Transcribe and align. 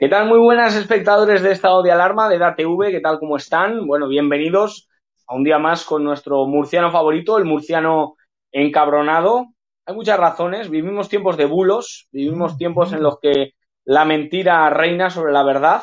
¿Qué 0.00 0.08
tal? 0.08 0.28
Muy 0.28 0.38
buenas 0.38 0.76
espectadores 0.76 1.42
de 1.42 1.50
estado 1.50 1.82
de 1.82 1.90
alarma 1.90 2.28
de 2.28 2.38
DATV, 2.38 2.92
¿qué 2.92 3.00
tal? 3.00 3.18
¿Cómo 3.18 3.36
están? 3.36 3.84
Bueno, 3.84 4.06
bienvenidos 4.06 4.88
a 5.26 5.34
un 5.34 5.42
día 5.42 5.58
más 5.58 5.84
con 5.84 6.04
nuestro 6.04 6.46
murciano 6.46 6.92
favorito, 6.92 7.36
el 7.36 7.44
murciano 7.44 8.14
encabronado. 8.52 9.46
Hay 9.86 9.96
muchas 9.96 10.16
razones, 10.16 10.70
vivimos 10.70 11.08
tiempos 11.08 11.36
de 11.36 11.46
bulos, 11.46 12.06
vivimos 12.12 12.56
tiempos 12.56 12.92
en 12.92 13.02
los 13.02 13.18
que 13.18 13.54
la 13.84 14.04
mentira 14.04 14.70
reina 14.70 15.10
sobre 15.10 15.32
la 15.32 15.42
verdad 15.42 15.82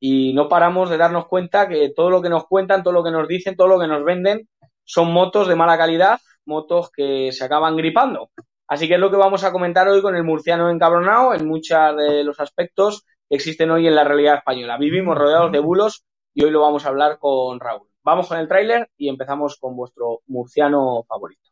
y 0.00 0.34
no 0.34 0.48
paramos 0.48 0.90
de 0.90 0.96
darnos 0.96 1.28
cuenta 1.28 1.68
que 1.68 1.92
todo 1.94 2.10
lo 2.10 2.22
que 2.22 2.30
nos 2.30 2.46
cuentan, 2.48 2.82
todo 2.82 2.94
lo 2.94 3.04
que 3.04 3.12
nos 3.12 3.28
dicen, 3.28 3.54
todo 3.54 3.68
lo 3.68 3.78
que 3.78 3.86
nos 3.86 4.02
venden 4.02 4.48
son 4.82 5.12
motos 5.12 5.46
de 5.46 5.54
mala 5.54 5.78
calidad, 5.78 6.18
motos 6.46 6.90
que 6.90 7.30
se 7.30 7.44
acaban 7.44 7.76
gripando. 7.76 8.28
Así 8.66 8.88
que 8.88 8.94
es 8.94 9.00
lo 9.00 9.12
que 9.12 9.16
vamos 9.16 9.44
a 9.44 9.52
comentar 9.52 9.86
hoy 9.86 10.02
con 10.02 10.16
el 10.16 10.24
murciano 10.24 10.68
encabronado 10.68 11.32
en 11.32 11.46
muchos 11.46 11.96
de 11.96 12.24
los 12.24 12.40
aspectos 12.40 13.04
existen 13.30 13.70
hoy 13.70 13.86
en 13.86 13.94
la 13.94 14.04
realidad 14.04 14.36
española. 14.36 14.78
Vivimos 14.78 15.16
rodeados 15.16 15.52
de 15.52 15.58
bulos 15.58 16.04
y 16.34 16.44
hoy 16.44 16.50
lo 16.50 16.60
vamos 16.60 16.84
a 16.84 16.88
hablar 16.88 17.18
con 17.18 17.60
Raúl. 17.60 17.88
Vamos 18.02 18.28
con 18.28 18.38
el 18.38 18.48
tráiler 18.48 18.88
y 18.96 19.08
empezamos 19.08 19.56
con 19.58 19.76
vuestro 19.76 20.22
murciano 20.26 21.04
favorito. 21.08 21.50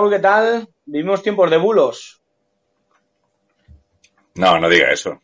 Raúl, 0.00 0.12
¿qué 0.12 0.18
tal? 0.18 0.68
Vivimos 0.86 1.22
tiempos 1.22 1.50
de 1.50 1.58
bulos. 1.58 2.22
No, 4.36 4.58
no 4.58 4.66
diga 4.70 4.90
eso. 4.90 5.20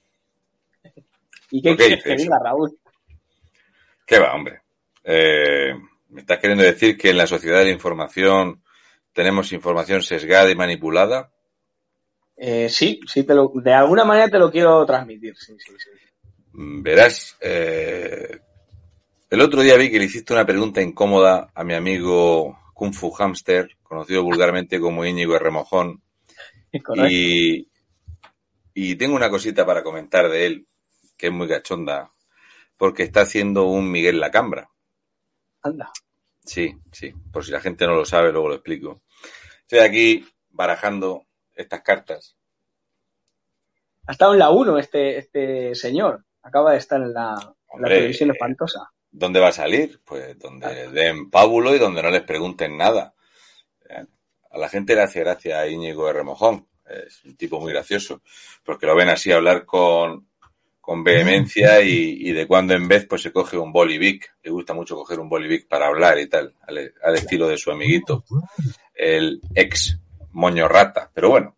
¿Y 1.51 1.63
qué 1.63 1.71
¿Por 1.71 1.79
qué 1.79 1.87
quieres 1.87 2.05
que 2.05 2.17
diga, 2.17 2.39
Raúl? 2.45 2.79
¿Qué 4.05 4.19
va, 4.19 4.35
hombre? 4.35 4.61
Eh, 5.03 5.73
¿Me 6.11 6.21
estás 6.21 6.39
queriendo 6.41 6.63
decir 6.63 6.99
que 6.99 7.09
en 7.09 7.17
la 7.17 7.27
sociedad 7.27 7.61
de 7.61 7.65
la 7.67 7.71
información 7.71 8.63
tenemos 9.15 9.51
información 9.53 10.03
sesgada 10.03 10.51
y 10.51 10.55
manipulada? 10.55 11.31
Eh, 12.37 12.69
sí, 12.69 13.01
sí, 13.07 13.25
te 13.25 13.35
lo, 13.35 13.51
de 13.55 13.73
alguna 13.73 14.05
manera 14.05 14.29
te 14.29 14.39
lo 14.39 14.51
quiero 14.51 14.85
transmitir. 14.85 15.35
Sí, 15.39 15.57
sí, 15.59 15.73
sí. 15.79 15.91
Mm, 16.53 16.83
Verás, 16.83 17.35
eh, 17.41 18.41
el 19.31 19.41
otro 19.41 19.63
día 19.63 19.79
vi 19.79 19.91
que 19.91 19.99
le 19.99 20.05
hiciste 20.05 20.35
una 20.35 20.45
pregunta 20.45 20.83
incómoda 20.83 21.51
a 21.55 21.65
mi 21.65 21.73
amigo 21.73 22.59
Kung 22.77 22.93
Fu 22.93 23.11
Hamster, 23.11 23.71
conocido 23.83 24.23
vulgarmente 24.23 24.79
como 24.79 25.07
Íñigo 25.07 25.39
Remojón, 25.39 26.03
y, 27.09 27.71
y 28.75 28.97
tengo 28.97 29.17
una 29.17 29.31
cosita 29.31 29.65
para 29.65 29.83
comentar 29.83 30.29
de 30.29 30.45
él, 30.45 30.67
que 31.17 31.29
es 31.29 31.33
muy 31.33 31.49
cachonda, 31.49 32.13
porque 32.77 33.03
está 33.03 33.23
haciendo 33.23 33.65
un 33.65 33.91
Miguel 33.91 34.21
Lacambra. 34.21 34.69
Anda. 35.63 35.91
Sí, 36.45 36.77
sí, 36.93 37.15
por 37.33 37.47
si 37.47 37.51
la 37.51 37.61
gente 37.61 37.87
no 37.87 37.95
lo 37.95 38.05
sabe, 38.05 38.31
luego 38.31 38.51
lo 38.51 38.57
explico. 38.57 39.01
Estoy 39.63 39.79
aquí 39.79 40.27
barajando 40.51 41.25
estas 41.55 41.81
cartas. 41.81 42.37
Ha 44.07 44.13
estado 44.13 44.35
en 44.35 44.39
la 44.39 44.51
1 44.51 44.77
este, 44.77 45.17
este 45.17 45.75
señor. 45.75 46.27
Acaba 46.43 46.73
de 46.73 46.77
estar 46.77 47.01
en 47.01 47.15
la, 47.15 47.57
en 47.73 47.81
la 47.81 47.89
televisión 47.89 48.29
eh, 48.29 48.33
espantosa. 48.35 48.93
¿Dónde 49.19 49.41
va 49.41 49.49
a 49.49 49.53
salir? 49.53 49.99
Pues 50.05 50.39
donde 50.39 50.91
den 50.91 51.31
pábulo 51.31 51.75
y 51.75 51.79
donde 51.79 52.03
no 52.03 52.11
les 52.11 52.23
pregunten 52.23 52.77
nada. 52.77 53.15
Eh, 53.89 54.05
A 54.51 54.59
la 54.59 54.69
gente 54.69 54.95
le 54.95 55.03
hace 55.03 55.21
gracia 55.21 55.61
a 55.61 55.67
Íñigo 55.69 56.07
de 56.07 56.13
Remojón. 56.13 56.69
Es 56.87 57.25
un 57.25 57.35
tipo 57.35 57.59
muy 57.59 57.73
gracioso, 57.73 58.21
porque 58.63 58.87
lo 58.87 58.95
ven 58.95 59.09
así 59.09 59.33
hablar 59.33 59.65
con, 59.65 60.29
con 60.81 61.03
vehemencia 61.03 61.81
y, 61.83 62.29
y 62.29 62.33
de 62.33 62.47
cuando 62.47 62.75
en 62.75 62.87
vez 62.87 63.07
pues 63.07 63.23
se 63.23 63.33
coge 63.33 63.57
un 63.57 63.73
bolivic. 63.73 64.37
Le 64.43 64.51
gusta 64.51 64.75
mucho 64.75 64.95
coger 64.97 65.19
un 65.19 65.31
bolivic 65.31 65.67
para 65.67 65.87
hablar 65.87 66.19
y 66.19 66.29
tal, 66.29 66.55
al, 66.67 66.93
al 67.03 67.15
estilo 67.15 67.49
de 67.49 67.57
su 67.57 67.71
amiguito, 67.71 68.25
el 68.95 69.41
ex 69.55 69.99
moño 70.33 70.69
rata. 70.69 71.11
Pero 71.15 71.31
bueno, 71.31 71.57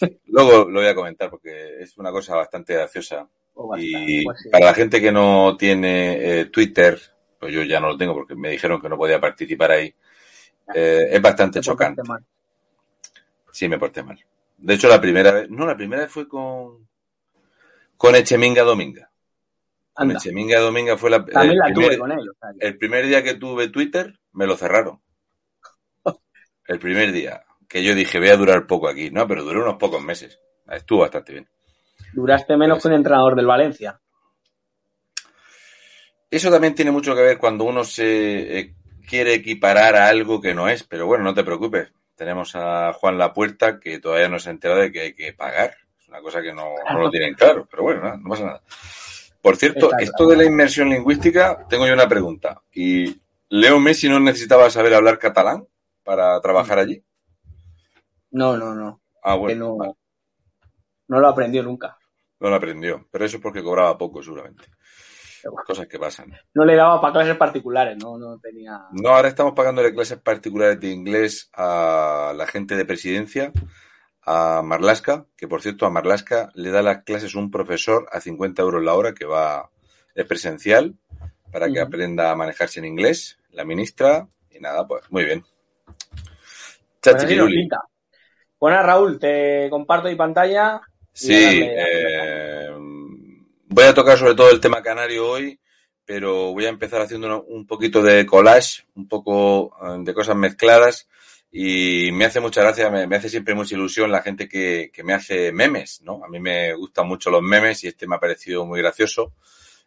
luego 0.26 0.70
lo 0.70 0.80
voy 0.80 0.88
a 0.88 0.94
comentar 0.94 1.28
porque 1.30 1.80
es 1.82 1.98
una 1.98 2.12
cosa 2.12 2.36
bastante 2.36 2.74
graciosa. 2.74 3.28
Y 3.78 4.24
para 4.50 4.66
la 4.66 4.74
gente 4.74 5.00
que 5.00 5.12
no 5.12 5.56
tiene 5.56 6.40
eh, 6.40 6.44
Twitter, 6.46 7.00
pues 7.38 7.52
yo 7.52 7.62
ya 7.62 7.80
no 7.80 7.88
lo 7.88 7.96
tengo 7.96 8.14
porque 8.14 8.34
me 8.34 8.50
dijeron 8.50 8.80
que 8.80 8.88
no 8.88 8.96
podía 8.96 9.20
participar 9.20 9.70
ahí, 9.72 9.94
eh, 10.74 11.08
es 11.10 11.22
bastante 11.22 11.60
Te 11.60 11.64
chocante. 11.64 12.02
mal. 12.04 12.24
Sí, 13.52 13.68
me 13.68 13.78
porté 13.78 14.02
mal. 14.02 14.18
De 14.58 14.74
hecho, 14.74 14.88
la 14.88 15.00
primera 15.00 15.32
vez, 15.32 15.50
no, 15.50 15.66
la 15.66 15.76
primera 15.76 16.02
vez 16.02 16.12
fue 16.12 16.28
con, 16.28 16.86
con 17.96 18.14
Echeminga 18.14 18.62
Dominga. 18.62 19.10
Con. 19.92 20.10
Echeminga 20.12 20.60
Dominga 20.60 20.96
fue 20.96 21.10
la, 21.10 21.16
el, 21.16 21.56
la 21.56 21.64
primer, 21.66 21.72
tuve 21.74 21.98
con 21.98 22.12
él. 22.12 22.20
o 22.20 22.34
sea 22.40 22.50
que- 22.58 22.66
el 22.66 22.78
primer 22.78 23.06
día 23.06 23.22
que 23.22 23.34
tuve 23.34 23.68
Twitter, 23.68 24.18
me 24.32 24.46
lo 24.46 24.56
cerraron. 24.56 25.00
El 26.66 26.78
primer 26.78 27.10
día, 27.12 27.44
que 27.68 27.82
yo 27.82 27.94
dije, 27.94 28.18
voy 28.18 28.28
a 28.28 28.36
durar 28.36 28.66
poco 28.66 28.88
aquí. 28.88 29.10
No, 29.10 29.26
pero 29.26 29.42
duré 29.44 29.60
unos 29.60 29.76
pocos 29.76 30.02
meses. 30.02 30.38
Estuvo 30.68 31.00
bastante 31.00 31.32
bien. 31.32 31.48
Duraste 32.12 32.56
menos 32.56 32.82
que 32.82 32.88
un 32.88 32.94
entrenador 32.94 33.36
del 33.36 33.46
Valencia. 33.46 34.00
Eso 36.30 36.50
también 36.50 36.74
tiene 36.74 36.90
mucho 36.92 37.14
que 37.14 37.22
ver 37.22 37.38
cuando 37.38 37.64
uno 37.64 37.82
se 37.84 38.58
eh, 38.58 38.74
quiere 39.08 39.34
equiparar 39.34 39.96
a 39.96 40.08
algo 40.08 40.40
que 40.40 40.54
no 40.54 40.68
es, 40.68 40.84
pero 40.84 41.06
bueno, 41.06 41.24
no 41.24 41.34
te 41.34 41.42
preocupes. 41.44 41.92
Tenemos 42.14 42.54
a 42.54 42.92
Juan 42.92 43.18
Lapuerta 43.18 43.80
que 43.80 43.98
todavía 43.98 44.28
no 44.28 44.38
se 44.38 44.48
ha 44.50 44.52
enterado 44.52 44.80
de 44.80 44.92
que 44.92 45.00
hay 45.00 45.14
que 45.14 45.32
pagar. 45.32 45.74
Es 46.00 46.08
una 46.08 46.20
cosa 46.20 46.40
que 46.42 46.52
no, 46.52 46.66
no 46.92 46.98
lo 47.00 47.10
tienen 47.10 47.34
claro, 47.34 47.66
pero 47.68 47.82
bueno, 47.82 48.02
nada, 48.02 48.16
no 48.16 48.28
pasa 48.28 48.44
nada. 48.44 48.62
Por 49.42 49.56
cierto, 49.56 49.86
Está 49.86 50.02
esto 50.02 50.16
claro. 50.18 50.30
de 50.30 50.36
la 50.36 50.44
inmersión 50.44 50.90
lingüística, 50.90 51.66
tengo 51.68 51.86
yo 51.86 51.94
una 51.94 52.08
pregunta. 52.08 52.60
¿Y 52.72 53.20
Leo 53.48 53.80
Messi 53.80 54.08
no 54.08 54.20
necesitaba 54.20 54.70
saber 54.70 54.94
hablar 54.94 55.18
catalán 55.18 55.66
para 56.04 56.38
trabajar 56.40 56.78
allí? 56.78 57.02
No, 58.30 58.56
no, 58.56 58.74
no. 58.74 59.00
Ah, 59.24 59.32
Que 59.34 59.38
bueno, 59.40 59.76
no, 59.78 59.96
no 61.10 61.18
lo 61.18 61.28
aprendió 61.28 61.62
nunca. 61.62 61.98
no 62.38 62.48
lo 62.48 62.54
aprendió, 62.54 63.06
pero 63.10 63.24
eso 63.24 63.36
es 63.36 63.42
porque 63.42 63.62
cobraba 63.62 63.98
poco, 63.98 64.22
seguramente. 64.22 64.64
Bueno, 65.42 65.62
Cosas 65.66 65.88
que 65.88 65.98
pasan. 65.98 66.32
No 66.54 66.64
le 66.64 66.76
daba 66.76 67.00
para 67.00 67.12
clases 67.14 67.36
particulares, 67.36 67.98
no, 67.98 68.16
no 68.16 68.38
tenía. 68.38 68.78
No, 68.92 69.08
ahora 69.08 69.28
estamos 69.28 69.54
pagándole 69.54 69.92
clases 69.92 70.18
particulares 70.18 70.78
de 70.78 70.90
inglés 70.90 71.50
a 71.52 72.32
la 72.36 72.46
gente 72.46 72.76
de 72.76 72.84
presidencia, 72.84 73.52
a 74.22 74.62
Marlasca, 74.62 75.26
que 75.36 75.48
por 75.48 75.62
cierto 75.62 75.84
a 75.84 75.90
Marlasca 75.90 76.50
le 76.54 76.70
da 76.70 76.82
las 76.82 77.02
clases 77.02 77.34
un 77.34 77.50
profesor 77.50 78.06
a 78.12 78.20
50 78.20 78.62
euros 78.62 78.84
la 78.84 78.94
hora 78.94 79.12
que 79.12 79.24
va, 79.24 79.68
es 80.14 80.26
presencial, 80.26 80.94
para 81.50 81.68
que 81.68 81.80
aprenda 81.80 82.30
a 82.30 82.36
manejarse 82.36 82.78
en 82.78 82.86
inglés, 82.86 83.40
la 83.50 83.64
ministra, 83.64 84.28
y 84.50 84.60
nada, 84.60 84.86
pues 84.86 85.10
muy 85.10 85.24
bien. 85.24 85.44
Bueno, 88.60 88.82
Raúl, 88.82 89.18
te 89.18 89.68
comparto 89.70 90.08
mi 90.08 90.16
pantalla. 90.16 90.82
Sí, 91.12 91.32
darle- 91.34 91.74
eh, 91.76 92.70
voy 93.68 93.84
a 93.84 93.94
tocar 93.94 94.18
sobre 94.18 94.34
todo 94.34 94.50
el 94.50 94.60
tema 94.60 94.82
canario 94.82 95.28
hoy, 95.28 95.58
pero 96.04 96.52
voy 96.52 96.66
a 96.66 96.70
empezar 96.70 97.02
haciendo 97.02 97.42
un 97.44 97.66
poquito 97.66 98.02
de 98.02 98.26
collage, 98.26 98.84
un 98.94 99.08
poco 99.08 99.74
eh, 99.82 99.98
de 100.00 100.14
cosas 100.14 100.36
mezcladas 100.36 101.08
y 101.52 102.10
me 102.12 102.24
hace 102.26 102.40
mucha 102.40 102.62
gracia, 102.62 102.90
me, 102.90 103.06
me 103.06 103.16
hace 103.16 103.28
siempre 103.28 103.54
mucha 103.54 103.74
ilusión 103.74 104.10
la 104.10 104.22
gente 104.22 104.48
que, 104.48 104.90
que 104.92 105.02
me 105.02 105.12
hace 105.14 105.52
memes, 105.52 106.00
¿no? 106.02 106.24
A 106.24 106.28
mí 106.28 106.38
me 106.40 106.74
gustan 106.74 107.06
mucho 107.08 107.30
los 107.30 107.42
memes 107.42 107.82
y 107.84 107.88
este 107.88 108.06
me 108.06 108.16
ha 108.16 108.20
parecido 108.20 108.64
muy 108.66 108.80
gracioso, 108.80 109.34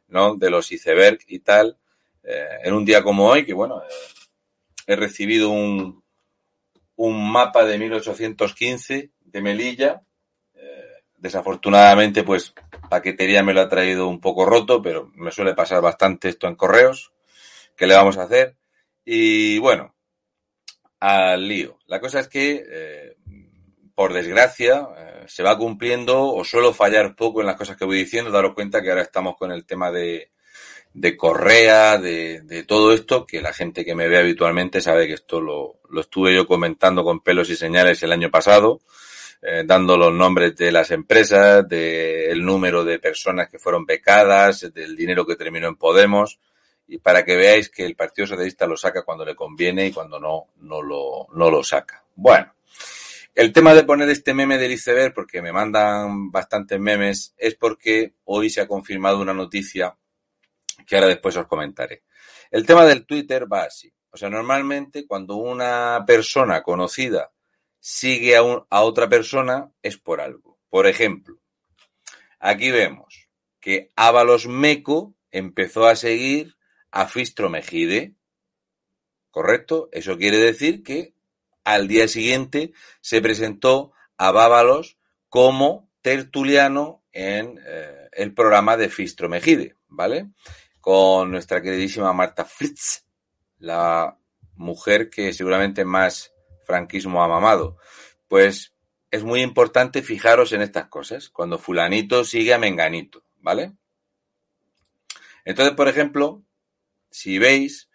¿no? 0.07 0.35
De 0.35 0.49
los 0.49 0.71
iceberg 0.71 1.19
y 1.27 1.39
tal. 1.39 1.77
eh, 2.23 2.47
en 2.63 2.73
un 2.73 2.85
día 2.85 3.03
como 3.03 3.27
hoy, 3.27 3.45
que 3.45 3.53
bueno, 3.53 3.81
he 4.87 4.95
recibido 4.95 5.49
un, 5.49 6.03
un 6.97 7.31
mapa 7.31 7.65
de 7.65 7.77
1815 7.77 9.11
de 9.21 9.41
Melilla. 9.41 10.03
Desafortunadamente, 11.23 12.23
pues 12.23 12.53
paquetería 12.89 13.43
me 13.43 13.53
lo 13.53 13.61
ha 13.61 13.69
traído 13.69 14.09
un 14.09 14.19
poco 14.19 14.45
roto, 14.45 14.81
pero 14.81 15.09
me 15.15 15.31
suele 15.31 15.53
pasar 15.53 15.81
bastante 15.81 16.27
esto 16.27 16.47
en 16.47 16.55
correos. 16.55 17.13
¿Qué 17.77 17.87
le 17.87 17.95
vamos 17.95 18.17
a 18.17 18.23
hacer? 18.23 18.57
Y 19.05 19.57
bueno, 19.59 19.95
al 20.99 21.47
lío. 21.47 21.79
La 21.87 22.01
cosa 22.01 22.19
es 22.19 22.27
que, 22.27 22.65
eh, 22.69 23.15
por 23.95 24.11
desgracia, 24.11 24.85
eh, 24.97 25.23
se 25.27 25.43
va 25.43 25.57
cumpliendo 25.57 26.27
o 26.27 26.43
suelo 26.43 26.73
fallar 26.73 27.15
poco 27.15 27.39
en 27.39 27.47
las 27.47 27.55
cosas 27.55 27.77
que 27.77 27.85
voy 27.85 27.99
diciendo. 27.99 28.29
Daros 28.29 28.53
cuenta 28.53 28.81
que 28.81 28.89
ahora 28.89 29.03
estamos 29.03 29.37
con 29.37 29.53
el 29.53 29.65
tema 29.65 29.91
de, 29.91 30.31
de 30.93 31.15
Correa, 31.15 31.99
de, 31.99 32.41
de, 32.41 32.63
todo 32.65 32.93
esto, 32.93 33.25
que 33.25 33.41
la 33.41 33.53
gente 33.53 33.85
que 33.85 33.95
me 33.95 34.09
ve 34.09 34.17
habitualmente 34.17 34.81
sabe 34.81 35.07
que 35.07 35.13
esto 35.13 35.39
lo, 35.39 35.79
lo 35.89 36.01
estuve 36.01 36.35
yo 36.35 36.45
comentando 36.45 37.05
con 37.05 37.21
pelos 37.21 37.49
y 37.49 37.55
señales 37.55 38.03
el 38.03 38.11
año 38.11 38.29
pasado, 38.29 38.81
eh, 39.45 39.63
dando 39.65 39.97
los 39.97 40.13
nombres 40.13 40.55
de 40.55 40.71
las 40.71 40.89
empresas, 40.91 41.67
del 41.67 42.45
número 42.45 42.85
de 42.85 42.97
personas 42.99 43.49
que 43.49 43.59
fueron 43.59 43.85
becadas, 43.85 44.71
del 44.73 44.95
dinero 44.95 45.25
que 45.25 45.35
terminó 45.35 45.67
en 45.67 45.75
Podemos 45.75 46.39
y 46.87 46.99
para 46.99 47.25
que 47.25 47.35
veáis 47.35 47.69
que 47.69 47.85
el 47.85 47.97
Partido 47.97 48.25
Socialista 48.25 48.65
lo 48.65 48.77
saca 48.77 49.03
cuando 49.03 49.25
le 49.25 49.35
conviene 49.35 49.87
y 49.87 49.91
cuando 49.91 50.17
no, 50.17 50.47
no 50.61 50.81
lo, 50.81 51.27
no 51.33 51.51
lo 51.51 51.61
saca. 51.61 52.05
Bueno, 52.15 52.53
el 53.35 53.51
tema 53.51 53.73
de 53.73 53.83
poner 53.83 54.09
este 54.09 54.33
meme 54.33 54.57
del 54.57 54.71
iceberg, 54.71 55.13
porque 55.13 55.41
me 55.41 55.51
mandan 55.51 56.31
bastantes 56.31 56.79
memes, 56.79 57.33
es 57.37 57.55
porque 57.55 58.13
hoy 58.23 58.49
se 58.49 58.61
ha 58.61 58.67
confirmado 58.67 59.19
una 59.19 59.33
noticia 59.33 59.93
que 60.87 60.95
ahora 60.95 61.07
después 61.07 61.35
os 61.35 61.47
comentaré. 61.47 62.03
El 62.49 62.65
tema 62.65 62.85
del 62.85 63.05
Twitter 63.05 63.51
va 63.51 63.63
así. 63.63 63.91
O 64.09 64.15
sea, 64.15 64.29
normalmente 64.29 65.05
cuando 65.05 65.35
una 65.35 66.01
persona 66.07 66.61
conocida 66.61 67.31
sigue 67.85 68.37
a, 68.37 68.43
un, 68.43 68.65
a 68.69 68.83
otra 68.83 69.09
persona 69.09 69.69
es 69.81 69.97
por 69.97 70.21
algo. 70.21 70.57
Por 70.69 70.87
ejemplo, 70.87 71.37
aquí 72.39 72.71
vemos 72.71 73.27
que 73.59 73.89
Ábalos 73.97 74.47
Meco 74.47 75.13
empezó 75.31 75.85
a 75.87 75.97
seguir 75.97 76.55
a 76.91 77.07
Fistro 77.07 77.49
Mejide. 77.49 78.13
¿Correcto? 79.31 79.89
Eso 79.91 80.17
quiere 80.17 80.37
decir 80.37 80.81
que 80.81 81.13
al 81.65 81.89
día 81.89 82.07
siguiente 82.07 82.71
se 83.01 83.21
presentó 83.21 83.91
a 84.17 84.31
Bábalos 84.31 84.97
como 85.27 85.89
tertuliano 86.01 87.03
en 87.11 87.59
eh, 87.65 88.07
el 88.13 88.33
programa 88.33 88.77
de 88.77 88.87
Fistro 88.87 89.27
Mejide, 89.27 89.75
¿vale? 89.89 90.29
Con 90.79 91.31
nuestra 91.31 91.61
queridísima 91.61 92.13
Marta 92.13 92.45
Fritz, 92.45 93.03
la 93.59 94.17
mujer 94.55 95.09
que 95.09 95.33
seguramente 95.33 95.83
más 95.83 96.32
franquismo 96.65 97.23
ha 97.23 97.27
mamado. 97.27 97.77
Pues 98.27 98.73
es 99.11 99.23
muy 99.23 99.41
importante 99.41 100.01
fijaros 100.01 100.51
en 100.53 100.61
estas 100.61 100.87
cosas, 100.87 101.29
cuando 101.29 101.59
fulanito 101.59 102.23
sigue 102.23 102.53
a 102.53 102.57
menganito, 102.57 103.23
¿vale? 103.37 103.73
Entonces, 105.45 105.75
por 105.75 105.87
ejemplo, 105.87 106.43
si 107.09 107.37
veis, 107.37 107.89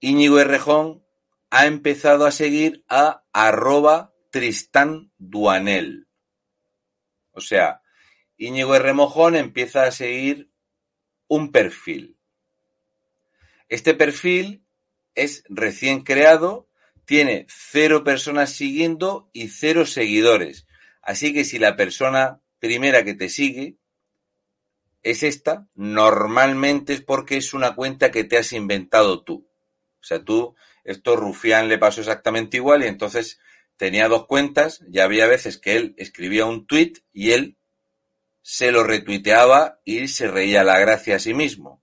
Íñigo 0.00 0.38
Errejón 0.38 1.04
ha 1.50 1.66
empezado 1.66 2.26
a 2.26 2.32
seguir 2.32 2.84
a 2.88 3.24
arroba 3.32 4.12
Tristán 4.30 5.10
Duanel. 5.16 6.06
O 7.32 7.40
sea, 7.40 7.82
Íñigo 8.36 8.74
Erremojón 8.74 9.36
empieza 9.36 9.84
a 9.84 9.90
seguir 9.90 10.50
un 11.28 11.52
perfil. 11.52 12.18
Este 13.68 13.94
perfil 13.94 14.64
es 15.14 15.44
recién 15.48 16.02
creado, 16.02 16.68
tiene 17.06 17.46
cero 17.48 18.04
personas 18.04 18.50
siguiendo 18.50 19.30
y 19.32 19.48
cero 19.48 19.86
seguidores. 19.86 20.66
Así 21.00 21.32
que 21.32 21.44
si 21.44 21.58
la 21.58 21.76
persona 21.76 22.40
primera 22.58 23.04
que 23.04 23.14
te 23.14 23.28
sigue 23.28 23.76
es 25.02 25.22
esta, 25.22 25.68
normalmente 25.74 26.92
es 26.92 27.00
porque 27.00 27.36
es 27.36 27.54
una 27.54 27.76
cuenta 27.76 28.10
que 28.10 28.24
te 28.24 28.36
has 28.36 28.52
inventado 28.52 29.22
tú. 29.22 29.48
O 30.00 30.04
sea, 30.04 30.22
tú, 30.22 30.56
esto 30.84 31.16
Rufián 31.16 31.68
le 31.68 31.78
pasó 31.78 32.00
exactamente 32.00 32.56
igual 32.56 32.82
y 32.82 32.88
entonces 32.88 33.38
tenía 33.76 34.08
dos 34.08 34.26
cuentas 34.26 34.82
y 34.90 34.98
había 34.98 35.26
veces 35.26 35.58
que 35.58 35.76
él 35.76 35.94
escribía 35.96 36.44
un 36.44 36.66
tweet 36.66 36.94
y 37.12 37.32
él 37.32 37.56
se 38.42 38.72
lo 38.72 38.82
retuiteaba 38.82 39.80
y 39.84 40.08
se 40.08 40.28
reía 40.28 40.64
la 40.64 40.78
gracia 40.80 41.16
a 41.16 41.20
sí 41.20 41.34
mismo. 41.34 41.82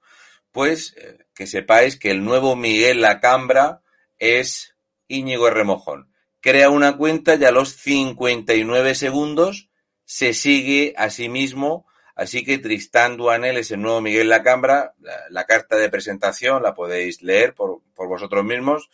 Pues 0.51 0.95
eh, 0.97 1.25
que 1.33 1.47
sepáis 1.47 1.97
que 1.97 2.11
el 2.11 2.23
nuevo 2.23 2.55
Miguel 2.57 3.01
Lacambra 3.01 3.81
es 4.17 4.72
Íñigo 5.07 5.49
Remojón. 5.49 6.09
Crea 6.39 6.69
una 6.69 6.97
cuenta 6.97 7.35
y 7.35 7.43
a 7.45 7.51
los 7.51 7.69
59 7.69 8.95
segundos 8.95 9.69
se 10.05 10.33
sigue 10.33 10.93
a 10.97 11.09
sí 11.09 11.29
mismo 11.29 11.85
Así 12.15 12.43
que 12.43 12.59
Tristán 12.59 13.17
Duanel 13.17 13.57
es 13.57 13.71
el 13.71 13.81
nuevo 13.81 14.01
Miguel 14.01 14.29
Lacambra. 14.29 14.93
La, 14.99 15.17
la 15.29 15.45
carta 15.45 15.77
de 15.77 15.89
presentación 15.89 16.61
la 16.61 16.75
podéis 16.75 17.23
leer 17.23 17.55
por, 17.55 17.81
por, 17.95 18.07
vosotros 18.07 18.43
mismos 18.45 18.89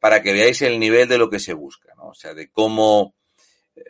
para 0.00 0.22
que 0.22 0.32
veáis 0.32 0.62
el 0.62 0.80
nivel 0.80 1.08
de 1.08 1.18
lo 1.18 1.30
que 1.30 1.38
se 1.38 1.52
busca, 1.52 1.94
¿no? 1.96 2.08
O 2.08 2.14
sea, 2.14 2.34
de 2.34 2.50
cómo 2.50 3.14
eh, 3.76 3.82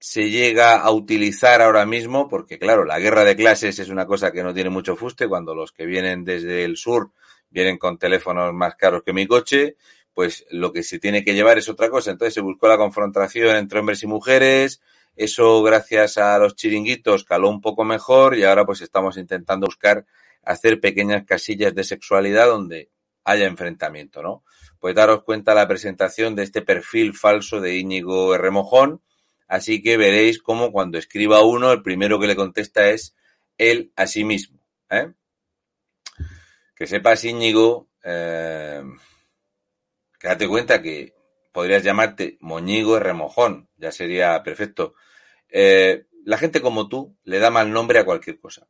se 0.00 0.30
llega 0.30 0.80
a 0.80 0.90
utilizar 0.90 1.62
ahora 1.62 1.86
mismo, 1.86 2.28
porque 2.28 2.58
claro, 2.58 2.84
la 2.84 2.98
guerra 2.98 3.22
de 3.22 3.36
clases 3.36 3.78
es 3.78 3.88
una 3.88 4.06
cosa 4.06 4.32
que 4.32 4.42
no 4.42 4.54
tiene 4.54 4.70
mucho 4.70 4.96
fuste 4.96 5.28
cuando 5.28 5.54
los 5.54 5.72
que 5.72 5.86
vienen 5.86 6.24
desde 6.24 6.64
el 6.64 6.76
sur 6.76 7.12
vienen 7.50 7.78
con 7.78 7.98
teléfonos 7.98 8.52
más 8.54 8.76
caros 8.76 9.02
que 9.04 9.12
mi 9.12 9.26
coche, 9.26 9.76
pues 10.14 10.44
lo 10.50 10.72
que 10.72 10.82
se 10.82 10.98
tiene 10.98 11.24
que 11.24 11.34
llevar 11.34 11.58
es 11.58 11.68
otra 11.68 11.90
cosa. 11.90 12.10
Entonces 12.10 12.34
se 12.34 12.40
buscó 12.40 12.68
la 12.68 12.76
confrontación 12.76 13.56
entre 13.56 13.80
hombres 13.80 14.02
y 14.02 14.06
mujeres, 14.06 14.80
eso, 15.16 15.62
gracias 15.62 16.18
a 16.18 16.38
los 16.38 16.56
chiringuitos, 16.56 17.24
caló 17.24 17.50
un 17.50 17.60
poco 17.60 17.84
mejor 17.84 18.36
y 18.36 18.44
ahora 18.44 18.64
pues 18.64 18.80
estamos 18.80 19.16
intentando 19.16 19.66
buscar 19.66 20.06
hacer 20.42 20.80
pequeñas 20.80 21.24
casillas 21.26 21.74
de 21.74 21.84
sexualidad 21.84 22.46
donde 22.46 22.90
haya 23.24 23.46
enfrentamiento, 23.46 24.22
¿no? 24.22 24.44
Pues 24.78 24.94
daros 24.94 25.22
cuenta 25.24 25.54
la 25.54 25.68
presentación 25.68 26.34
de 26.34 26.44
este 26.44 26.62
perfil 26.62 27.14
falso 27.14 27.60
de 27.60 27.76
Íñigo 27.76 28.36
Remojón, 28.38 29.02
así 29.46 29.82
que 29.82 29.96
veréis 29.96 30.40
cómo 30.40 30.72
cuando 30.72 30.96
escriba 30.96 31.44
uno, 31.44 31.70
el 31.70 31.82
primero 31.82 32.18
que 32.18 32.26
le 32.26 32.36
contesta 32.36 32.88
es 32.88 33.14
él 33.58 33.92
a 33.96 34.06
sí 34.06 34.24
mismo, 34.24 34.58
¿eh? 34.88 35.12
Que 36.74 36.86
sepas, 36.86 37.24
Íñigo, 37.24 37.88
eh, 38.02 38.82
que 40.20 40.28
date 40.28 40.46
cuenta 40.46 40.82
que 40.82 41.14
podrías 41.50 41.82
llamarte 41.82 42.36
Moñigo 42.40 43.00
Remojón, 43.00 43.70
ya 43.76 43.90
sería 43.90 44.42
perfecto. 44.42 44.94
Eh, 45.48 46.04
la 46.24 46.36
gente 46.36 46.60
como 46.60 46.88
tú 46.88 47.16
le 47.24 47.38
da 47.38 47.50
mal 47.50 47.72
nombre 47.72 47.98
a 47.98 48.04
cualquier 48.04 48.38
cosa. 48.38 48.68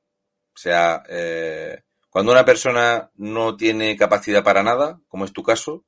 O 0.54 0.58
sea, 0.58 1.02
eh, 1.08 1.82
cuando 2.08 2.32
una 2.32 2.44
persona 2.44 3.10
no 3.16 3.56
tiene 3.56 3.96
capacidad 3.96 4.44
para 4.44 4.62
nada, 4.62 5.00
como 5.08 5.24
es 5.24 5.32
tu 5.32 5.42
caso, 5.42 5.84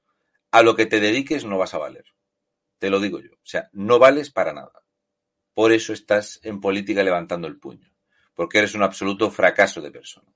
a 0.50 0.62
lo 0.62 0.74
que 0.74 0.86
te 0.86 1.00
dediques 1.00 1.44
no 1.44 1.58
vas 1.58 1.74
a 1.74 1.78
valer. 1.78 2.06
Te 2.78 2.90
lo 2.90 2.98
digo 2.98 3.20
yo. 3.20 3.32
O 3.34 3.46
sea, 3.46 3.68
no 3.72 3.98
vales 3.98 4.30
para 4.30 4.52
nada. 4.52 4.82
Por 5.54 5.72
eso 5.72 5.92
estás 5.92 6.40
en 6.42 6.60
política 6.60 7.04
levantando 7.04 7.46
el 7.46 7.58
puño. 7.58 7.92
Porque 8.34 8.58
eres 8.58 8.74
un 8.74 8.82
absoluto 8.82 9.30
fracaso 9.30 9.80
de 9.80 9.92
persona. 9.92 10.32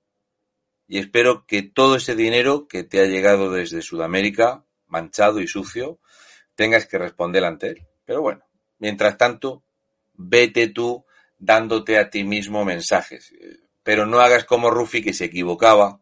Y 0.86 0.98
espero 0.98 1.46
que 1.46 1.62
todo 1.62 1.96
ese 1.96 2.14
dinero 2.14 2.68
que 2.68 2.84
te 2.84 3.00
ha 3.00 3.06
llegado 3.06 3.50
desde 3.50 3.82
Sudamérica, 3.82 4.65
manchado 4.88 5.40
y 5.40 5.46
sucio, 5.46 5.98
tengas 6.54 6.86
que 6.86 6.98
responder 6.98 7.44
ante 7.44 7.68
él. 7.68 7.86
Pero 8.04 8.22
bueno, 8.22 8.44
mientras 8.78 9.16
tanto, 9.16 9.62
vete 10.14 10.68
tú 10.68 11.04
dándote 11.38 11.98
a 11.98 12.10
ti 12.10 12.24
mismo 12.24 12.64
mensajes. 12.64 13.32
Pero 13.82 14.06
no 14.06 14.20
hagas 14.20 14.44
como 14.44 14.70
Rufi 14.70 15.02
que 15.02 15.12
se 15.12 15.26
equivocaba, 15.26 16.00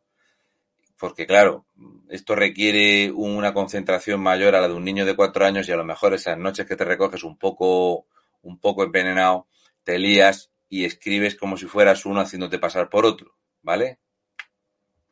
porque 0.99 1.27
claro, 1.27 1.67
esto 2.09 2.35
requiere 2.35 3.11
una 3.11 3.53
concentración 3.53 4.21
mayor 4.21 4.55
a 4.55 4.61
la 4.61 4.69
de 4.69 4.75
un 4.75 4.85
niño 4.85 5.05
de 5.05 5.17
cuatro 5.17 5.45
años 5.45 5.69
y 5.69 5.73
a 5.73 5.77
lo 5.77 5.85
mejor 5.85 6.15
esas 6.15 6.39
noches 6.39 6.67
que 6.67 6.77
te 6.77 6.85
recoges 6.85 7.25
un 7.25 7.37
poco, 7.37 8.07
un 8.43 8.59
poco 8.59 8.85
envenenado, 8.85 9.49
te 9.83 9.99
lías 9.99 10.51
y 10.69 10.85
escribes 10.85 11.37
como 11.37 11.57
si 11.57 11.67
fueras 11.67 12.07
uno 12.07 12.21
haciéndote 12.21 12.59
pasar 12.59 12.89
por 12.89 13.05
otro, 13.05 13.37
¿vale? 13.63 13.99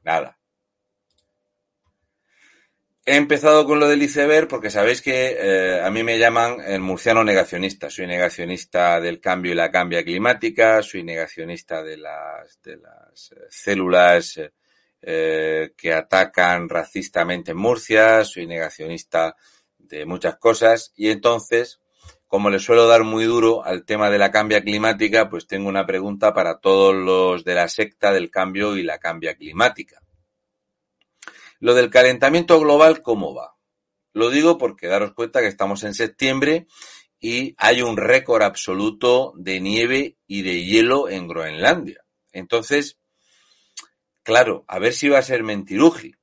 Nada. 0.03 0.39
He 3.05 3.17
empezado 3.17 3.67
con 3.67 3.81
lo 3.81 3.89
del 3.89 4.03
iceberg 4.05 4.47
porque 4.47 4.71
sabéis 4.71 5.03
que 5.03 5.37
eh, 5.37 5.81
a 5.81 5.91
mí 5.91 6.05
me 6.05 6.21
llaman 6.21 6.61
el 6.65 6.81
murciano 6.81 7.25
negacionista. 7.25 7.91
Soy 7.91 8.07
negacionista 8.07 9.01
del 9.01 9.19
cambio 9.19 9.51
y 9.51 9.57
la 9.57 9.73
cambia 9.73 10.05
climática, 10.05 10.81
soy 10.83 11.03
negacionista 11.03 11.83
de 11.83 11.97
las, 11.97 12.63
de 12.63 12.77
las 12.77 13.33
eh, 13.33 13.47
células 13.51 14.41
eh, 15.03 15.73
que 15.77 15.93
atacan 15.93 16.69
racistamente 16.69 17.51
en 17.51 17.57
Murcia, 17.57 18.25
soy 18.25 18.47
negacionista 18.47 19.35
de 19.79 20.07
muchas 20.07 20.37
cosas 20.37 20.93
y 20.95 21.11
entonces, 21.11 21.81
como 22.29 22.51
le 22.51 22.61
suelo 22.61 22.87
dar 22.87 23.03
muy 23.03 23.25
duro 23.25 23.65
al 23.65 23.85
tema 23.85 24.11
de 24.11 24.19
la 24.19 24.31
cambia 24.31 24.63
climática, 24.63 25.29
pues 25.29 25.49
tengo 25.49 25.69
una 25.69 25.87
pregunta 25.87 26.33
para 26.33 26.61
todos 26.61 26.95
los 26.95 27.43
de 27.43 27.55
la 27.57 27.67
secta 27.67 28.13
del 28.13 28.31
cambio 28.31 28.77
y 28.77 28.85
la 28.85 28.99
cambia 28.99 29.35
climática. 29.35 30.02
Lo 31.63 31.75
del 31.75 31.91
calentamiento 31.91 32.59
global, 32.59 33.03
¿cómo 33.03 33.37
va? 33.37 33.55
Lo 34.15 34.31
digo 34.31 34.59
porque 34.59 34.89
daros 34.89 35.15
cuenta 35.15 35.41
que 35.41 35.47
estamos 35.47 35.85
en 35.85 35.95
septiembre 35.95 36.67
y 37.21 37.55
hay 37.57 37.83
un 37.83 37.97
récord 37.97 38.43
absoluto 38.43 39.33
de 39.37 39.61
nieve 39.61 40.17
y 40.27 40.43
de 40.43 40.65
hielo 40.65 41.09
en 41.09 41.29
Groenlandia. 41.29 42.05
Entonces, 42.33 42.99
claro, 44.25 44.65
a 44.67 44.81
ver 44.81 44.93
si 44.93 45.09
va 45.09 45.21
a 45.21 45.23
ser 45.23 45.45
mentiruji. 45.45 46.17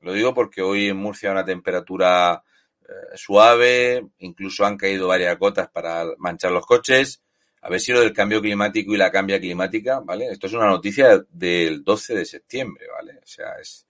Lo 0.00 0.14
digo 0.14 0.34
porque 0.34 0.62
hoy 0.62 0.88
en 0.88 0.96
Murcia 0.96 1.30
una 1.30 1.44
temperatura 1.44 2.42
eh, 2.80 3.16
suave, 3.16 4.04
incluso 4.18 4.66
han 4.66 4.76
caído 4.76 5.06
varias 5.06 5.38
gotas 5.38 5.70
para 5.70 6.06
manchar 6.18 6.50
los 6.50 6.66
coches. 6.66 7.22
A 7.60 7.70
ver 7.70 7.78
si 7.78 7.92
lo 7.92 8.00
del 8.00 8.12
cambio 8.12 8.40
climático 8.40 8.92
y 8.92 8.96
la 8.96 9.12
cambia 9.12 9.38
climática, 9.38 10.00
¿vale? 10.00 10.26
Esto 10.26 10.48
es 10.48 10.54
una 10.54 10.66
noticia 10.66 11.24
del 11.28 11.84
12 11.84 12.16
de 12.16 12.24
septiembre, 12.24 12.86
¿vale? 12.92 13.20
O 13.22 13.26
sea, 13.28 13.52
es 13.60 13.86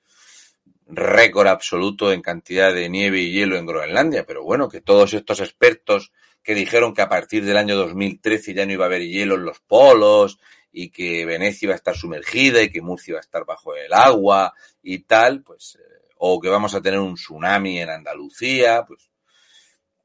récord 0.95 1.49
absoluto 1.49 2.13
en 2.13 2.23
cantidad 2.23 2.73
de 2.75 2.89
nieve 2.89 3.21
y 3.21 3.33
hielo 3.33 3.57
en 3.57 3.67
Groenlandia, 3.67 4.25
pero 4.27 4.45
bueno, 4.45 4.69
que 4.69 4.81
todos 4.81 5.15
estos 5.15 5.41
expertos 5.41 6.13
que 6.43 6.55
dijeron 6.55 6.93
que 6.93 7.03
a 7.03 7.09
partir 7.09 7.45
del 7.45 7.57
año 7.57 7.77
2013 7.77 8.55
ya 8.55 8.67
no 8.67 8.73
iba 8.73 8.85
a 8.85 8.89
haber 8.89 9.03
hielo 9.03 9.37
en 9.37 9.45
los 9.45 9.61
polos 9.61 10.39
y 10.71 10.91
que 10.91 11.25
Venecia 11.25 11.67
iba 11.67 11.75
a 11.75 11.77
estar 11.77 11.97
sumergida 11.97 12.63
y 12.63 12.71
que 12.71 12.83
Murcia 12.83 13.13
iba 13.13 13.19
a 13.19 13.23
estar 13.23 13.45
bajo 13.45 13.75
el 13.75 13.93
agua 13.93 14.53
y 14.83 15.01
tal, 15.01 15.43
pues, 15.43 15.79
eh, 15.81 16.09
o 16.19 16.41
que 16.41 16.49
vamos 16.49 16.75
a 16.75 16.83
tener 16.83 17.01
un 17.01 17.15
tsunami 17.15 17.81
en 17.81 17.91
Andalucía, 17.91 18.85
pues, 18.87 19.11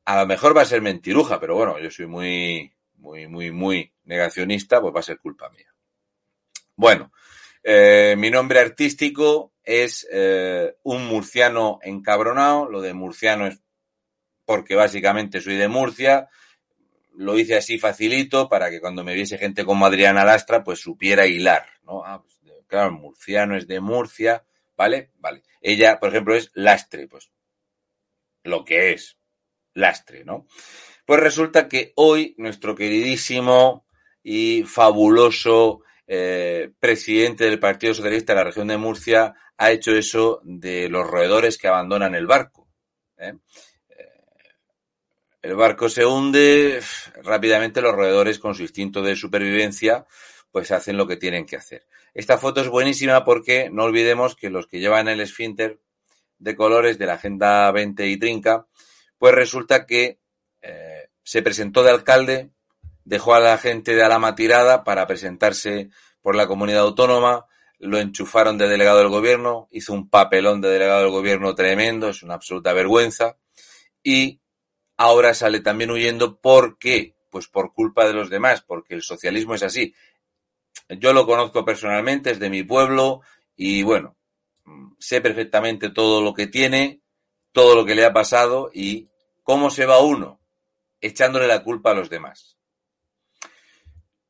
a 0.06 0.22
lo 0.22 0.28
mejor 0.28 0.56
va 0.56 0.62
a 0.62 0.66
ser 0.66 0.82
mentiruja, 0.82 1.40
pero 1.40 1.56
bueno, 1.56 1.80
yo 1.80 1.92
soy 1.92 2.08
muy, 2.08 2.72
muy, 2.96 3.28
muy, 3.28 3.52
muy 3.52 3.92
negacionista, 4.06 4.80
pues 4.82 4.96
va 4.96 5.00
a 5.02 5.04
ser 5.04 5.20
culpa 5.20 5.50
mía. 5.50 5.74
Bueno, 6.76 7.12
eh, 7.70 8.16
mi 8.16 8.32
nombre 8.32 8.62
artístico 8.62 9.52
es 9.62 10.08
eh, 10.10 10.78
un 10.84 11.06
murciano 11.06 11.80
encabronado. 11.84 12.70
Lo 12.70 12.80
de 12.80 12.94
murciano 12.94 13.46
es 13.46 13.62
porque 14.46 14.74
básicamente 14.74 15.42
soy 15.42 15.58
de 15.58 15.68
Murcia. 15.68 16.30
Lo 17.14 17.38
hice 17.38 17.58
así 17.58 17.78
facilito 17.78 18.48
para 18.48 18.70
que 18.70 18.80
cuando 18.80 19.04
me 19.04 19.14
viese 19.14 19.38
gente 19.38 19.66
como 19.66 19.86
Adriana 19.86 20.24
Lastra, 20.24 20.64
pues 20.64 20.80
supiera 20.80 21.28
hilar, 21.28 21.68
¿no? 21.84 22.06
Ah, 22.06 22.22
pues, 22.22 22.40
claro, 22.68 22.94
murciano 22.94 23.58
es 23.58 23.68
de 23.68 23.82
Murcia, 23.82 24.46
¿vale? 24.78 25.12
Vale. 25.18 25.44
Ella, 25.60 26.00
por 26.00 26.08
ejemplo, 26.08 26.36
es 26.36 26.52
lastre, 26.54 27.10
pues 27.10 27.34
lo 28.44 28.64
que 28.64 28.94
es 28.94 29.18
lastre, 29.74 30.24
¿no? 30.24 30.48
Pues 31.06 31.20
resulta 31.20 31.68
que 31.68 31.92
hoy 31.98 32.34
nuestro 32.38 32.76
queridísimo 32.76 33.86
y 34.24 34.64
fabuloso 34.64 35.84
eh, 36.10 36.72
presidente 36.80 37.44
del 37.44 37.60
Partido 37.60 37.94
Socialista 37.94 38.32
de 38.32 38.38
la 38.38 38.46
región 38.46 38.70
de 38.70 38.78
Murcia 38.78 39.36
ha 39.58 39.72
hecho 39.72 39.92
eso 39.92 40.40
de 40.44 40.88
los 40.88 41.06
roedores 41.06 41.58
que 41.58 41.68
abandonan 41.68 42.16
el 42.16 42.26
barco. 42.26 42.70
¿eh? 43.18 43.34
Eh, 43.90 44.06
el 45.42 45.56
barco 45.56 45.90
se 45.90 46.06
hunde, 46.06 46.82
rápidamente 47.24 47.82
los 47.82 47.94
roedores 47.94 48.40
con 48.40 48.56
su 48.56 48.62
instinto 48.62 49.02
de 49.02 49.18
supervivencia 49.18 50.06
pues 50.50 50.72
hacen 50.72 50.96
lo 50.96 51.08
que 51.08 51.18
tienen 51.18 51.46
que 51.46 51.58
hacer. 51.58 51.86
Esta 52.14 52.38
foto 52.38 52.62
es 52.62 52.70
buenísima 52.70 53.26
porque 53.26 53.70
no 53.70 53.84
olvidemos 53.84 54.38
que 54.38 54.50
los 54.50 54.66
que 54.66 54.80
llevan 54.80 55.10
el 55.10 55.20
esfínter 55.20 55.82
de 56.40 56.56
colores 56.56 56.98
de 56.98 57.06
la 57.06 57.16
Agenda 57.16 57.70
20 57.72 58.08
y 58.08 58.18
Trinca, 58.18 58.66
pues 59.18 59.36
resulta 59.36 59.86
que 59.86 60.20
se 61.24 61.42
presentó 61.42 61.84
de 61.84 61.92
alcalde, 61.92 62.52
dejó 63.08 63.34
a 63.34 63.40
la 63.40 63.58
gente 63.58 63.96
de 63.96 64.04
Alama 64.04 64.36
tirada 64.36 64.84
para 64.84 65.08
presentarse 65.08 65.90
por 66.22 66.36
la 66.36 66.46
comunidad 66.46 66.82
autónoma, 66.82 67.46
lo 67.80 68.00
enchufaron 68.00 68.58
de 68.58 68.68
delegado 68.68 69.00
del 69.00 69.08
gobierno, 69.08 69.70
hizo 69.72 69.94
un 69.94 70.10
papelón 70.10 70.60
de 70.60 70.70
delegado 70.70 71.04
del 71.04 71.12
gobierno 71.12 71.56
tremendo, 71.56 72.10
es 72.10 72.22
una 72.22 72.34
absoluta 72.34 72.74
vergüenza, 72.74 73.38
y 74.04 74.42
ahora 74.98 75.34
sale 75.34 75.62
también 75.62 75.90
huyendo, 75.92 76.42
¿por 76.42 76.78
qué? 76.78 77.16
Pues 77.30 77.48
por 77.48 77.74
culpa 77.74 78.06
de 78.06 78.14
los 78.14 78.30
demás, 78.30 78.62
porque 78.62 78.94
el 78.94 79.04
socialismo 79.04 79.56
es 79.56 79.64
así. 79.64 79.96
Yo 80.90 81.14
lo 81.14 81.26
conozco 81.26 81.64
personalmente, 81.64 82.32
es 82.32 82.40
de 82.40 82.50
mi 82.50 82.64
pueblo, 82.64 83.22
y 83.56 83.84
bueno, 83.84 84.18
sé 85.00 85.22
perfectamente 85.22 85.92
todo 85.92 86.22
lo 86.22 86.34
que 86.34 86.48
tiene, 86.48 87.00
todo 87.54 87.74
lo 87.74 87.86
que 87.86 87.96
le 87.96 88.04
ha 88.04 88.12
pasado 88.12 88.70
y 88.74 89.08
cómo 89.44 89.70
se 89.70 89.86
va 89.86 90.02
uno 90.02 90.42
echándole 91.00 91.48
la 91.48 91.64
culpa 91.64 91.92
a 91.92 91.94
los 91.94 92.10
demás. 92.10 92.57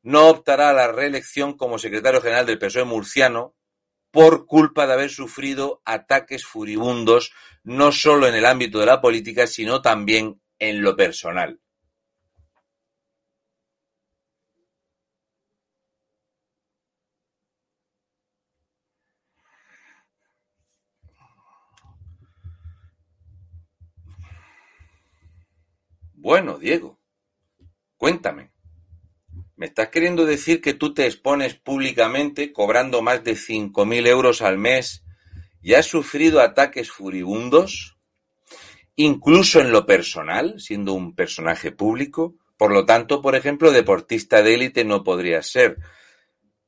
No 0.08 0.30
optará 0.30 0.70
a 0.70 0.72
la 0.72 0.90
reelección 0.90 1.58
como 1.58 1.78
secretario 1.78 2.22
general 2.22 2.46
del 2.46 2.58
PSOE 2.58 2.84
murciano 2.84 3.54
por 4.10 4.46
culpa 4.46 4.86
de 4.86 4.94
haber 4.94 5.10
sufrido 5.10 5.82
ataques 5.84 6.46
furibundos 6.46 7.34
no 7.62 7.92
solo 7.92 8.26
en 8.26 8.34
el 8.34 8.46
ámbito 8.46 8.78
de 8.78 8.86
la 8.86 9.02
política, 9.02 9.46
sino 9.46 9.82
también 9.82 10.40
en 10.58 10.80
lo 10.80 10.96
personal. 10.96 11.60
Bueno, 26.14 26.58
Diego, 26.58 26.98
cuéntame. 27.98 28.57
¿Me 29.58 29.66
estás 29.66 29.88
queriendo 29.88 30.24
decir 30.24 30.60
que 30.60 30.72
tú 30.72 30.94
te 30.94 31.04
expones 31.04 31.56
públicamente 31.56 32.52
cobrando 32.52 33.02
más 33.02 33.24
de 33.24 33.32
5.000 33.32 34.06
euros 34.06 34.40
al 34.40 34.56
mes 34.56 35.02
y 35.60 35.74
has 35.74 35.86
sufrido 35.86 36.40
ataques 36.40 36.92
furibundos? 36.92 37.98
Incluso 38.94 39.60
en 39.60 39.72
lo 39.72 39.84
personal, 39.84 40.60
siendo 40.60 40.92
un 40.92 41.12
personaje 41.16 41.72
público. 41.72 42.36
Por 42.56 42.72
lo 42.72 42.86
tanto, 42.86 43.20
por 43.20 43.34
ejemplo, 43.34 43.72
deportista 43.72 44.42
de 44.42 44.54
élite 44.54 44.84
no 44.84 45.02
podrías 45.02 45.50
ser. 45.50 45.78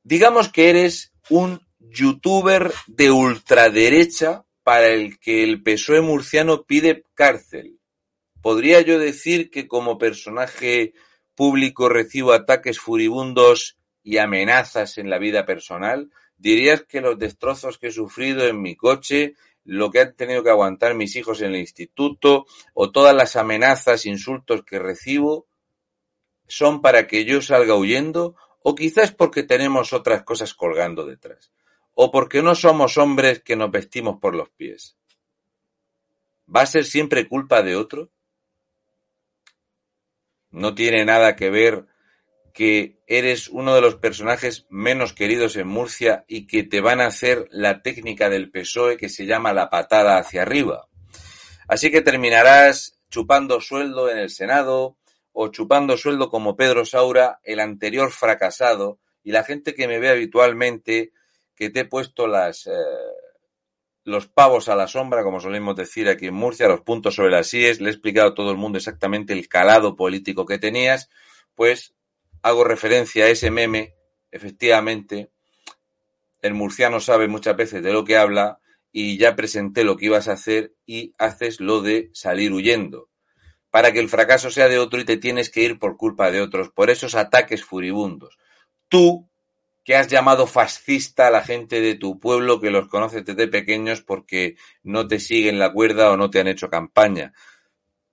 Digamos 0.03 0.49
que 0.49 0.69
eres 0.69 1.13
un 1.29 1.61
youtuber 1.79 2.73
de 2.87 3.09
ultraderecha 3.09 4.43
para 4.63 4.89
el 4.89 5.17
que 5.17 5.43
el 5.43 5.63
PSOE 5.63 6.01
murciano 6.01 6.65
pide 6.65 7.05
cárcel. 7.13 7.79
¿Podría 8.41 8.81
yo 8.81 8.99
decir 8.99 9.49
que 9.49 9.69
como 9.69 9.97
personaje 9.97 10.93
público 11.41 11.89
recibo 11.89 12.33
ataques 12.33 12.79
furibundos 12.79 13.75
y 14.03 14.19
amenazas 14.19 14.99
en 14.99 15.09
la 15.09 15.17
vida 15.17 15.43
personal? 15.43 16.11
¿Dirías 16.37 16.83
que 16.83 17.01
los 17.01 17.17
destrozos 17.17 17.79
que 17.79 17.87
he 17.87 17.91
sufrido 17.91 18.45
en 18.45 18.61
mi 18.61 18.75
coche, 18.75 19.33
lo 19.63 19.89
que 19.89 20.01
han 20.01 20.15
tenido 20.15 20.43
que 20.43 20.51
aguantar 20.51 20.93
mis 20.93 21.15
hijos 21.15 21.41
en 21.41 21.55
el 21.55 21.61
instituto 21.61 22.45
o 22.75 22.91
todas 22.91 23.15
las 23.15 23.35
amenazas, 23.37 24.05
insultos 24.05 24.63
que 24.63 24.77
recibo 24.77 25.47
son 26.47 26.79
para 26.79 27.07
que 27.07 27.25
yo 27.25 27.41
salga 27.41 27.73
huyendo? 27.73 28.35
¿O 28.61 28.75
quizás 28.75 29.11
porque 29.11 29.41
tenemos 29.41 29.93
otras 29.93 30.21
cosas 30.21 30.53
colgando 30.53 31.07
detrás? 31.07 31.51
¿O 31.95 32.11
porque 32.11 32.43
no 32.43 32.53
somos 32.53 32.99
hombres 32.99 33.41
que 33.41 33.55
nos 33.55 33.71
vestimos 33.71 34.19
por 34.19 34.35
los 34.35 34.51
pies? 34.51 34.95
¿Va 36.55 36.61
a 36.61 36.67
ser 36.67 36.85
siempre 36.85 37.27
culpa 37.27 37.63
de 37.63 37.75
otro? 37.75 38.11
No 40.51 40.75
tiene 40.75 41.05
nada 41.05 41.35
que 41.35 41.49
ver 41.49 41.85
que 42.53 42.99
eres 43.07 43.47
uno 43.47 43.73
de 43.73 43.81
los 43.81 43.95
personajes 43.95 44.65
menos 44.69 45.13
queridos 45.13 45.55
en 45.55 45.67
Murcia 45.67 46.25
y 46.27 46.47
que 46.47 46.63
te 46.63 46.81
van 46.81 47.01
a 47.01 47.07
hacer 47.07 47.47
la 47.49 47.81
técnica 47.81 48.29
del 48.29 48.51
PSOE 48.51 48.97
que 48.97 49.09
se 49.09 49.25
llama 49.25 49.53
la 49.53 49.69
patada 49.69 50.17
hacia 50.17 50.41
arriba. 50.41 50.87
Así 51.67 51.89
que 51.91 52.01
terminarás 52.01 52.99
chupando 53.09 53.61
sueldo 53.61 54.09
en 54.09 54.17
el 54.17 54.29
Senado 54.29 54.97
o 55.31 55.47
chupando 55.47 55.97
sueldo 55.97 56.29
como 56.29 56.57
Pedro 56.57 56.85
Saura, 56.85 57.39
el 57.43 57.61
anterior 57.61 58.11
fracasado, 58.11 58.99
y 59.23 59.31
la 59.31 59.43
gente 59.43 59.73
que 59.73 59.87
me 59.87 59.99
ve 59.99 60.09
habitualmente, 60.09 61.13
que 61.55 61.69
te 61.69 61.81
he 61.81 61.85
puesto 61.85 62.27
las, 62.27 62.67
eh, 62.67 62.71
los 64.03 64.27
pavos 64.27 64.69
a 64.69 64.75
la 64.75 64.87
sombra, 64.87 65.23
como 65.23 65.39
solemos 65.39 65.75
decir 65.75 66.09
aquí 66.09 66.27
en 66.27 66.33
Murcia, 66.33 66.67
los 66.67 66.81
puntos 66.81 67.15
sobre 67.15 67.31
las 67.31 67.53
IES, 67.53 67.81
le 67.81 67.89
he 67.89 67.93
explicado 67.93 68.29
a 68.29 68.33
todo 68.33 68.51
el 68.51 68.57
mundo 68.57 68.77
exactamente 68.77 69.33
el 69.33 69.47
calado 69.47 69.95
político 69.95 70.45
que 70.45 70.57
tenías, 70.57 71.09
pues 71.55 71.93
hago 72.41 72.63
referencia 72.63 73.25
a 73.25 73.29
ese 73.29 73.51
meme, 73.51 73.95
efectivamente, 74.31 75.31
el 76.41 76.53
murciano 76.53 76.99
sabe 76.99 77.27
muchas 77.27 77.55
veces 77.55 77.83
de 77.83 77.93
lo 77.93 78.03
que 78.03 78.17
habla 78.17 78.59
y 78.91 79.17
ya 79.17 79.35
presenté 79.35 79.83
lo 79.83 79.95
que 79.95 80.07
ibas 80.07 80.27
a 80.27 80.33
hacer 80.33 80.73
y 80.85 81.13
haces 81.17 81.59
lo 81.59 81.81
de 81.81 82.09
salir 82.13 82.51
huyendo. 82.51 83.09
Para 83.69 83.93
que 83.93 83.99
el 83.99 84.09
fracaso 84.09 84.49
sea 84.49 84.67
de 84.67 84.79
otro 84.79 84.99
y 84.99 85.05
te 85.05 85.17
tienes 85.17 85.49
que 85.49 85.61
ir 85.61 85.79
por 85.79 85.95
culpa 85.95 86.31
de 86.31 86.41
otros, 86.41 86.69
por 86.71 86.89
esos 86.89 87.15
ataques 87.15 87.63
furibundos. 87.63 88.37
Tú 88.89 89.29
que 89.83 89.95
has 89.95 90.07
llamado 90.07 90.47
fascista 90.47 91.27
a 91.27 91.31
la 91.31 91.41
gente 91.41 91.81
de 91.81 91.95
tu 91.95 92.19
pueblo 92.19 92.59
que 92.59 92.69
los 92.69 92.87
conoces 92.87 93.25
desde 93.25 93.47
pequeños 93.47 94.01
porque 94.01 94.55
no 94.83 95.07
te 95.07 95.19
siguen 95.19 95.59
la 95.59 95.73
cuerda 95.73 96.11
o 96.11 96.17
no 96.17 96.29
te 96.29 96.39
han 96.39 96.47
hecho 96.47 96.69
campaña. 96.69 97.33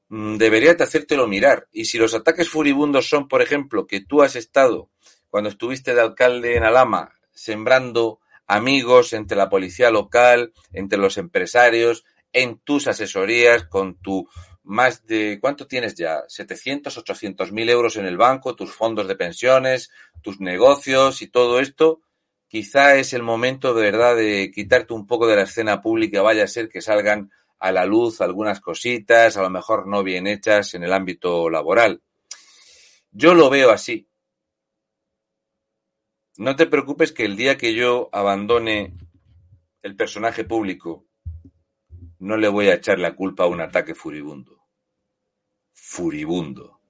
Mm, 0.08 0.36
deberías 0.36 0.78
de 0.78 0.84
hacértelo 0.84 1.26
mirar. 1.26 1.68
Y 1.72 1.84
si 1.84 1.98
los 1.98 2.14
ataques 2.14 2.48
furibundos 2.48 3.08
son, 3.08 3.28
por 3.28 3.42
ejemplo, 3.42 3.86
que 3.86 4.00
tú 4.00 4.22
has 4.22 4.36
estado, 4.36 4.90
cuando 5.28 5.50
estuviste 5.50 5.94
de 5.94 6.00
alcalde 6.00 6.56
en 6.56 6.64
Alama, 6.64 7.12
sembrando 7.32 8.20
amigos, 8.46 9.12
entre 9.12 9.36
la 9.36 9.50
policía 9.50 9.90
local, 9.90 10.52
entre 10.72 10.98
los 10.98 11.18
empresarios, 11.18 12.04
en 12.32 12.58
tus 12.58 12.86
asesorías, 12.86 13.64
con 13.64 13.96
tu 13.96 14.28
más 14.68 15.06
de, 15.06 15.38
¿cuánto 15.40 15.66
tienes 15.66 15.94
ya? 15.94 16.24
700, 16.28 16.98
800 16.98 17.52
mil 17.52 17.70
euros 17.70 17.96
en 17.96 18.04
el 18.04 18.18
banco, 18.18 18.54
tus 18.54 18.70
fondos 18.70 19.08
de 19.08 19.16
pensiones, 19.16 19.90
tus 20.22 20.40
negocios 20.40 21.22
y 21.22 21.28
todo 21.28 21.58
esto. 21.58 22.02
Quizá 22.48 22.96
es 22.96 23.14
el 23.14 23.22
momento 23.22 23.72
de 23.72 23.82
verdad 23.82 24.14
de 24.14 24.50
quitarte 24.54 24.92
un 24.92 25.06
poco 25.06 25.26
de 25.26 25.36
la 25.36 25.42
escena 25.42 25.80
pública, 25.80 26.20
vaya 26.20 26.44
a 26.44 26.48
ser 26.48 26.68
que 26.68 26.82
salgan 26.82 27.30
a 27.58 27.72
la 27.72 27.86
luz 27.86 28.20
algunas 28.20 28.60
cositas, 28.60 29.38
a 29.38 29.42
lo 29.42 29.48
mejor 29.48 29.86
no 29.86 30.02
bien 30.02 30.26
hechas 30.26 30.74
en 30.74 30.84
el 30.84 30.92
ámbito 30.92 31.48
laboral. 31.48 32.02
Yo 33.10 33.32
lo 33.32 33.48
veo 33.48 33.70
así. 33.70 34.06
No 36.36 36.56
te 36.56 36.66
preocupes 36.66 37.12
que 37.12 37.24
el 37.24 37.36
día 37.36 37.56
que 37.56 37.72
yo 37.72 38.10
abandone 38.12 38.92
el 39.80 39.96
personaje 39.96 40.44
público, 40.44 41.06
no 42.18 42.36
le 42.36 42.48
voy 42.48 42.68
a 42.68 42.74
echar 42.74 42.98
la 42.98 43.16
culpa 43.16 43.44
a 43.44 43.46
un 43.46 43.62
ataque 43.62 43.94
furibundo 43.94 44.57
furibundo. 45.88 46.82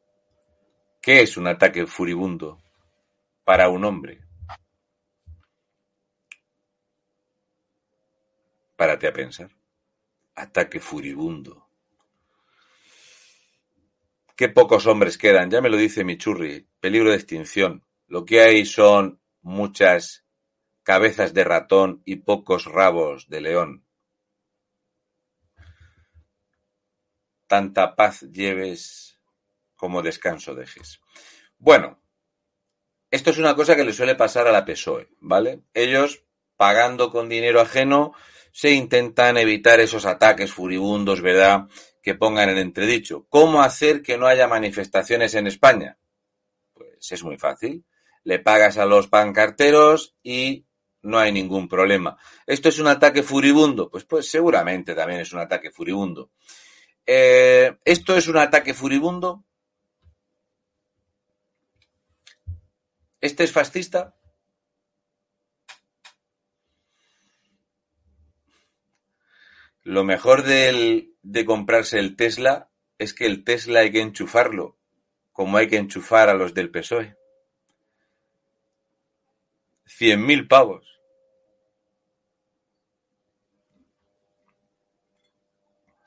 ¿Qué 1.01 1.23
es 1.23 1.37
un 1.37 1.47
ataque 1.47 1.87
furibundo 1.87 2.61
para 3.45 3.69
un 3.69 3.85
hombre? 3.85 4.25
Párate 8.75 9.07
a 9.07 9.13
pensar. 9.13 9.51
Ataque 10.35 10.81
furibundo. 10.81 11.69
Qué 14.35 14.49
pocos 14.49 14.85
hombres 14.87 15.17
quedan, 15.17 15.49
ya 15.49 15.61
me 15.61 15.71
lo 15.71 15.77
dice 15.77 16.03
Michurri, 16.03 16.69
peligro 16.81 17.11
de 17.11 17.17
extinción. 17.17 17.85
Lo 18.09 18.25
que 18.25 18.41
hay 18.41 18.67
son 18.67 19.21
muchas 19.43 20.27
cabezas 20.83 21.33
de 21.35 21.45
ratón 21.45 22.03
y 22.05 22.17
pocos 22.17 22.65
rabos 22.65 23.29
de 23.29 23.43
león. 23.43 23.88
Tanta 27.49 27.97
paz 27.97 28.21
lleves 28.31 29.19
como 29.75 30.03
descanso 30.03 30.55
dejes. 30.55 31.01
Bueno, 31.59 32.01
esto 33.11 33.31
es 33.31 33.39
una 33.39 33.57
cosa 33.57 33.75
que 33.75 33.85
le 33.85 33.93
suele 33.93 34.15
pasar 34.15 34.47
a 34.47 34.53
la 34.53 34.65
PSOE, 34.65 35.09
¿vale? 35.21 35.63
Ellos, 35.75 36.25
pagando 36.57 37.11
con 37.11 37.29
dinero 37.29 37.61
ajeno, 37.61 38.13
se 38.53 38.73
intentan 38.73 39.39
evitar 39.39 39.81
esos 39.81 40.05
ataques 40.05 40.53
furibundos, 40.53 41.23
¿verdad?, 41.23 41.69
que 42.03 42.15
pongan 42.15 42.49
en 42.51 42.59
entredicho. 42.59 43.27
¿Cómo 43.29 43.63
hacer 43.63 44.03
que 44.03 44.19
no 44.19 44.27
haya 44.27 44.47
manifestaciones 44.47 45.35
en 45.35 45.47
España? 45.47 45.99
Pues 46.73 47.13
es 47.13 47.23
muy 47.23 47.39
fácil. 47.39 47.85
Le 48.25 48.39
pagas 48.39 48.79
a 48.79 48.87
los 48.87 49.09
pancarteros 49.09 50.17
y 50.23 50.67
no 51.03 51.19
hay 51.19 51.33
ningún 51.33 51.69
problema. 51.69 52.17
¿Esto 52.47 52.69
es 52.69 52.79
un 52.79 52.89
ataque 52.89 53.23
furibundo? 53.23 53.91
Pues, 53.91 54.05
pues 54.05 54.31
seguramente 54.31 54.95
también 54.95 55.21
es 55.21 55.33
un 55.33 55.41
ataque 55.41 55.71
furibundo. 55.71 56.31
Eh, 57.11 57.75
¿Esto 57.87 58.19
es 58.19 58.29
un 58.29 58.37
ataque 58.37 58.75
furibundo? 58.75 59.43
¿Este 63.23 63.45
es 63.45 63.51
fascista? 63.51 64.15
Lo 69.85 70.05
mejor 70.05 70.43
de 70.43 71.45
comprarse 71.47 71.99
el 71.99 72.15
Tesla 72.15 72.71
es 72.99 73.15
que 73.15 73.25
el 73.25 73.43
Tesla 73.43 73.81
hay 73.81 73.91
que 73.91 74.03
enchufarlo, 74.03 74.77
como 75.33 75.57
hay 75.57 75.67
que 75.67 75.79
enchufar 75.79 76.29
a 76.29 76.35
los 76.35 76.53
del 76.53 76.71
PSOE. 76.71 77.17
Cien 79.87 80.27
mil 80.27 80.47
pavos. 80.47 80.98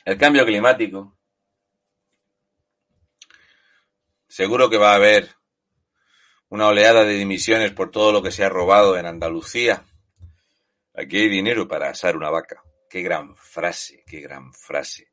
El 0.03 0.17
cambio 0.17 0.45
climático. 0.45 1.15
Seguro 4.27 4.67
que 4.69 4.77
va 4.77 4.93
a 4.93 4.95
haber 4.95 5.29
una 6.49 6.67
oleada 6.67 7.03
de 7.03 7.13
dimisiones 7.13 7.71
por 7.71 7.91
todo 7.91 8.11
lo 8.11 8.23
que 8.23 8.31
se 8.31 8.43
ha 8.43 8.49
robado 8.49 8.97
en 8.97 9.05
Andalucía. 9.05 9.85
Aquí 10.95 11.17
hay 11.17 11.29
dinero 11.29 11.67
para 11.67 11.89
asar 11.89 12.17
una 12.17 12.31
vaca. 12.31 12.63
Qué 12.89 13.03
gran 13.03 13.35
frase, 13.35 14.03
qué 14.07 14.21
gran 14.21 14.51
frase. 14.53 15.11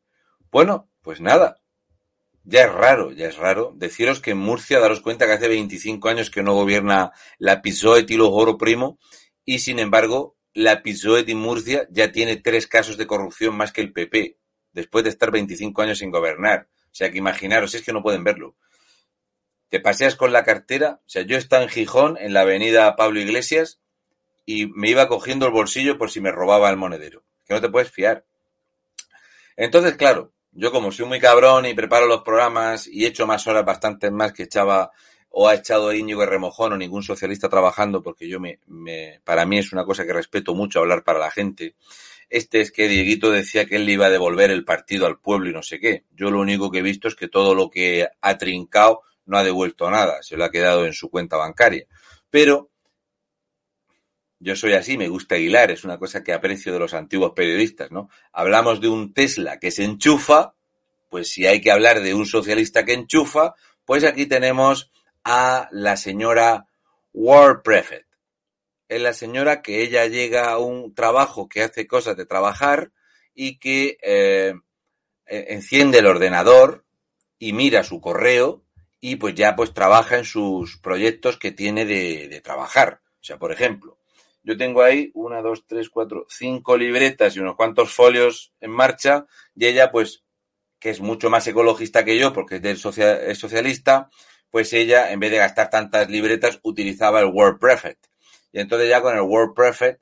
Bueno, 0.50 0.90
pues 1.02 1.20
nada. 1.20 1.60
Ya 2.44 2.62
es 2.62 2.72
raro, 2.72 3.12
ya 3.12 3.28
es 3.28 3.36
raro. 3.36 3.74
Deciros 3.76 4.20
que 4.20 4.30
en 4.30 4.38
Murcia, 4.38 4.80
daros 4.80 5.02
cuenta 5.02 5.26
que 5.26 5.32
hace 5.32 5.48
25 5.48 6.08
años 6.08 6.30
que 6.30 6.42
no 6.42 6.54
gobierna 6.54 7.12
la 7.36 7.60
PSOE 7.60 8.04
Tilo 8.04 8.30
Oro 8.30 8.56
Primo 8.56 8.98
y 9.44 9.58
sin 9.58 9.80
embargo 9.80 10.38
la 10.54 10.82
PSOE 10.82 11.24
de 11.24 11.34
Murcia 11.34 11.86
ya 11.90 12.10
tiene 12.10 12.36
tres 12.36 12.66
casos 12.66 12.96
de 12.96 13.06
corrupción 13.06 13.54
más 13.54 13.70
que 13.70 13.82
el 13.82 13.92
PP 13.92 14.38
después 14.78 15.02
de 15.02 15.10
estar 15.10 15.32
25 15.32 15.82
años 15.82 15.98
sin 15.98 16.12
gobernar. 16.12 16.68
O 16.84 16.94
sea 16.94 17.10
que 17.10 17.18
imaginaros, 17.18 17.74
es 17.74 17.82
que 17.82 17.92
no 17.92 18.00
pueden 18.00 18.22
verlo. 18.22 18.54
Te 19.70 19.80
paseas 19.80 20.14
con 20.14 20.32
la 20.32 20.44
cartera, 20.44 21.00
o 21.04 21.08
sea, 21.08 21.22
yo 21.22 21.36
estaba 21.36 21.64
en 21.64 21.68
Gijón, 21.68 22.16
en 22.16 22.32
la 22.32 22.42
avenida 22.42 22.94
Pablo 22.94 23.18
Iglesias, 23.20 23.80
y 24.46 24.66
me 24.66 24.88
iba 24.90 25.08
cogiendo 25.08 25.46
el 25.46 25.52
bolsillo 25.52 25.98
por 25.98 26.12
si 26.12 26.20
me 26.20 26.30
robaba 26.30 26.70
el 26.70 26.76
monedero. 26.76 27.24
Que 27.44 27.54
no 27.54 27.60
te 27.60 27.68
puedes 27.68 27.90
fiar. 27.90 28.24
Entonces, 29.56 29.96
claro, 29.96 30.32
yo 30.52 30.70
como 30.70 30.92
soy 30.92 31.06
muy 31.06 31.18
cabrón 31.18 31.66
y 31.66 31.74
preparo 31.74 32.06
los 32.06 32.22
programas 32.22 32.86
y 32.86 33.04
he 33.04 33.08
hecho 33.08 33.26
más 33.26 33.46
horas, 33.48 33.64
bastantes 33.64 34.12
más 34.12 34.32
que 34.32 34.44
echaba 34.44 34.92
o 35.30 35.48
ha 35.48 35.54
echado 35.54 35.92
Íñigo 35.92 36.24
Remojón 36.24 36.72
o 36.72 36.76
ningún 36.76 37.02
socialista 37.02 37.48
trabajando, 37.48 38.00
porque 38.00 38.28
yo 38.28 38.38
me, 38.38 38.60
me, 38.66 39.20
para 39.24 39.44
mí 39.44 39.58
es 39.58 39.72
una 39.72 39.84
cosa 39.84 40.06
que 40.06 40.12
respeto 40.12 40.54
mucho 40.54 40.78
hablar 40.78 41.02
para 41.02 41.18
la 41.18 41.32
gente. 41.32 41.74
Este 42.30 42.60
es 42.60 42.72
que 42.72 42.88
Dieguito 42.88 43.30
decía 43.30 43.66
que 43.66 43.76
él 43.76 43.86
le 43.86 43.92
iba 43.92 44.06
a 44.06 44.10
devolver 44.10 44.50
el 44.50 44.64
partido 44.64 45.06
al 45.06 45.18
pueblo 45.18 45.48
y 45.48 45.52
no 45.52 45.62
sé 45.62 45.80
qué. 45.80 46.04
Yo 46.10 46.30
lo 46.30 46.40
único 46.40 46.70
que 46.70 46.78
he 46.78 46.82
visto 46.82 47.08
es 47.08 47.14
que 47.14 47.28
todo 47.28 47.54
lo 47.54 47.70
que 47.70 48.06
ha 48.20 48.38
trincado 48.38 49.02
no 49.24 49.38
ha 49.38 49.44
devuelto 49.44 49.90
nada, 49.90 50.22
se 50.22 50.36
lo 50.36 50.44
ha 50.44 50.50
quedado 50.50 50.84
en 50.86 50.92
su 50.92 51.10
cuenta 51.10 51.36
bancaria. 51.36 51.86
Pero 52.30 52.70
yo 54.40 54.56
soy 54.56 54.74
así, 54.74 54.98
me 54.98 55.08
gusta 55.08 55.36
hilar, 55.36 55.70
es 55.70 55.84
una 55.84 55.98
cosa 55.98 56.22
que 56.22 56.32
aprecio 56.32 56.72
de 56.72 56.78
los 56.78 56.94
antiguos 56.94 57.32
periodistas, 57.34 57.90
¿no? 57.90 58.08
Hablamos 58.32 58.80
de 58.80 58.88
un 58.88 59.12
Tesla 59.12 59.58
que 59.58 59.70
se 59.70 59.84
enchufa, 59.84 60.54
pues 61.08 61.30
si 61.30 61.46
hay 61.46 61.60
que 61.60 61.70
hablar 61.70 62.00
de 62.02 62.14
un 62.14 62.26
socialista 62.26 62.84
que 62.84 62.92
enchufa, 62.92 63.54
pues 63.84 64.04
aquí 64.04 64.26
tenemos 64.26 64.90
a 65.24 65.68
la 65.72 65.96
señora 65.96 66.66
War 67.12 67.62
Prefect 67.62 68.07
es 68.88 69.00
la 69.00 69.12
señora 69.12 69.62
que 69.62 69.82
ella 69.82 70.06
llega 70.06 70.50
a 70.50 70.58
un 70.58 70.94
trabajo 70.94 71.48
que 71.48 71.62
hace 71.62 71.86
cosas 71.86 72.16
de 72.16 72.26
trabajar 72.26 72.90
y 73.34 73.58
que 73.58 73.98
eh, 74.02 74.54
e, 75.26 75.46
enciende 75.54 75.98
el 75.98 76.06
ordenador 76.06 76.84
y 77.38 77.52
mira 77.52 77.84
su 77.84 78.00
correo 78.00 78.64
y 79.00 79.16
pues 79.16 79.34
ya 79.34 79.54
pues 79.54 79.74
trabaja 79.74 80.18
en 80.18 80.24
sus 80.24 80.78
proyectos 80.78 81.38
que 81.38 81.52
tiene 81.52 81.84
de, 81.84 82.28
de 82.28 82.40
trabajar. 82.40 83.00
O 83.20 83.24
sea, 83.24 83.38
por 83.38 83.52
ejemplo, 83.52 83.98
yo 84.42 84.56
tengo 84.56 84.82
ahí 84.82 85.10
una, 85.14 85.42
dos, 85.42 85.66
tres, 85.66 85.90
cuatro, 85.90 86.26
cinco 86.28 86.76
libretas 86.76 87.36
y 87.36 87.40
unos 87.40 87.56
cuantos 87.56 87.92
folios 87.92 88.52
en 88.60 88.70
marcha 88.70 89.26
y 89.54 89.66
ella 89.66 89.92
pues 89.92 90.24
que 90.80 90.90
es 90.90 91.00
mucho 91.00 91.28
más 91.28 91.46
ecologista 91.46 92.04
que 92.04 92.18
yo 92.18 92.32
porque 92.32 92.60
es, 92.62 92.80
social, 92.80 93.20
es 93.22 93.38
socialista, 93.38 94.08
pues 94.50 94.72
ella 94.72 95.12
en 95.12 95.20
vez 95.20 95.30
de 95.30 95.38
gastar 95.38 95.68
tantas 95.70 96.08
libretas 96.08 96.60
utilizaba 96.62 97.20
el 97.20 97.26
Word 97.26 97.58
Perfect 97.58 98.07
y 98.52 98.60
entonces 98.60 98.88
ya 98.88 99.00
con 99.00 99.14
el 99.14 99.22
WordPress 99.22 99.98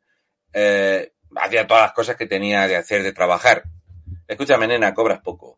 eh, 0.52 1.12
hacía 1.36 1.66
todas 1.66 1.84
las 1.84 1.92
cosas 1.92 2.16
que 2.16 2.26
tenía 2.26 2.66
que 2.68 2.76
hacer 2.76 3.02
de 3.02 3.12
trabajar. 3.12 3.64
Escúchame, 4.26 4.66
nena, 4.66 4.94
cobras 4.94 5.20
poco. 5.20 5.56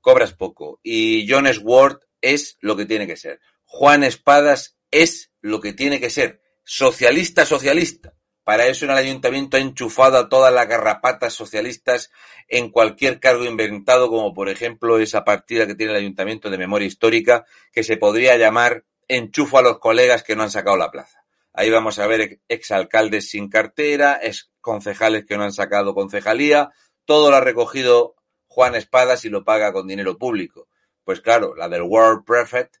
Cobras 0.00 0.32
poco. 0.32 0.80
Y 0.82 1.26
Jones 1.28 1.60
Ward 1.62 2.00
es 2.20 2.56
lo 2.60 2.76
que 2.76 2.86
tiene 2.86 3.06
que 3.06 3.16
ser. 3.16 3.40
Juan 3.64 4.04
Espadas 4.04 4.76
es 4.90 5.32
lo 5.40 5.60
que 5.60 5.72
tiene 5.72 6.00
que 6.00 6.10
ser. 6.10 6.40
Socialista, 6.64 7.44
socialista. 7.44 8.14
Para 8.42 8.66
eso 8.66 8.84
en 8.84 8.92
el 8.92 8.96
ayuntamiento 8.96 9.56
ha 9.56 9.60
enchufado 9.60 10.18
a 10.18 10.28
todas 10.28 10.52
las 10.52 10.66
garrapatas 10.66 11.34
socialistas 11.34 12.10
en 12.48 12.70
cualquier 12.70 13.20
cargo 13.20 13.44
inventado, 13.44 14.08
como 14.08 14.34
por 14.34 14.48
ejemplo 14.48 14.98
esa 14.98 15.24
partida 15.24 15.66
que 15.66 15.74
tiene 15.74 15.92
el 15.92 15.98
ayuntamiento 15.98 16.50
de 16.50 16.58
memoria 16.58 16.88
histórica, 16.88 17.44
que 17.72 17.84
se 17.84 17.96
podría 17.96 18.36
llamar 18.36 18.84
enchufo 19.06 19.58
a 19.58 19.62
los 19.62 19.78
colegas 19.78 20.22
que 20.22 20.34
no 20.34 20.42
han 20.42 20.50
sacado 20.50 20.76
la 20.76 20.90
plaza. 20.90 21.19
Ahí 21.52 21.70
vamos 21.70 21.98
a 21.98 22.06
ver 22.06 22.40
exalcaldes 22.48 23.30
sin 23.30 23.48
cartera, 23.48 24.20
ex 24.22 24.50
concejales 24.60 25.26
que 25.26 25.36
no 25.36 25.44
han 25.44 25.52
sacado 25.52 25.94
concejalía. 25.94 26.70
Todo 27.04 27.30
lo 27.30 27.36
ha 27.36 27.40
recogido 27.40 28.14
Juan 28.46 28.74
Espadas 28.74 29.24
y 29.24 29.28
lo 29.28 29.44
paga 29.44 29.72
con 29.72 29.86
dinero 29.86 30.18
público. 30.18 30.68
Pues 31.04 31.20
claro, 31.20 31.54
la 31.56 31.68
del 31.68 31.82
World 31.82 32.24
Prefect, 32.24 32.76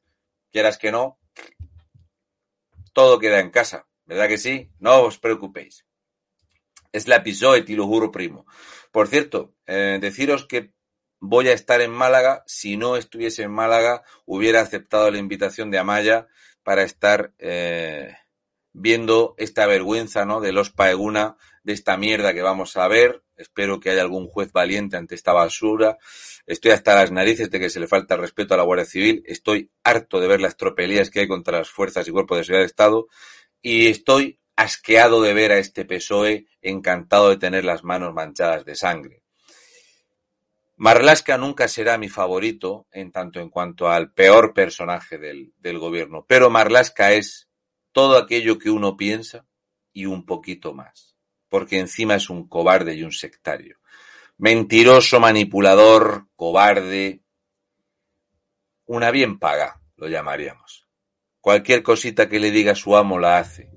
quieras 0.52 0.78
que 0.78 0.92
no, 0.92 1.18
todo 2.92 3.18
queda 3.18 3.40
en 3.40 3.50
casa. 3.50 3.86
¿Verdad 4.04 4.28
que 4.28 4.38
sí? 4.38 4.70
No 4.78 5.02
os 5.02 5.18
preocupéis. 5.18 5.86
Es 6.92 7.06
la 7.06 7.22
PSOE, 7.22 7.64
y 7.66 7.74
lo 7.74 7.86
juro 7.86 8.10
primo. 8.10 8.46
Por 8.90 9.06
cierto, 9.06 9.54
eh, 9.66 9.98
deciros 10.00 10.46
que 10.46 10.72
voy 11.20 11.48
a 11.48 11.52
estar 11.52 11.80
en 11.80 11.92
Málaga. 11.92 12.42
Si 12.46 12.76
no 12.76 12.96
estuviese 12.96 13.44
en 13.44 13.52
Málaga, 13.52 14.02
hubiera 14.26 14.60
aceptado 14.60 15.10
la 15.10 15.18
invitación 15.18 15.70
de 15.70 15.78
Amaya 15.78 16.26
para 16.64 16.82
estar 16.82 17.32
eh, 17.38 18.16
viendo 18.72 19.34
esta 19.38 19.66
vergüenza, 19.66 20.24
¿no? 20.24 20.40
De 20.40 20.52
los 20.52 20.70
Paeguna, 20.70 21.36
de 21.62 21.72
esta 21.72 21.96
mierda 21.96 22.32
que 22.34 22.42
vamos 22.42 22.76
a 22.76 22.88
ver. 22.88 23.22
Espero 23.36 23.80
que 23.80 23.90
haya 23.90 24.02
algún 24.02 24.26
juez 24.26 24.52
valiente 24.52 24.96
ante 24.96 25.14
esta 25.14 25.32
basura. 25.32 25.98
Estoy 26.46 26.72
hasta 26.72 26.94
las 26.94 27.10
narices 27.10 27.50
de 27.50 27.58
que 27.58 27.70
se 27.70 27.80
le 27.80 27.86
falta 27.86 28.16
respeto 28.16 28.54
a 28.54 28.56
la 28.56 28.62
Guardia 28.64 28.84
Civil. 28.84 29.22
Estoy 29.26 29.70
harto 29.82 30.20
de 30.20 30.28
ver 30.28 30.40
las 30.40 30.56
tropelías 30.56 31.10
que 31.10 31.20
hay 31.20 31.28
contra 31.28 31.58
las 31.58 31.70
fuerzas 31.70 32.06
y 32.06 32.10
cuerpos 32.10 32.38
de 32.38 32.44
seguridad 32.44 32.60
del 32.60 32.66
Estado. 32.66 33.08
Y 33.62 33.88
estoy 33.88 34.38
asqueado 34.56 35.22
de 35.22 35.32
ver 35.32 35.52
a 35.52 35.58
este 35.58 35.84
PSOE 35.84 36.46
encantado 36.60 37.30
de 37.30 37.38
tener 37.38 37.64
las 37.64 37.82
manos 37.82 38.12
manchadas 38.12 38.64
de 38.64 38.74
sangre. 38.74 39.22
Marlaska 40.76 41.36
nunca 41.36 41.68
será 41.68 41.98
mi 41.98 42.08
favorito 42.08 42.86
en 42.90 43.12
tanto 43.12 43.40
en 43.40 43.50
cuanto 43.50 43.88
al 43.88 44.12
peor 44.12 44.54
personaje 44.54 45.18
del, 45.18 45.52
del 45.58 45.78
gobierno, 45.78 46.24
pero 46.26 46.48
Marlaska 46.48 47.12
es 47.12 47.49
todo 47.92 48.18
aquello 48.18 48.58
que 48.58 48.70
uno 48.70 48.96
piensa 48.96 49.46
y 49.92 50.06
un 50.06 50.24
poquito 50.24 50.72
más, 50.72 51.16
porque 51.48 51.78
encima 51.78 52.14
es 52.16 52.30
un 52.30 52.48
cobarde 52.48 52.94
y 52.94 53.02
un 53.02 53.12
sectario. 53.12 53.78
Mentiroso, 54.38 55.20
manipulador, 55.20 56.28
cobarde, 56.36 57.22
una 58.86 59.10
bien 59.10 59.38
paga, 59.38 59.80
lo 59.96 60.08
llamaríamos. 60.08 60.88
Cualquier 61.40 61.82
cosita 61.82 62.28
que 62.28 62.40
le 62.40 62.50
diga 62.50 62.74
su 62.74 62.96
amo 62.96 63.18
la 63.18 63.38
hace. 63.38 63.70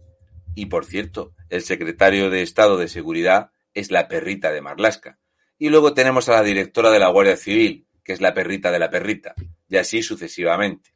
Y 0.55 0.65
por 0.67 0.85
cierto, 0.85 1.35
el 1.49 1.61
secretario 1.61 2.29
de 2.29 2.41
Estado 2.41 2.77
de 2.77 2.87
Seguridad 2.87 3.51
es 3.73 3.91
la 3.91 4.07
perrita 4.07 4.51
de 4.51 4.61
Marlasca. 4.61 5.19
Y 5.57 5.69
luego 5.69 5.93
tenemos 5.93 6.29
a 6.29 6.33
la 6.33 6.43
directora 6.43 6.89
de 6.91 6.99
la 6.99 7.09
Guardia 7.09 7.37
Civil, 7.37 7.87
que 8.03 8.13
es 8.13 8.21
la 8.21 8.33
perrita 8.33 8.71
de 8.71 8.79
la 8.79 8.89
perrita, 8.89 9.35
y 9.69 9.77
así 9.77 10.01
sucesivamente. 10.01 10.92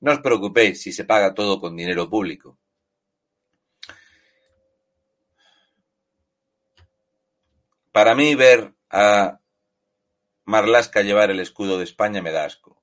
No 0.00 0.12
os 0.12 0.20
preocupéis 0.20 0.80
si 0.82 0.92
se 0.92 1.04
paga 1.04 1.34
todo 1.34 1.60
con 1.60 1.76
dinero 1.76 2.08
público. 2.08 2.58
Para 7.92 8.14
mí 8.14 8.34
ver 8.34 8.72
a 8.88 9.40
Marlaska 10.44 11.02
llevar 11.02 11.30
el 11.30 11.40
escudo 11.40 11.76
de 11.78 11.84
España 11.84 12.22
me 12.22 12.32
da 12.32 12.44
asco. 12.44 12.82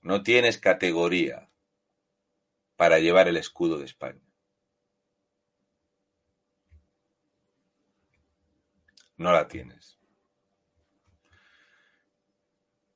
No 0.00 0.22
tienes 0.22 0.58
categoría 0.58 1.48
para 2.76 2.98
llevar 2.98 3.28
el 3.28 3.36
escudo 3.36 3.78
de 3.78 3.84
España. 3.84 4.20
No 9.16 9.32
la 9.32 9.46
tienes. 9.46 9.96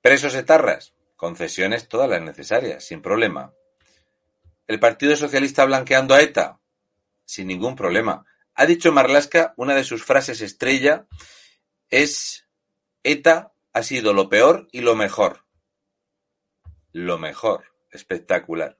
Presos 0.02 0.34
etarras, 0.34 0.94
concesiones 1.18 1.88
todas 1.88 2.08
las 2.08 2.22
necesarias, 2.22 2.84
sin 2.84 3.02
problema. 3.02 3.52
¿El 4.68 4.78
Partido 4.78 5.16
Socialista 5.16 5.64
blanqueando 5.64 6.14
a 6.14 6.22
ETA? 6.22 6.60
Sin 7.24 7.48
ningún 7.48 7.74
problema. 7.74 8.24
Ha 8.54 8.66
dicho 8.66 8.92
Marlaska, 8.92 9.52
una 9.56 9.74
de 9.74 9.82
sus 9.82 10.04
frases 10.04 10.40
estrella 10.40 11.06
es 11.90 12.46
ETA 13.02 13.52
ha 13.72 13.82
sido 13.82 14.14
lo 14.14 14.28
peor 14.28 14.68
y 14.70 14.80
lo 14.80 14.94
mejor. 14.94 15.44
Lo 16.92 17.18
mejor. 17.18 17.64
Espectacular. 17.90 18.78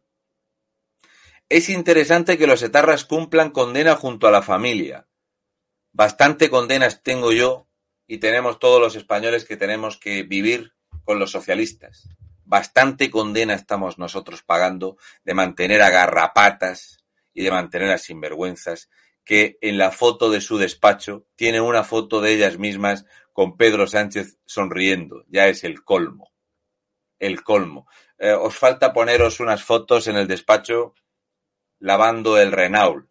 Es 1.48 1.68
interesante 1.68 2.38
que 2.38 2.46
los 2.46 2.62
etarras 2.62 3.04
cumplan 3.04 3.50
condena 3.50 3.96
junto 3.96 4.28
a 4.28 4.30
la 4.30 4.42
familia. 4.42 5.08
Bastante 5.92 6.50
condenas 6.50 7.02
tengo 7.02 7.32
yo 7.32 7.66
y 8.06 8.18
tenemos 8.18 8.60
todos 8.60 8.80
los 8.80 8.94
españoles 8.94 9.44
que 9.44 9.56
tenemos 9.56 9.96
que 9.96 10.22
vivir 10.22 10.74
con 11.04 11.18
los 11.18 11.32
socialistas. 11.32 12.08
Bastante 12.48 13.10
condena 13.10 13.52
estamos 13.52 13.98
nosotros 13.98 14.42
pagando 14.42 14.96
de 15.22 15.34
mantener 15.34 15.82
a 15.82 15.90
garrapatas 15.90 17.04
y 17.34 17.42
de 17.42 17.50
mantener 17.50 17.90
a 17.90 17.98
sinvergüenzas 17.98 18.88
que 19.22 19.58
en 19.60 19.76
la 19.76 19.90
foto 19.90 20.30
de 20.30 20.40
su 20.40 20.56
despacho 20.56 21.26
tiene 21.36 21.60
una 21.60 21.84
foto 21.84 22.22
de 22.22 22.32
ellas 22.32 22.56
mismas 22.56 23.04
con 23.34 23.58
Pedro 23.58 23.86
Sánchez 23.86 24.38
sonriendo. 24.46 25.26
Ya 25.28 25.46
es 25.48 25.62
el 25.62 25.84
colmo. 25.84 26.32
El 27.18 27.42
colmo. 27.42 27.86
Eh, 28.16 28.32
os 28.32 28.56
falta 28.56 28.94
poneros 28.94 29.40
unas 29.40 29.62
fotos 29.62 30.08
en 30.08 30.16
el 30.16 30.26
despacho 30.26 30.94
lavando 31.80 32.38
el 32.38 32.50
Renault. 32.50 33.10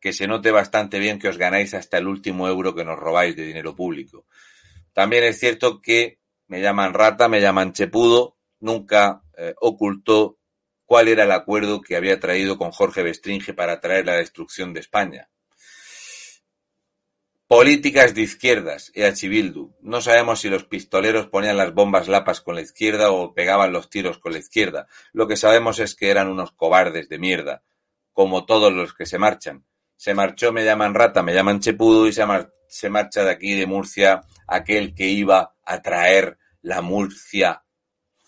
Que 0.00 0.14
se 0.14 0.26
note 0.26 0.50
bastante 0.52 0.98
bien 0.98 1.18
que 1.18 1.28
os 1.28 1.36
ganáis 1.36 1.74
hasta 1.74 1.98
el 1.98 2.06
último 2.06 2.48
euro 2.48 2.74
que 2.74 2.86
nos 2.86 2.98
robáis 2.98 3.36
de 3.36 3.44
dinero 3.44 3.76
público. 3.76 4.24
También 4.94 5.24
es 5.24 5.38
cierto 5.38 5.82
que 5.82 6.23
me 6.46 6.60
llaman 6.60 6.94
rata, 6.94 7.28
me 7.28 7.40
llaman 7.40 7.72
chepudo, 7.72 8.36
nunca 8.60 9.22
eh, 9.36 9.54
ocultó 9.60 10.38
cuál 10.84 11.08
era 11.08 11.24
el 11.24 11.32
acuerdo 11.32 11.80
que 11.80 11.96
había 11.96 12.20
traído 12.20 12.58
con 12.58 12.70
Jorge 12.70 13.02
Bestringe 13.02 13.54
para 13.54 13.80
traer 13.80 14.06
la 14.06 14.16
destrucción 14.16 14.72
de 14.72 14.80
España. 14.80 15.30
Políticas 17.46 18.14
de 18.14 18.22
izquierdas, 18.22 18.90
EH 18.94 19.28
Bildu. 19.28 19.74
No 19.82 20.00
sabemos 20.00 20.40
si 20.40 20.48
los 20.48 20.64
pistoleros 20.64 21.26
ponían 21.26 21.58
las 21.58 21.74
bombas 21.74 22.08
lapas 22.08 22.40
con 22.40 22.54
la 22.54 22.62
izquierda 22.62 23.10
o 23.12 23.34
pegaban 23.34 23.70
los 23.70 23.90
tiros 23.90 24.18
con 24.18 24.32
la 24.32 24.38
izquierda. 24.38 24.88
Lo 25.12 25.28
que 25.28 25.36
sabemos 25.36 25.78
es 25.78 25.94
que 25.94 26.10
eran 26.10 26.28
unos 26.28 26.52
cobardes 26.52 27.08
de 27.10 27.18
mierda, 27.18 27.62
como 28.12 28.46
todos 28.46 28.72
los 28.72 28.94
que 28.94 29.04
se 29.04 29.18
marchan. 29.18 29.64
Se 30.04 30.12
marchó, 30.12 30.52
me 30.52 30.66
llaman 30.66 30.92
rata, 30.92 31.22
me 31.22 31.32
llaman 31.32 31.60
chepudo 31.60 32.06
y 32.06 32.12
se, 32.12 32.26
se 32.68 32.90
marcha 32.90 33.24
de 33.24 33.30
aquí 33.30 33.54
de 33.54 33.66
Murcia 33.66 34.20
aquel 34.46 34.94
que 34.94 35.06
iba 35.06 35.56
a 35.64 35.80
traer 35.80 36.36
la 36.60 36.82
Murcia 36.82 37.64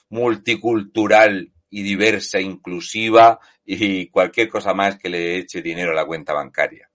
multicultural 0.09 1.53
y 1.69 1.83
diversa, 1.83 2.41
inclusiva 2.41 3.41
y 3.63 4.09
cualquier 4.09 4.49
cosa 4.49 4.73
más 4.73 4.97
que 4.97 5.11
le 5.11 5.37
eche 5.37 5.61
dinero 5.61 5.93
a 5.93 5.95
la 5.95 6.07
cuenta 6.07 6.33
bancaria. 6.33 6.91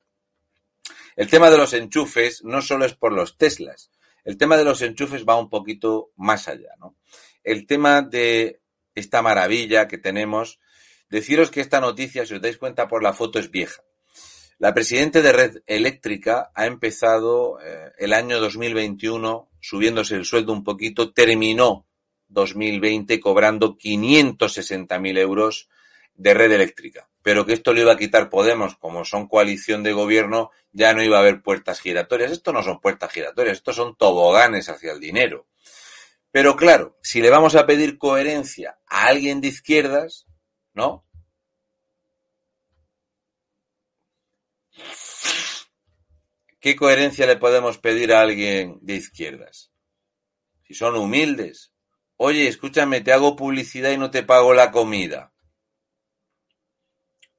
El 1.16 1.30
tema 1.30 1.52
de 1.52 1.60
los 1.60 1.74
enchufes 1.74 2.44
no 2.44 2.64
solo 2.64 2.84
es 2.86 2.96
por 2.96 3.14
los 3.14 3.38
Teslas, 3.38 3.92
el 4.24 4.36
tema 4.36 4.58
de 4.58 4.66
los 4.66 4.82
enchufes 4.82 5.28
va 5.30 5.38
un 5.38 5.52
poquito 5.52 6.12
más 6.16 6.48
allá, 6.48 6.74
¿no? 6.80 6.98
El 7.44 7.68
tema 7.68 8.02
de 8.02 8.64
esta 8.96 9.22
maravilla 9.22 9.88
que 9.88 10.00
tenemos, 10.00 10.60
deciros 11.08 11.52
que 11.52 11.62
esta 11.62 11.82
noticia, 11.82 12.26
si 12.26 12.34
os 12.34 12.42
dais 12.42 12.58
cuenta 12.58 12.88
por 12.88 13.04
la 13.04 13.14
foto, 13.14 13.38
es 13.38 13.52
vieja. 13.52 13.84
La 14.62 14.76
presidenta 14.76 15.24
de 15.24 15.32
Red 15.32 15.64
Eléctrica 15.66 16.52
ha 16.54 16.68
empezado 16.68 17.60
eh, 17.62 17.94
el 17.98 18.14
año 18.14 18.40
2021 18.40 19.50
subiéndose 19.60 20.14
el 20.14 20.24
sueldo 20.24 20.54
un 20.54 20.64
poquito, 20.64 21.14
terminó 21.14 21.88
2020 22.28 23.20
cobrando 23.20 23.76
560.000 23.76 25.18
euros 25.18 25.68
de 26.14 26.36
red 26.36 26.52
eléctrica. 26.52 27.10
Pero 27.24 27.48
que 27.48 27.54
esto 27.54 27.74
lo 27.74 27.82
iba 27.82 27.94
a 27.94 27.98
quitar 27.98 28.30
Podemos, 28.30 28.76
como 28.76 29.04
son 29.04 29.28
coalición 29.28 29.82
de 29.82 29.94
gobierno, 29.94 30.52
ya 30.72 30.94
no 30.94 31.02
iba 31.02 31.18
a 31.18 31.22
haber 31.22 31.42
puertas 31.42 31.80
giratorias. 31.80 32.32
Esto 32.32 32.54
no 32.54 32.62
son 32.62 32.80
puertas 32.80 33.12
giratorias, 33.12 33.58
estos 33.58 33.78
son 33.78 33.96
toboganes 33.96 34.70
hacia 34.70 34.92
el 34.92 35.00
dinero. 35.00 35.48
Pero 36.30 36.56
claro, 36.56 37.00
si 37.02 37.20
le 37.20 37.32
vamos 37.32 37.56
a 37.56 37.66
pedir 37.66 37.98
coherencia 37.98 38.78
a 38.86 39.08
alguien 39.08 39.42
de 39.42 39.48
izquierdas, 39.48 40.28
¿no? 40.76 41.04
¿Qué 46.60 46.76
coherencia 46.76 47.26
le 47.26 47.38
podemos 47.38 47.78
pedir 47.78 48.14
a 48.14 48.22
alguien 48.22 48.80
de 48.82 48.96
izquierdas? 48.96 49.72
Si 50.64 50.74
son 50.74 50.96
humildes, 50.96 51.72
Oye, 52.24 52.48
escúchame, 52.48 53.02
te 53.02 53.12
hago 53.12 53.36
publicidad 53.36 53.90
y 53.90 53.98
no 53.98 54.12
te 54.12 54.22
pago 54.22 54.54
la 54.54 54.70
comida. 54.70 55.34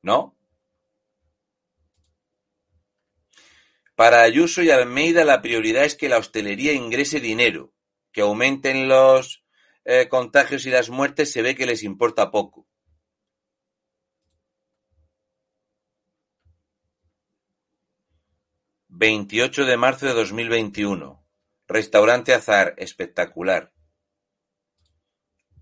¿No? 0.02 0.37
Para 3.94 4.22
Ayuso 4.22 4.61
y 4.61 4.72
Almeida 4.72 5.24
la 5.24 5.40
prioridad 5.40 5.85
es 5.85 5.94
que 5.94 6.09
la 6.09 6.18
hostelería 6.18 6.72
ingrese 6.72 7.20
dinero, 7.20 7.72
que 8.11 8.22
aumenten 8.22 8.88
los 8.88 9.44
eh, 9.85 10.09
contagios 10.09 10.66
y 10.66 10.70
las 10.70 10.90
muertes 10.90 11.31
se 11.31 11.42
ve 11.42 11.55
que 11.55 11.66
les 11.66 11.85
importa 11.85 12.33
poco. 12.33 12.66
Veintiocho 18.94 19.64
de 19.64 19.78
marzo 19.78 20.05
de 20.05 20.12
2021. 20.12 21.26
Restaurante 21.66 22.35
Azar, 22.35 22.74
espectacular. 22.76 23.72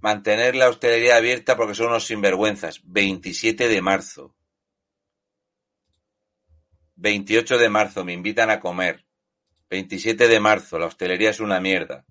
Mantener 0.00 0.56
la 0.56 0.68
hostelería 0.68 1.14
abierta 1.14 1.56
porque 1.56 1.76
son 1.76 1.86
unos 1.86 2.06
sinvergüenzas. 2.06 2.80
27 2.82 3.68
de 3.68 3.82
marzo. 3.82 4.36
28 6.96 7.56
de 7.56 7.68
marzo, 7.68 8.04
me 8.04 8.14
invitan 8.14 8.50
a 8.50 8.58
comer. 8.58 9.06
27 9.70 10.26
de 10.26 10.40
marzo, 10.40 10.80
la 10.80 10.86
hostelería 10.86 11.30
es 11.30 11.38
una 11.38 11.60
mierda. 11.60 12.04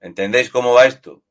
¿Entendéis 0.00 0.48
cómo 0.48 0.72
va 0.72 0.86
esto? 0.86 1.22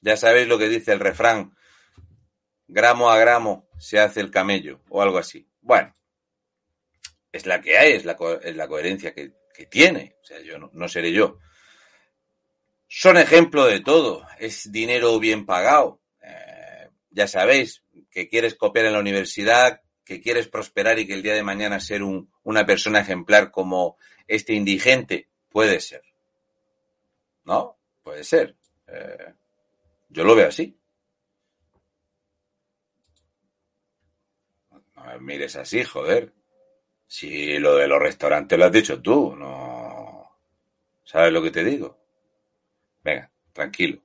Ya 0.00 0.16
sabéis 0.16 0.46
lo 0.46 0.56
que 0.56 0.68
dice 0.68 0.92
el 0.92 1.00
refrán. 1.00 1.56
Gramo 2.68 3.10
a 3.10 3.18
gramo 3.18 3.67
se 3.78 3.98
hace 3.98 4.20
el 4.20 4.30
camello 4.30 4.80
o 4.88 5.02
algo 5.02 5.18
así. 5.18 5.46
Bueno, 5.60 5.92
es 7.32 7.46
la 7.46 7.60
que 7.60 7.76
hay, 7.78 7.92
es 7.92 8.04
la, 8.04 8.16
es 8.42 8.56
la 8.56 8.68
coherencia 8.68 9.14
que, 9.14 9.32
que 9.54 9.66
tiene. 9.66 10.16
O 10.22 10.24
sea, 10.24 10.40
yo 10.40 10.58
no, 10.58 10.70
no 10.72 10.88
seré 10.88 11.12
yo. 11.12 11.38
son 12.86 13.16
ejemplo 13.16 13.66
de 13.66 13.80
todo. 13.80 14.26
Es 14.38 14.70
dinero 14.70 15.18
bien 15.18 15.46
pagado. 15.46 16.00
Eh, 16.22 16.88
ya 17.10 17.26
sabéis 17.26 17.82
que 18.10 18.28
quieres 18.28 18.54
copiar 18.54 18.86
en 18.86 18.94
la 18.94 19.00
universidad, 19.00 19.82
que 20.04 20.20
quieres 20.20 20.48
prosperar 20.48 20.98
y 20.98 21.06
que 21.06 21.14
el 21.14 21.22
día 21.22 21.34
de 21.34 21.42
mañana 21.42 21.80
ser 21.80 22.02
un, 22.02 22.32
una 22.42 22.64
persona 22.64 23.00
ejemplar 23.00 23.50
como 23.50 23.98
este 24.26 24.54
indigente, 24.54 25.28
puede 25.50 25.80
ser. 25.80 26.02
¿No? 27.44 27.78
Puede 28.02 28.24
ser. 28.24 28.56
Eh, 28.86 29.34
yo 30.08 30.24
lo 30.24 30.34
veo 30.34 30.48
así. 30.48 30.77
Mires 35.20 35.56
así, 35.56 35.84
joder. 35.84 36.32
Si 37.06 37.58
lo 37.58 37.74
de 37.76 37.88
los 37.88 38.00
restaurantes 38.00 38.58
lo 38.58 38.66
has 38.66 38.72
dicho 38.72 39.00
tú, 39.00 39.34
no. 39.36 40.30
¿Sabes 41.04 41.32
lo 41.32 41.42
que 41.42 41.50
te 41.50 41.64
digo? 41.64 41.98
Venga, 43.02 43.30
tranquilo. 43.52 44.02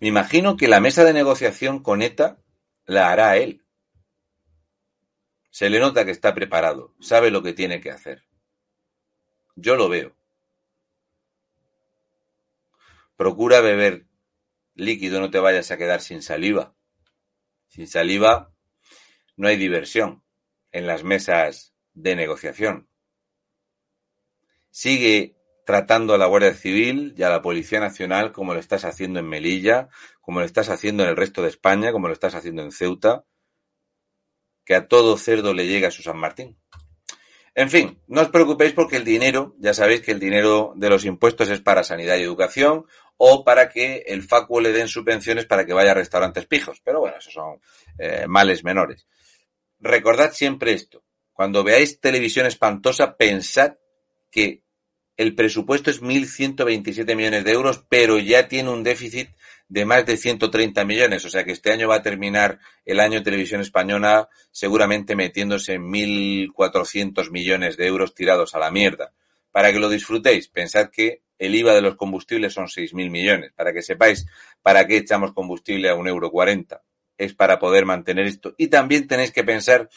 Me 0.00 0.08
imagino 0.08 0.56
que 0.56 0.66
la 0.66 0.80
mesa 0.80 1.04
de 1.04 1.12
negociación 1.12 1.80
con 1.80 2.02
ETA 2.02 2.38
la 2.86 3.12
hará 3.12 3.36
él. 3.36 3.64
Se 5.50 5.70
le 5.70 5.78
nota 5.78 6.04
que 6.04 6.10
está 6.10 6.34
preparado, 6.34 6.92
sabe 6.98 7.30
lo 7.30 7.42
que 7.42 7.52
tiene 7.52 7.80
que 7.80 7.92
hacer. 7.92 8.24
Yo 9.54 9.76
lo 9.76 9.88
veo. 9.88 10.16
Procura 13.16 13.60
beber 13.60 14.06
líquido, 14.74 15.20
no 15.20 15.30
te 15.30 15.38
vayas 15.38 15.70
a 15.70 15.76
quedar 15.76 16.00
sin 16.00 16.22
saliva. 16.22 16.74
Sin 17.68 17.86
saliva 17.86 18.52
no 19.36 19.48
hay 19.48 19.56
diversión 19.56 20.22
en 20.72 20.86
las 20.86 21.04
mesas 21.04 21.74
de 21.94 22.16
negociación. 22.16 22.88
Sigue 24.70 25.36
tratando 25.64 26.14
a 26.14 26.18
la 26.18 26.26
Guardia 26.26 26.54
Civil 26.54 27.14
y 27.16 27.22
a 27.22 27.30
la 27.30 27.42
Policía 27.42 27.80
Nacional 27.80 28.32
como 28.32 28.54
lo 28.54 28.60
estás 28.60 28.84
haciendo 28.84 29.20
en 29.20 29.28
Melilla, 29.28 29.88
como 30.20 30.40
lo 30.40 30.46
estás 30.46 30.68
haciendo 30.68 31.02
en 31.02 31.10
el 31.10 31.16
resto 31.16 31.42
de 31.42 31.48
España, 31.48 31.92
como 31.92 32.08
lo 32.08 32.14
estás 32.14 32.34
haciendo 32.34 32.62
en 32.62 32.72
Ceuta, 32.72 33.24
que 34.64 34.74
a 34.74 34.88
todo 34.88 35.16
cerdo 35.16 35.54
le 35.54 35.66
llega 35.66 35.88
a 35.88 35.92
su 35.92 36.02
San 36.02 36.18
Martín. 36.18 36.58
En 37.54 37.68
fin, 37.68 38.00
no 38.06 38.22
os 38.22 38.28
preocupéis 38.30 38.72
porque 38.72 38.96
el 38.96 39.04
dinero, 39.04 39.54
ya 39.58 39.74
sabéis 39.74 40.00
que 40.00 40.12
el 40.12 40.18
dinero 40.18 40.72
de 40.74 40.88
los 40.88 41.04
impuestos 41.04 41.50
es 41.50 41.60
para 41.60 41.84
sanidad 41.84 42.16
y 42.16 42.22
educación 42.22 42.86
o 43.16 43.44
para 43.44 43.68
que 43.68 44.04
el 44.06 44.22
facuo 44.22 44.60
le 44.60 44.72
den 44.72 44.88
subvenciones 44.88 45.46
para 45.46 45.64
que 45.64 45.72
vaya 45.72 45.92
a 45.92 45.94
restaurantes 45.94 46.46
pijos. 46.46 46.80
Pero 46.84 47.00
bueno, 47.00 47.16
esos 47.18 47.32
son 47.32 47.60
eh, 47.98 48.26
males 48.26 48.64
menores. 48.64 49.06
Recordad 49.78 50.32
siempre 50.32 50.72
esto. 50.72 51.04
Cuando 51.32 51.64
veáis 51.64 52.00
televisión 52.00 52.46
espantosa, 52.46 53.16
pensad 53.16 53.74
que 54.30 54.62
el 55.16 55.34
presupuesto 55.34 55.90
es 55.90 56.02
1.127 56.02 57.14
millones 57.14 57.44
de 57.44 57.52
euros, 57.52 57.84
pero 57.88 58.18
ya 58.18 58.48
tiene 58.48 58.70
un 58.70 58.82
déficit 58.82 59.28
de 59.68 59.84
más 59.84 60.04
de 60.04 60.16
130 60.16 60.84
millones. 60.84 61.24
O 61.24 61.30
sea 61.30 61.44
que 61.44 61.52
este 61.52 61.72
año 61.72 61.88
va 61.88 61.96
a 61.96 62.02
terminar 62.02 62.58
el 62.84 63.00
año 63.00 63.22
televisión 63.22 63.60
española 63.60 64.28
seguramente 64.50 65.16
metiéndose 65.16 65.74
en 65.74 65.84
1.400 65.84 67.30
millones 67.30 67.76
de 67.76 67.86
euros 67.86 68.14
tirados 68.14 68.54
a 68.54 68.58
la 68.58 68.70
mierda. 68.70 69.12
Para 69.50 69.72
que 69.72 69.78
lo 69.78 69.88
disfrutéis, 69.88 70.48
pensad 70.48 70.90
que 70.90 71.22
el 71.42 71.56
IVA 71.56 71.74
de 71.74 71.82
los 71.82 71.96
combustibles 71.96 72.52
son 72.52 72.66
6.000 72.66 73.10
millones. 73.10 73.52
Para 73.56 73.72
que 73.72 73.82
sepáis 73.82 74.26
para 74.62 74.86
qué 74.86 74.98
echamos 74.98 75.32
combustible 75.32 75.88
a 75.88 75.96
un 75.96 76.06
euro 76.06 76.30
40. 76.30 76.80
Es 77.18 77.34
para 77.34 77.58
poder 77.58 77.84
mantener 77.84 78.26
esto. 78.26 78.54
Y 78.56 78.68
también 78.68 79.08
tenéis 79.08 79.32
que 79.32 79.42
pensar 79.42 79.90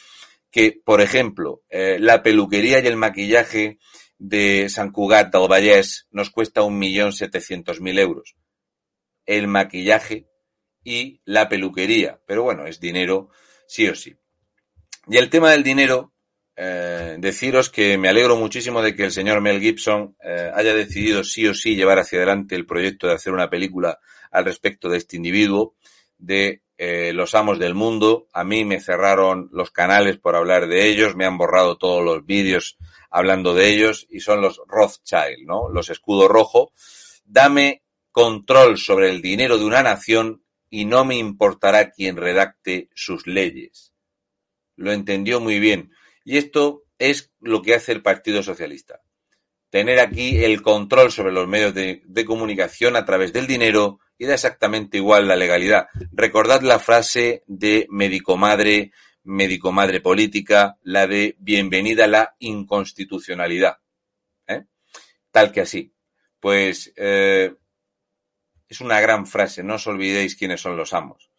que, 0.50 0.80
por 0.84 1.00
ejemplo, 1.00 1.62
eh, 1.70 1.98
la 2.00 2.24
peluquería 2.24 2.80
y 2.80 2.86
el 2.88 2.96
maquillaje 2.96 3.78
de 4.18 4.68
San 4.68 4.90
Cugat 4.90 5.32
del 5.32 5.48
Vallès 5.48 6.08
nos 6.10 6.30
cuesta 6.30 6.62
un 6.62 6.78
millón 6.78 7.12
setecientos 7.12 7.80
mil 7.80 7.96
euros. 8.00 8.34
El 9.24 9.46
maquillaje 9.46 10.26
y 10.82 11.20
la 11.24 11.48
peluquería. 11.48 12.20
Pero 12.26 12.42
bueno, 12.42 12.66
es 12.66 12.80
dinero 12.80 13.30
sí 13.68 13.86
o 13.86 13.94
sí. 13.94 14.16
Y 15.06 15.16
el 15.18 15.30
tema 15.30 15.52
del 15.52 15.62
dinero, 15.62 16.12
eh, 16.56 17.16
deciros 17.18 17.68
que 17.68 17.98
me 17.98 18.08
alegro 18.08 18.36
muchísimo 18.36 18.80
de 18.80 18.94
que 18.96 19.04
el 19.04 19.12
señor 19.12 19.42
Mel 19.42 19.60
Gibson 19.60 20.16
eh, 20.24 20.50
haya 20.54 20.74
decidido 20.74 21.22
sí 21.22 21.46
o 21.46 21.52
sí 21.52 21.76
llevar 21.76 21.98
hacia 21.98 22.18
adelante 22.18 22.54
el 22.54 22.64
proyecto 22.64 23.06
de 23.06 23.12
hacer 23.12 23.34
una 23.34 23.50
película 23.50 23.98
al 24.30 24.46
respecto 24.46 24.88
de 24.88 24.96
este 24.96 25.16
individuo, 25.16 25.74
de 26.16 26.62
eh, 26.78 27.12
los 27.12 27.34
amos 27.34 27.58
del 27.58 27.74
mundo. 27.74 28.26
A 28.32 28.42
mí 28.42 28.64
me 28.64 28.80
cerraron 28.80 29.50
los 29.52 29.70
canales 29.70 30.18
por 30.18 30.34
hablar 30.34 30.66
de 30.66 30.88
ellos, 30.88 31.14
me 31.14 31.26
han 31.26 31.36
borrado 31.36 31.76
todos 31.76 32.02
los 32.02 32.24
vídeos 32.24 32.78
hablando 33.10 33.54
de 33.54 33.68
ellos 33.68 34.06
y 34.10 34.20
son 34.20 34.40
los 34.40 34.60
Rothschild, 34.66 35.46
¿no? 35.46 35.68
Los 35.68 35.90
escudo 35.90 36.26
rojo. 36.26 36.72
Dame 37.24 37.82
control 38.12 38.78
sobre 38.78 39.10
el 39.10 39.20
dinero 39.20 39.58
de 39.58 39.64
una 39.64 39.82
nación 39.82 40.42
y 40.70 40.86
no 40.86 41.04
me 41.04 41.16
importará 41.16 41.90
quien 41.90 42.16
redacte 42.16 42.88
sus 42.94 43.26
leyes. 43.26 43.92
Lo 44.76 44.92
entendió 44.92 45.40
muy 45.40 45.60
bien. 45.60 45.92
Y 46.26 46.38
esto 46.38 46.82
es 46.98 47.30
lo 47.40 47.62
que 47.62 47.76
hace 47.76 47.92
el 47.92 48.02
Partido 48.02 48.42
Socialista. 48.42 49.00
Tener 49.70 50.00
aquí 50.00 50.44
el 50.44 50.60
control 50.60 51.12
sobre 51.12 51.32
los 51.32 51.46
medios 51.46 51.72
de, 51.72 52.24
comunicación 52.26 52.96
a 52.96 53.04
través 53.04 53.32
del 53.32 53.46
dinero 53.46 54.00
y 54.18 54.26
da 54.26 54.34
exactamente 54.34 54.96
igual 54.96 55.28
la 55.28 55.36
legalidad. 55.36 55.86
Recordad 56.10 56.62
la 56.62 56.80
frase 56.80 57.44
de 57.46 57.86
médico 57.90 58.36
madre 58.36 58.90
médico 59.22 59.70
madre 59.70 60.00
política, 60.00 60.78
la 60.82 61.06
de 61.06 61.36
bienvenida 61.38 62.04
a 62.04 62.08
la 62.08 62.36
inconstitucionalidad. 62.40 63.78
¿eh? 64.48 64.64
Tal 65.30 65.52
que 65.52 65.60
así. 65.60 65.94
Pues 66.40 66.92
eh, 66.96 67.54
es 68.68 68.80
una 68.80 69.00
gran 69.00 69.28
frase, 69.28 69.62
no 69.62 69.76
os 69.76 69.86
olvidéis 69.86 70.34
quiénes 70.34 70.60
son 70.60 70.76
los 70.76 70.92
amos. 70.92 71.30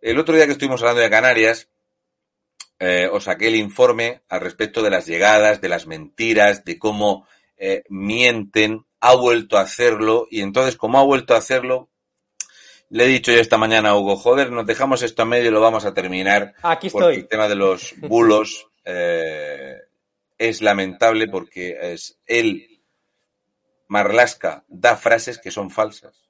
El 0.00 0.18
otro 0.18 0.34
día 0.36 0.46
que 0.46 0.52
estuvimos 0.52 0.80
hablando 0.82 1.02
de 1.02 1.10
Canarias, 1.10 1.71
eh, 2.84 3.08
os 3.12 3.24
saqué 3.24 3.46
el 3.46 3.54
informe 3.54 4.22
al 4.28 4.40
respecto 4.40 4.82
de 4.82 4.90
las 4.90 5.06
llegadas, 5.06 5.60
de 5.60 5.68
las 5.68 5.86
mentiras, 5.86 6.64
de 6.64 6.80
cómo 6.80 7.28
eh, 7.56 7.84
mienten, 7.88 8.84
ha 8.98 9.14
vuelto 9.14 9.56
a 9.56 9.60
hacerlo 9.60 10.26
y 10.28 10.40
entonces 10.40 10.76
como 10.76 10.98
ha 10.98 11.04
vuelto 11.04 11.34
a 11.34 11.38
hacerlo, 11.38 11.90
le 12.88 13.04
he 13.04 13.06
dicho 13.06 13.30
yo 13.30 13.38
esta 13.38 13.56
mañana 13.56 13.90
a 13.90 13.96
Hugo, 13.96 14.16
joder, 14.16 14.50
nos 14.50 14.66
dejamos 14.66 15.02
esto 15.02 15.22
a 15.22 15.26
medio 15.26 15.46
y 15.46 15.52
lo 15.52 15.60
vamos 15.60 15.84
a 15.84 15.94
terminar. 15.94 16.54
Aquí 16.60 16.88
estoy. 16.88 17.14
el 17.14 17.28
tema 17.28 17.46
de 17.46 17.54
los 17.54 17.94
bulos 17.98 18.66
eh, 18.84 19.76
es 20.36 20.60
lamentable 20.60 21.28
porque 21.28 21.78
es 21.80 22.18
él, 22.26 22.82
Marlasca, 23.86 24.64
da 24.66 24.96
frases 24.96 25.38
que 25.38 25.52
son 25.52 25.70
falsas. 25.70 26.28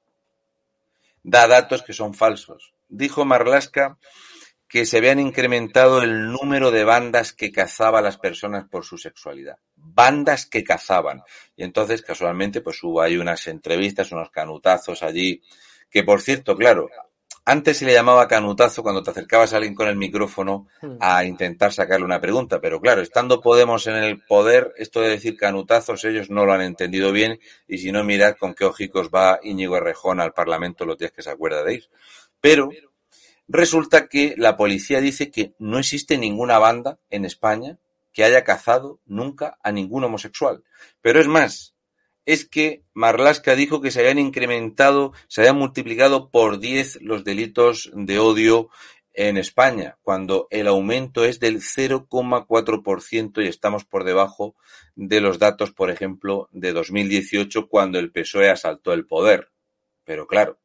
Da 1.23 1.47
datos 1.47 1.81
que 1.81 1.93
son 1.93 2.13
falsos. 2.13 2.75
Dijo 2.89 3.25
Marlasca 3.25 3.97
que 4.73 4.87
se 4.87 4.97
habían 4.97 5.19
incrementado 5.19 6.01
el 6.01 6.31
número 6.31 6.71
de 6.71 6.83
bandas 6.83 7.31
que 7.31 7.51
cazaba 7.51 7.99
a 7.99 8.01
las 8.01 8.17
personas 8.17 8.67
por 8.67 8.83
su 8.83 8.97
sexualidad. 8.97 9.59
Bandas 9.75 10.47
que 10.47 10.63
cazaban. 10.63 11.21
Y 11.55 11.63
entonces, 11.63 12.01
casualmente, 12.01 12.61
pues 12.61 12.81
hubo 12.81 12.99
ahí 12.99 13.17
unas 13.17 13.45
entrevistas, 13.45 14.11
unos 14.11 14.31
canutazos 14.31 15.03
allí 15.03 15.43
que 15.91 16.03
por 16.03 16.21
cierto, 16.21 16.57
claro, 16.57 16.89
antes 17.45 17.77
se 17.77 17.85
le 17.85 17.93
llamaba 17.93 18.27
canutazo 18.27 18.81
cuando 18.81 19.03
te 19.03 19.11
acercabas 19.11 19.53
a 19.53 19.57
alguien 19.57 19.75
con 19.75 19.87
el 19.87 19.95
micrófono 19.95 20.65
hmm. 20.81 20.95
a 20.99 21.23
intentar 21.23 21.71
sacarle 21.71 22.03
una 22.03 22.19
pregunta, 22.19 22.59
pero 22.59 22.81
claro, 22.81 23.03
estando 23.03 23.41
Podemos 23.41 23.85
en 23.85 23.97
el 23.97 24.23
poder, 24.23 24.73
esto 24.77 25.01
de 25.01 25.09
decir 25.09 25.37
canutazos 25.37 26.03
ellos 26.03 26.31
no 26.31 26.47
lo 26.47 26.53
han 26.53 26.61
entendido 26.61 27.11
bien 27.11 27.39
y 27.67 27.77
si 27.77 27.91
no 27.91 28.03
mirad 28.03 28.37
con 28.39 28.55
qué 28.55 28.65
ojicos 28.65 29.11
va 29.13 29.39
Íñigo 29.43 29.77
Errejón 29.77 30.19
al 30.19 30.33
Parlamento 30.33 30.83
los 30.83 30.97
días 30.97 31.11
que 31.11 31.21
se 31.21 31.29
acuerda 31.29 31.63
de 31.63 31.75
ir. 31.75 31.89
Pero 32.41 32.69
resulta 33.53 34.07
que 34.07 34.33
la 34.35 34.57
policía 34.57 34.99
dice 34.99 35.29
que 35.29 35.53
no 35.59 35.77
existe 35.77 36.17
ninguna 36.17 36.57
banda 36.57 36.99
en 37.11 37.23
España 37.23 37.77
que 38.11 38.23
haya 38.23 38.43
cazado 38.43 38.99
nunca 39.05 39.57
a 39.63 39.71
ningún 39.71 40.03
homosexual. 40.03 40.63
Pero 41.01 41.21
es 41.21 41.27
más, 41.27 41.75
es 42.25 42.45
que 42.45 42.83
Marlaska 42.93 43.55
dijo 43.55 43.79
que 43.79 43.91
se 43.91 43.99
habían 43.99 44.17
incrementado, 44.17 45.13
se 45.27 45.41
habían 45.41 45.57
multiplicado 45.57 46.31
por 46.31 46.59
10 46.59 47.01
los 47.03 47.23
delitos 47.23 47.91
de 47.93 48.17
odio 48.17 48.69
en 49.13 49.37
España, 49.37 49.99
cuando 50.01 50.47
el 50.49 50.67
aumento 50.67 51.23
es 51.23 51.39
del 51.39 51.61
0,4% 51.61 53.43
y 53.43 53.47
estamos 53.47 53.85
por 53.85 54.03
debajo 54.03 54.55
de 54.95 55.21
los 55.21 55.37
datos, 55.37 55.71
por 55.71 55.91
ejemplo, 55.91 56.49
de 56.51 56.73
2018, 56.73 57.67
cuando 57.67 57.99
el 57.99 58.11
PSOE 58.11 58.49
asaltó 58.49 58.93
el 58.93 59.05
poder. 59.05 59.51
Pero 60.03 60.25
claro, 60.25 60.59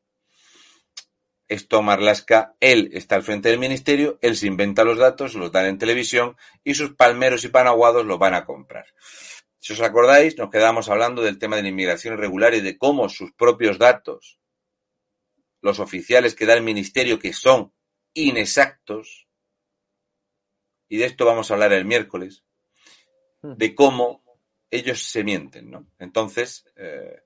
esto 1.49 1.83
Marlaska, 1.83 2.55
él 2.61 2.91
está 2.93 3.17
al 3.17 3.23
frente 3.23 3.49
del 3.49 3.59
ministerio, 3.59 4.19
él 4.21 4.37
se 4.37 4.47
inventa 4.47 4.85
los 4.85 4.99
datos, 4.99 5.35
los 5.35 5.51
dan 5.51 5.67
en 5.67 5.79
televisión 5.79 6.37
y 6.63 6.75
sus 6.75 6.95
palmeros 6.95 7.45
y 7.45 7.49
panaguados 7.49 8.05
los 8.05 8.19
van 8.19 8.35
a 8.35 8.45
comprar. 8.45 8.87
Si 9.59 9.73
os 9.73 9.81
acordáis, 9.81 10.37
nos 10.37 10.51
quedamos 10.51 10.89
hablando 10.89 11.23
del 11.23 11.39
tema 11.39 11.57
de 11.57 11.63
la 11.63 11.69
inmigración 11.69 12.15
irregular 12.15 12.55
y 12.55 12.61
de 12.61 12.77
cómo 12.79 13.09
sus 13.09 13.33
propios 13.33 13.79
datos, 13.79 14.39
los 15.61 15.81
oficiales 15.81 16.35
que 16.35 16.47
da 16.47 16.55
el 16.55 16.63
ministerio, 16.63 17.19
que 17.19 17.33
son 17.33 17.73
inexactos, 18.15 19.27
y 20.89 20.99
de 20.99 21.07
esto 21.07 21.25
vamos 21.25 21.51
a 21.51 21.55
hablar 21.55 21.73
el 21.73 21.85
miércoles, 21.85 22.45
hmm. 23.43 23.55
de 23.55 23.75
cómo 23.75 24.23
ellos 24.71 25.03
se 25.03 25.25
mienten, 25.25 25.71
¿no? 25.71 25.91
Entonces, 25.99 26.65
eh, 26.77 27.23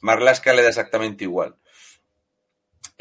Marlaska 0.00 0.52
le 0.52 0.62
da 0.62 0.68
exactamente 0.70 1.24
igual. 1.24 1.58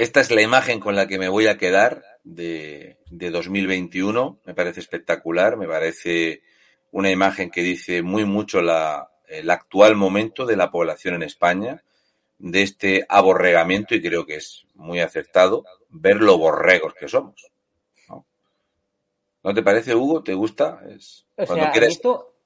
Esta 0.02 0.20
es 0.20 0.32
la 0.32 0.42
imagen 0.42 0.80
con 0.80 0.96
la 0.96 1.06
que 1.06 1.20
me 1.20 1.30
voy 1.30 1.46
a 1.46 1.60
quedar 1.60 2.04
de, 2.24 2.98
2021. 3.12 4.40
Me 4.46 4.56
parece 4.56 4.80
espectacular, 4.80 5.58
me 5.58 5.68
parece 5.68 6.42
una 6.90 7.12
imagen 7.12 7.52
que 7.52 7.62
dice 7.62 8.02
muy 8.02 8.26
mucho 8.26 8.64
la, 8.64 9.12
el 9.28 9.48
actual 9.52 9.96
momento 9.96 10.48
de 10.48 10.56
la 10.56 10.72
población 10.72 11.14
en 11.14 11.22
España, 11.22 11.84
de 12.40 12.64
este 12.64 13.06
aborregamiento, 13.10 13.94
y 13.94 14.02
creo 14.02 14.26
que 14.26 14.38
es 14.38 14.66
muy 14.74 15.02
acertado 15.02 15.66
ver 15.90 16.16
lo 16.16 16.36
borregos 16.40 16.96
que 16.96 17.08
somos. 17.08 17.52
¿No, 19.44 19.54
te 19.54 19.62
parece, 19.62 19.94
Hugo? 19.94 20.24
¿Te 20.24 20.34
gusta? 20.34 20.82
Es, 20.90 21.28
cuando 21.36 21.70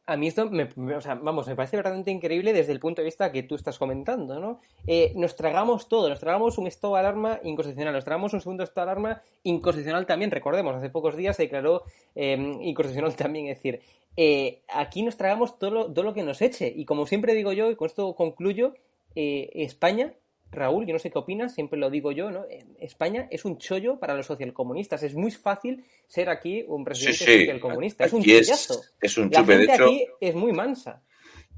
a 0.07 0.17
mí 0.17 0.27
esto, 0.27 0.49
me, 0.49 0.67
o 0.95 1.01
sea, 1.01 1.15
vamos, 1.15 1.47
me 1.47 1.55
parece 1.55 1.77
verdaderamente 1.77 2.11
increíble 2.11 2.53
desde 2.53 2.71
el 2.71 2.79
punto 2.79 3.01
de 3.01 3.05
vista 3.05 3.31
que 3.31 3.43
tú 3.43 3.55
estás 3.55 3.79
comentando, 3.79 4.39
¿no? 4.39 4.59
Eh, 4.85 5.13
nos 5.15 5.35
tragamos 5.35 5.89
todo, 5.89 6.09
nos 6.09 6.19
tragamos 6.19 6.57
un 6.57 6.67
estado 6.67 6.93
de 6.93 6.99
alarma 6.99 7.39
inconstitucional, 7.43 7.93
nos 7.93 8.05
tragamos 8.05 8.33
un 8.33 8.41
segundo 8.41 8.63
estado 8.63 8.85
de 8.85 8.91
alarma 8.91 9.21
inconstitucional 9.43 10.05
también, 10.05 10.31
recordemos, 10.31 10.75
hace 10.75 10.89
pocos 10.89 11.15
días 11.15 11.35
se 11.35 11.43
declaró 11.43 11.83
eh, 12.15 12.33
inconstitucional 12.61 13.15
también, 13.17 13.47
es 13.47 13.57
decir, 13.57 13.81
eh, 14.17 14.61
aquí 14.69 15.01
nos 15.01 15.17
tragamos 15.17 15.57
todo 15.57 15.71
lo, 15.71 15.93
todo 15.93 16.05
lo 16.05 16.13
que 16.13 16.23
nos 16.23 16.41
eche, 16.41 16.71
y 16.75 16.85
como 16.85 17.07
siempre 17.07 17.33
digo 17.33 17.51
yo, 17.51 17.71
y 17.71 17.75
con 17.75 17.87
esto 17.87 18.13
concluyo, 18.15 18.73
España 19.15 20.13
Raúl, 20.51 20.85
yo 20.85 20.93
no 20.93 20.99
sé 20.99 21.11
qué 21.11 21.19
opinas, 21.19 21.53
siempre 21.53 21.77
lo 21.77 21.89
digo 21.89 22.11
yo, 22.11 22.31
¿no? 22.31 22.45
España 22.79 23.27
es 23.29 23.45
un 23.45 23.57
chollo 23.57 23.99
para 23.99 24.15
los 24.15 24.25
socialcomunistas. 24.25 25.03
Es 25.03 25.15
muy 25.15 25.31
fácil 25.31 25.83
ser 26.07 26.29
aquí 26.29 26.63
un 26.67 26.85
presidente 26.85 27.17
socialcomunista. 27.17 28.05
Es 28.05 28.13
un 28.13 28.23
chollazo. 28.23 28.81
Es, 29.01 29.17
un 29.17 29.29
chupe, 29.29 29.57
de 29.57 29.63
hecho, 29.65 29.85
aquí 29.85 30.05
es 30.21 30.35
muy 30.35 30.53
mansa. 30.53 31.03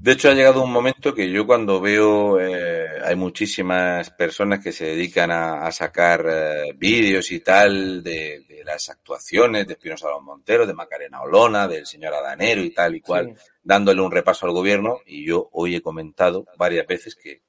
De 0.00 0.12
hecho, 0.12 0.30
ha 0.30 0.34
llegado 0.34 0.62
un 0.62 0.70
momento 0.70 1.12
que 1.12 1.28
yo 1.28 1.44
cuando 1.44 1.80
veo, 1.80 2.38
eh, 2.38 2.86
hay 3.04 3.16
muchísimas 3.16 4.10
personas 4.10 4.62
que 4.62 4.70
se 4.70 4.86
dedican 4.86 5.32
a, 5.32 5.72
sacar 5.72 6.24
eh, 6.30 6.72
vídeos 6.76 7.32
y 7.32 7.40
tal 7.40 8.02
de, 8.04 8.44
las 8.64 8.90
actuaciones 8.90 9.66
de 9.66 9.72
Espinosa 9.72 10.08
Los 10.10 10.22
Monteros, 10.22 10.68
de 10.68 10.74
Macarena 10.74 11.22
Olona, 11.22 11.66
del 11.66 11.84
señor 11.84 12.14
Adanero 12.14 12.62
y 12.62 12.70
tal 12.70 12.94
y 12.94 13.00
cual, 13.00 13.34
dándole 13.60 14.00
un 14.00 14.12
repaso 14.12 14.46
al 14.46 14.52
gobierno. 14.52 15.00
Y 15.04 15.26
yo 15.26 15.48
hoy 15.52 15.74
he 15.74 15.82
comentado 15.82 16.46
varias 16.56 16.86
veces 16.86 17.16
que 17.16 17.42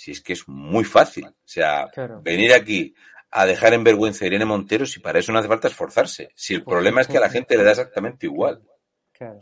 si 0.00 0.12
es 0.12 0.22
que 0.22 0.32
es 0.32 0.48
muy 0.48 0.84
fácil. 0.84 1.26
O 1.26 1.34
sea, 1.44 1.90
venir 2.22 2.54
aquí 2.54 2.94
a 3.30 3.44
dejar 3.44 3.74
en 3.74 3.84
vergüenza 3.84 4.24
a 4.24 4.28
Irene 4.28 4.46
Montero, 4.46 4.86
si 4.86 4.98
para 4.98 5.18
eso 5.18 5.30
no 5.30 5.38
hace 5.38 5.48
falta 5.48 5.68
esforzarse. 5.68 6.30
Si 6.34 6.54
el 6.54 6.64
problema 6.64 7.02
es 7.02 7.06
que 7.06 7.18
a 7.18 7.20
la 7.20 7.28
gente 7.28 7.54
le 7.54 7.64
da 7.64 7.72
exactamente 7.72 8.24
igual. 8.24 8.62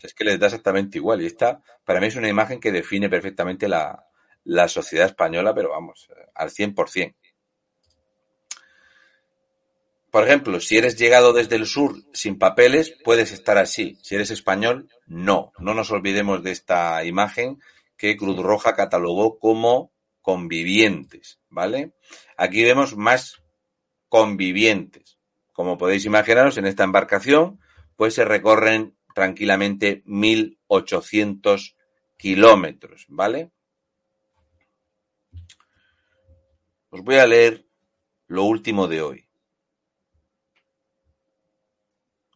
es 0.02 0.14
que 0.14 0.24
le 0.24 0.36
da 0.36 0.46
exactamente 0.46 0.98
igual. 0.98 1.22
Y 1.22 1.26
esta, 1.26 1.62
para 1.84 2.00
mí, 2.00 2.08
es 2.08 2.16
una 2.16 2.28
imagen 2.28 2.58
que 2.58 2.72
define 2.72 3.08
perfectamente 3.08 3.68
la, 3.68 4.04
la 4.42 4.66
sociedad 4.66 5.06
española, 5.06 5.54
pero 5.54 5.70
vamos, 5.70 6.08
al 6.34 6.50
100%. 6.50 7.14
Por 10.10 10.24
ejemplo, 10.24 10.58
si 10.58 10.76
eres 10.76 10.98
llegado 10.98 11.32
desde 11.32 11.54
el 11.54 11.66
sur 11.66 11.94
sin 12.12 12.36
papeles, 12.36 12.96
puedes 13.04 13.30
estar 13.30 13.58
así. 13.58 13.96
Si 14.02 14.16
eres 14.16 14.32
español, 14.32 14.88
no. 15.06 15.52
No 15.60 15.72
nos 15.72 15.92
olvidemos 15.92 16.42
de 16.42 16.50
esta 16.50 17.04
imagen 17.04 17.60
que 17.96 18.16
Cruz 18.16 18.42
Roja 18.42 18.74
catalogó 18.74 19.38
como 19.38 19.92
convivientes, 20.28 21.40
¿vale? 21.48 21.94
Aquí 22.36 22.62
vemos 22.62 22.94
más 22.94 23.42
convivientes. 24.10 25.18
Como 25.54 25.78
podéis 25.78 26.04
imaginaros, 26.04 26.58
en 26.58 26.66
esta 26.66 26.84
embarcación, 26.84 27.58
pues 27.96 28.12
se 28.12 28.26
recorren 28.26 28.94
tranquilamente 29.14 30.02
1800 30.04 31.76
kilómetros, 32.18 33.06
¿vale? 33.08 33.52
Os 36.90 37.00
voy 37.00 37.16
a 37.16 37.26
leer 37.26 37.64
lo 38.26 38.44
último 38.44 38.86
de 38.86 39.00
hoy. 39.00 39.30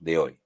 De 0.00 0.16
hoy. 0.16 0.41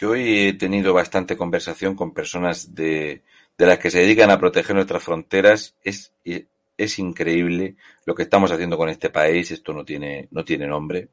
Que 0.00 0.06
hoy 0.06 0.48
he 0.48 0.52
tenido 0.54 0.94
bastante 0.94 1.36
conversación 1.36 1.94
con 1.94 2.14
personas 2.14 2.74
de, 2.74 3.22
las 3.58 3.78
que 3.78 3.90
se 3.90 3.98
dedican 3.98 4.30
a 4.30 4.40
proteger 4.40 4.74
nuestras 4.74 5.02
fronteras. 5.02 5.76
Es, 5.84 6.14
es 6.24 6.98
increíble 6.98 7.76
lo 8.06 8.14
que 8.14 8.22
estamos 8.22 8.50
haciendo 8.50 8.78
con 8.78 8.88
este 8.88 9.10
país. 9.10 9.50
Esto 9.50 9.74
no 9.74 9.84
tiene, 9.84 10.26
no 10.30 10.42
tiene 10.42 10.66
nombre. 10.66 11.10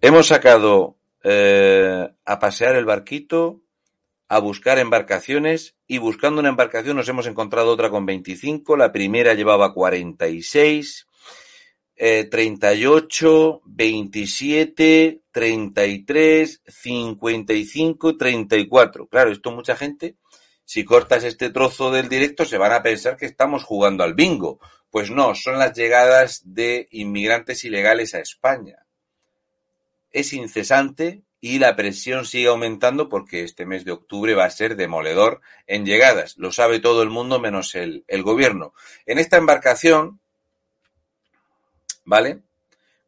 Hemos 0.00 0.28
sacado 0.28 0.94
eh, 1.24 2.08
a 2.24 2.38
pasear 2.38 2.76
el 2.76 2.84
barquito, 2.84 3.60
a 4.28 4.38
buscar 4.38 4.78
embarcaciones 4.78 5.74
y 5.88 5.98
buscando 5.98 6.38
una 6.38 6.50
embarcación 6.50 6.96
nos 6.96 7.08
hemos 7.08 7.26
encontrado 7.26 7.72
otra 7.72 7.90
con 7.90 8.06
25, 8.06 8.76
la 8.76 8.92
primera 8.92 9.34
llevaba 9.34 9.74
46 9.74 11.08
eh, 11.96 12.24
38, 12.30 13.62
27, 13.64 15.22
33, 15.30 16.62
55, 16.66 18.16
34. 18.16 19.06
Claro, 19.06 19.30
esto 19.30 19.52
mucha 19.52 19.76
gente, 19.76 20.16
si 20.64 20.84
cortas 20.84 21.24
este 21.24 21.50
trozo 21.50 21.90
del 21.90 22.08
directo, 22.08 22.44
se 22.44 22.58
van 22.58 22.72
a 22.72 22.82
pensar 22.82 23.16
que 23.16 23.26
estamos 23.26 23.64
jugando 23.64 24.04
al 24.04 24.14
bingo. 24.14 24.58
Pues 24.90 25.10
no, 25.10 25.34
son 25.34 25.58
las 25.58 25.74
llegadas 25.74 26.42
de 26.44 26.88
inmigrantes 26.90 27.64
ilegales 27.64 28.14
a 28.14 28.20
España. 28.20 28.86
Es 30.10 30.32
incesante 30.32 31.22
y 31.44 31.58
la 31.58 31.74
presión 31.74 32.24
sigue 32.24 32.48
aumentando 32.48 33.08
porque 33.08 33.42
este 33.42 33.66
mes 33.66 33.84
de 33.84 33.92
octubre 33.92 34.34
va 34.34 34.44
a 34.44 34.50
ser 34.50 34.76
demoledor 34.76 35.40
en 35.66 35.84
llegadas. 35.84 36.38
Lo 36.38 36.52
sabe 36.52 36.78
todo 36.78 37.02
el 37.02 37.10
mundo 37.10 37.40
menos 37.40 37.74
el, 37.74 38.04
el 38.06 38.22
gobierno. 38.22 38.74
En 39.06 39.18
esta 39.18 39.38
embarcación, 39.38 40.20
¿vale? 42.04 42.42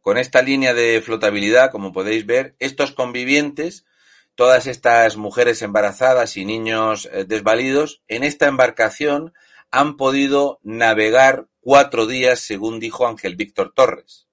Con 0.01 0.19
esta 0.19 0.43
línea 0.43 0.75
de 0.75 1.01
flotabilidad, 1.01 1.71
como 1.71 1.93
podéis 1.93 2.27
ver, 2.27 2.55
estos 2.59 2.93
convivientes, 2.93 3.87
todas 4.35 4.67
estas 4.67 5.17
mujeres 5.17 5.63
embarazadas 5.63 6.37
y 6.37 6.45
niños 6.45 7.09
eh, 7.13 7.25
desvalidos, 7.25 8.03
en 8.09 8.25
esta 8.25 8.47
embarcación 8.47 9.33
han 9.71 9.97
podido 9.97 10.61
navegar 10.63 11.49
cuatro 11.61 12.07
días, 12.07 12.41
según 12.41 12.81
dijo 12.81 13.07
Ángel 13.07 13.37
Víctor 13.37 13.73
Torres. 13.75 14.29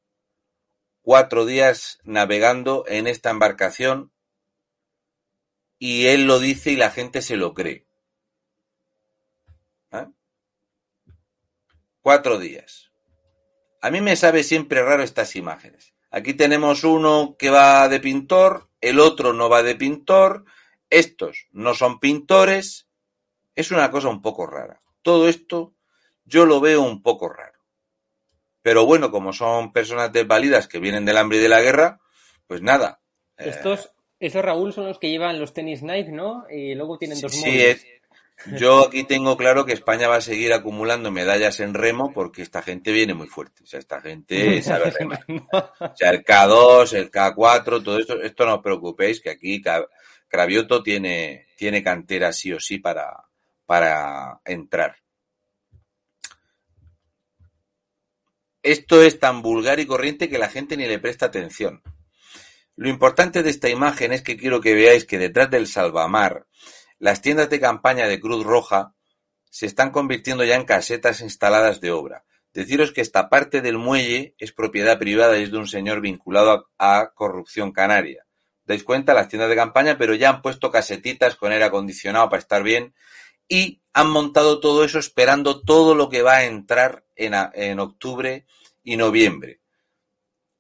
Cuatro 1.02 1.46
días 1.46 2.00
navegando 2.04 2.84
en 2.88 3.08
esta 3.08 3.32
embarcación 3.32 4.12
y 5.80 6.08
él 6.08 6.28
lo 6.28 6.40
dice 6.40 6.72
y 6.72 6.76
la 6.76 6.92
gente 6.92 7.24
se 7.24 7.38
lo 7.38 7.56
cree. 7.56 7.88
¿Eh? 9.94 10.06
Cuatro 12.02 12.38
días. 12.38 12.91
A 13.82 13.90
mí 13.90 14.00
me 14.00 14.16
sabe 14.16 14.44
siempre 14.44 14.84
raro 14.84 15.04
estas 15.04 15.36
imágenes. 15.36 15.94
Aquí 16.12 16.34
tenemos 16.34 16.84
uno 16.84 17.36
que 17.38 17.50
va 17.50 17.88
de 17.90 18.00
pintor, 18.00 18.70
el 18.80 19.00
otro 19.00 19.34
no 19.34 19.50
va 19.50 19.64
de 19.64 19.76
pintor, 19.76 20.46
estos 20.90 21.48
no 21.52 21.74
son 21.74 22.00
pintores. 22.00 22.88
Es 23.56 23.72
una 23.72 23.90
cosa 23.90 24.10
un 24.10 24.22
poco 24.22 24.46
rara. 24.46 24.82
Todo 25.02 25.28
esto 25.28 25.74
yo 26.26 26.46
lo 26.46 26.60
veo 26.60 26.82
un 26.82 27.02
poco 27.02 27.28
raro. 27.30 27.60
Pero 28.62 28.86
bueno, 28.86 29.10
como 29.10 29.34
son 29.34 29.74
personas 29.74 30.14
desvalidas 30.14 30.68
que 30.68 30.80
vienen 30.80 31.06
del 31.06 31.18
hambre 31.18 31.40
y 31.40 31.42
de 31.42 31.50
la 31.50 31.62
guerra, 31.62 32.00
pues 32.46 32.62
nada. 32.62 33.02
Estos, 33.38 33.92
esos 34.20 34.44
Raúl 34.44 34.74
son 34.74 34.86
los 34.86 35.00
que 35.00 35.10
llevan 35.10 35.40
los 35.40 35.54
tenis 35.54 35.82
Nike, 35.82 36.12
¿no? 36.12 36.46
Y 36.50 36.76
luego 36.76 37.00
tienen 37.00 37.20
dos 37.20 37.32
sí, 37.32 37.40
móviles. 37.40 37.86
Yo 38.58 38.88
aquí 38.88 39.04
tengo 39.04 39.38
claro 39.38 39.66
que 39.66 39.74
España 39.74 40.08
va 40.08 40.16
a 40.16 40.22
seguir 40.22 40.52
acumulando 40.54 41.12
medallas 41.12 41.60
en 41.60 41.74
remo 41.74 42.12
porque 42.12 42.42
esta 42.42 42.62
gente 42.62 42.92
viene 42.92 43.14
muy 43.14 43.28
fuerte. 43.28 43.64
O 43.64 43.68
sea, 43.68 43.80
esta 43.80 44.02
gente 44.02 44.62
sabe 44.64 44.92
remar. 44.92 45.24
O 45.80 45.96
sea, 45.96 46.10
el 46.10 46.24
K2, 46.24 46.94
el 46.94 47.12
K4, 47.12 47.84
todo 47.84 48.00
esto, 48.00 48.22
esto 48.22 48.46
no 48.46 48.56
os 48.56 48.64
preocupéis 48.64 49.22
que 49.22 49.30
aquí 49.30 49.62
Cravioto 50.28 50.82
tiene, 50.82 51.48
tiene 51.56 51.84
cantera 51.84 52.34
sí 52.34 52.52
o 52.52 52.60
sí 52.60 52.80
para, 52.80 53.26
para 53.66 54.40
entrar. 54.46 54.96
Esto 58.64 59.02
es 59.02 59.20
tan 59.20 59.42
vulgar 59.42 59.80
y 59.80 59.86
corriente 59.86 60.30
que 60.30 60.38
la 60.38 60.50
gente 60.50 60.78
ni 60.78 60.86
le 60.86 61.00
presta 61.00 61.28
atención. 61.28 61.82
Lo 62.76 62.90
importante 62.90 63.44
de 63.44 63.50
esta 63.50 63.70
imagen 63.70 64.14
es 64.14 64.22
que 64.22 64.38
quiero 64.38 64.62
que 64.62 64.74
veáis 64.74 65.06
que 65.06 65.18
detrás 65.18 65.50
del 65.50 65.68
salvamar 65.68 66.48
las 67.02 67.20
tiendas 67.24 67.50
de 67.50 67.60
campaña 67.60 68.08
de 68.08 68.20
Cruz 68.20 68.46
Roja 68.46 68.94
se 69.50 69.66
están 69.66 69.90
convirtiendo 69.90 70.44
ya 70.44 70.56
en 70.56 70.66
casetas 70.66 71.22
instaladas 71.22 71.82
de 71.82 71.92
obra. 71.92 72.26
Deciros 72.54 72.92
que 72.92 73.02
esta 73.02 73.28
parte 73.28 73.62
del 73.62 73.80
muelle 73.80 74.36
es 74.38 74.52
propiedad 74.52 75.00
privada 75.00 75.40
y 75.40 75.44
es 75.44 75.52
de 75.52 75.58
un 75.58 75.68
señor 75.68 76.00
vinculado 76.00 76.70
a, 76.78 77.12
corrupción 77.16 77.72
canaria. 77.72 78.28
Dais 78.66 78.84
cuenta, 78.84 79.16
las 79.16 79.30
tiendas 79.30 79.50
de 79.50 79.56
campaña, 79.56 79.98
pero 79.98 80.14
ya 80.14 80.30
han 80.30 80.44
puesto 80.44 80.70
casetitas 80.70 81.36
con 81.36 81.52
aire 81.52 81.66
acondicionado 81.66 82.30
para 82.30 82.40
estar 82.40 82.62
bien 82.62 82.94
y 83.48 83.82
han 83.94 84.12
montado 84.12 84.60
todo 84.60 84.84
eso 84.84 85.00
esperando 85.00 85.62
todo 85.62 85.96
lo 85.96 86.08
que 86.08 86.22
va 86.22 86.36
a 86.36 86.46
entrar 86.46 87.04
en, 87.16 87.34
en 87.56 87.80
octubre 87.80 88.46
y 88.84 88.96
noviembre. 88.96 89.60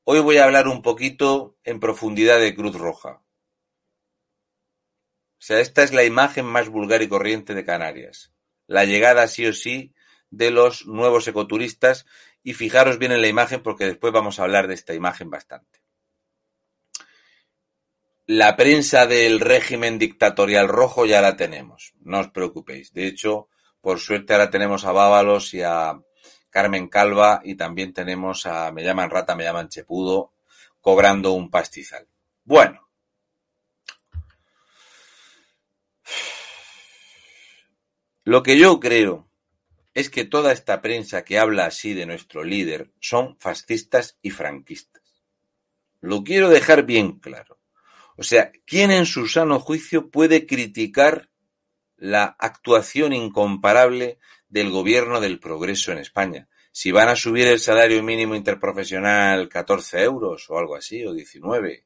Hoy 0.05 0.21
voy 0.21 0.37
a 0.37 0.45
hablar 0.45 0.67
un 0.67 0.81
poquito 0.81 1.55
en 1.63 1.79
profundidad 1.79 2.39
de 2.39 2.55
Cruz 2.55 2.75
Roja. 2.75 3.21
O 5.41 5.43
sea, 5.43 5.59
esta 5.59 5.81
es 5.81 5.91
la 5.91 6.03
imagen 6.03 6.45
más 6.45 6.69
vulgar 6.69 7.01
y 7.01 7.07
corriente 7.07 7.55
de 7.55 7.65
Canarias. 7.65 8.31
La 8.67 8.85
llegada 8.85 9.27
sí 9.27 9.47
o 9.47 9.53
sí 9.53 9.91
de 10.29 10.51
los 10.51 10.85
nuevos 10.85 11.27
ecoturistas 11.27 12.05
y 12.43 12.53
fijaros 12.53 12.99
bien 12.99 13.11
en 13.11 13.21
la 13.21 13.27
imagen 13.27 13.63
porque 13.63 13.87
después 13.87 14.13
vamos 14.13 14.39
a 14.39 14.43
hablar 14.43 14.67
de 14.67 14.75
esta 14.75 14.93
imagen 14.93 15.31
bastante. 15.31 15.81
La 18.27 18.55
prensa 18.55 19.07
del 19.07 19.39
régimen 19.39 19.97
dictatorial 19.97 20.67
rojo 20.67 21.07
ya 21.07 21.21
la 21.21 21.35
tenemos, 21.35 21.95
no 22.01 22.19
os 22.19 22.27
preocupéis. 22.27 22.93
De 22.93 23.07
hecho, 23.07 23.49
por 23.81 23.97
suerte 23.97 24.33
ahora 24.33 24.51
tenemos 24.51 24.85
a 24.85 24.91
Bábalos 24.91 25.55
y 25.55 25.63
a 25.63 25.99
Carmen 26.51 26.87
Calva 26.87 27.41
y 27.43 27.55
también 27.55 27.93
tenemos 27.93 28.45
a 28.45 28.71
Me 28.71 28.83
llaman 28.83 29.09
rata, 29.09 29.35
me 29.35 29.43
llaman 29.43 29.69
chepudo, 29.69 30.33
cobrando 30.81 31.31
un 31.31 31.49
pastizal. 31.49 32.07
Bueno. 32.43 32.90
Lo 38.23 38.43
que 38.43 38.57
yo 38.57 38.79
creo 38.79 39.27
es 39.95 40.11
que 40.11 40.25
toda 40.25 40.51
esta 40.51 40.81
prensa 40.81 41.23
que 41.23 41.39
habla 41.39 41.65
así 41.65 41.93
de 41.93 42.05
nuestro 42.05 42.43
líder 42.43 42.91
son 42.99 43.35
fascistas 43.39 44.19
y 44.21 44.29
franquistas. 44.29 45.01
Lo 46.01 46.23
quiero 46.23 46.49
dejar 46.49 46.85
bien 46.85 47.19
claro. 47.19 47.59
O 48.17 48.23
sea, 48.23 48.51
¿quién 48.65 48.91
en 48.91 49.07
su 49.07 49.27
sano 49.27 49.59
juicio 49.59 50.11
puede 50.11 50.45
criticar 50.45 51.29
la 51.97 52.35
actuación 52.39 53.13
incomparable 53.13 54.19
del 54.47 54.69
gobierno 54.69 55.19
del 55.19 55.39
progreso 55.39 55.91
en 55.91 55.97
España? 55.97 56.47
Si 56.71 56.91
van 56.91 57.09
a 57.09 57.15
subir 57.15 57.47
el 57.47 57.59
salario 57.59 58.03
mínimo 58.03 58.35
interprofesional 58.35 59.49
14 59.49 60.03
euros 60.03 60.47
o 60.49 60.57
algo 60.59 60.75
así, 60.75 61.03
o 61.05 61.13
19, 61.13 61.85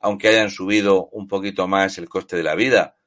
aunque 0.00 0.28
hayan 0.28 0.50
subido 0.50 1.06
un 1.06 1.26
poquito 1.26 1.66
más 1.66 1.96
el 1.96 2.08
coste 2.08 2.36
de 2.36 2.42
la 2.42 2.54
vida, 2.54 2.98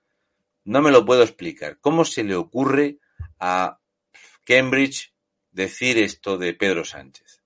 no 0.67 0.81
me 0.81 0.91
lo 0.91 1.05
puedo 1.05 1.23
explicar. 1.23 1.79
¿Cómo 1.79 2.03
se 2.03 2.25
le 2.25 2.35
ocurre 2.35 2.99
a 3.39 3.79
Cambridge 4.43 5.13
decir 5.49 5.97
esto 5.97 6.37
de 6.37 6.53
Pedro 6.53 6.83
Sánchez? 6.83 7.41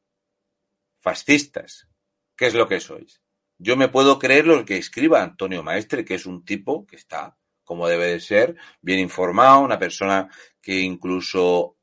Fascistas. 1.00 1.88
¿Qué 2.36 2.48
es 2.48 2.56
lo 2.56 2.68
que 2.68 2.80
sois? 2.80 3.22
Yo 3.60 3.78
me 3.78 3.90
puedo 3.90 4.18
creer 4.18 4.48
lo 4.48 4.66
que 4.66 4.78
escriba 4.78 5.22
Antonio 5.22 5.62
Maestre, 5.62 6.04
que 6.04 6.16
es 6.16 6.26
un 6.26 6.44
tipo 6.44 6.88
que 6.88 6.96
está, 6.96 7.38
como 7.64 7.88
debe 7.88 8.08
de 8.08 8.20
ser, 8.20 8.56
bien 8.82 8.98
informado, 8.98 9.62
una 9.62 9.78
persona 9.78 10.28
que 10.60 10.80
incluso 10.80 11.78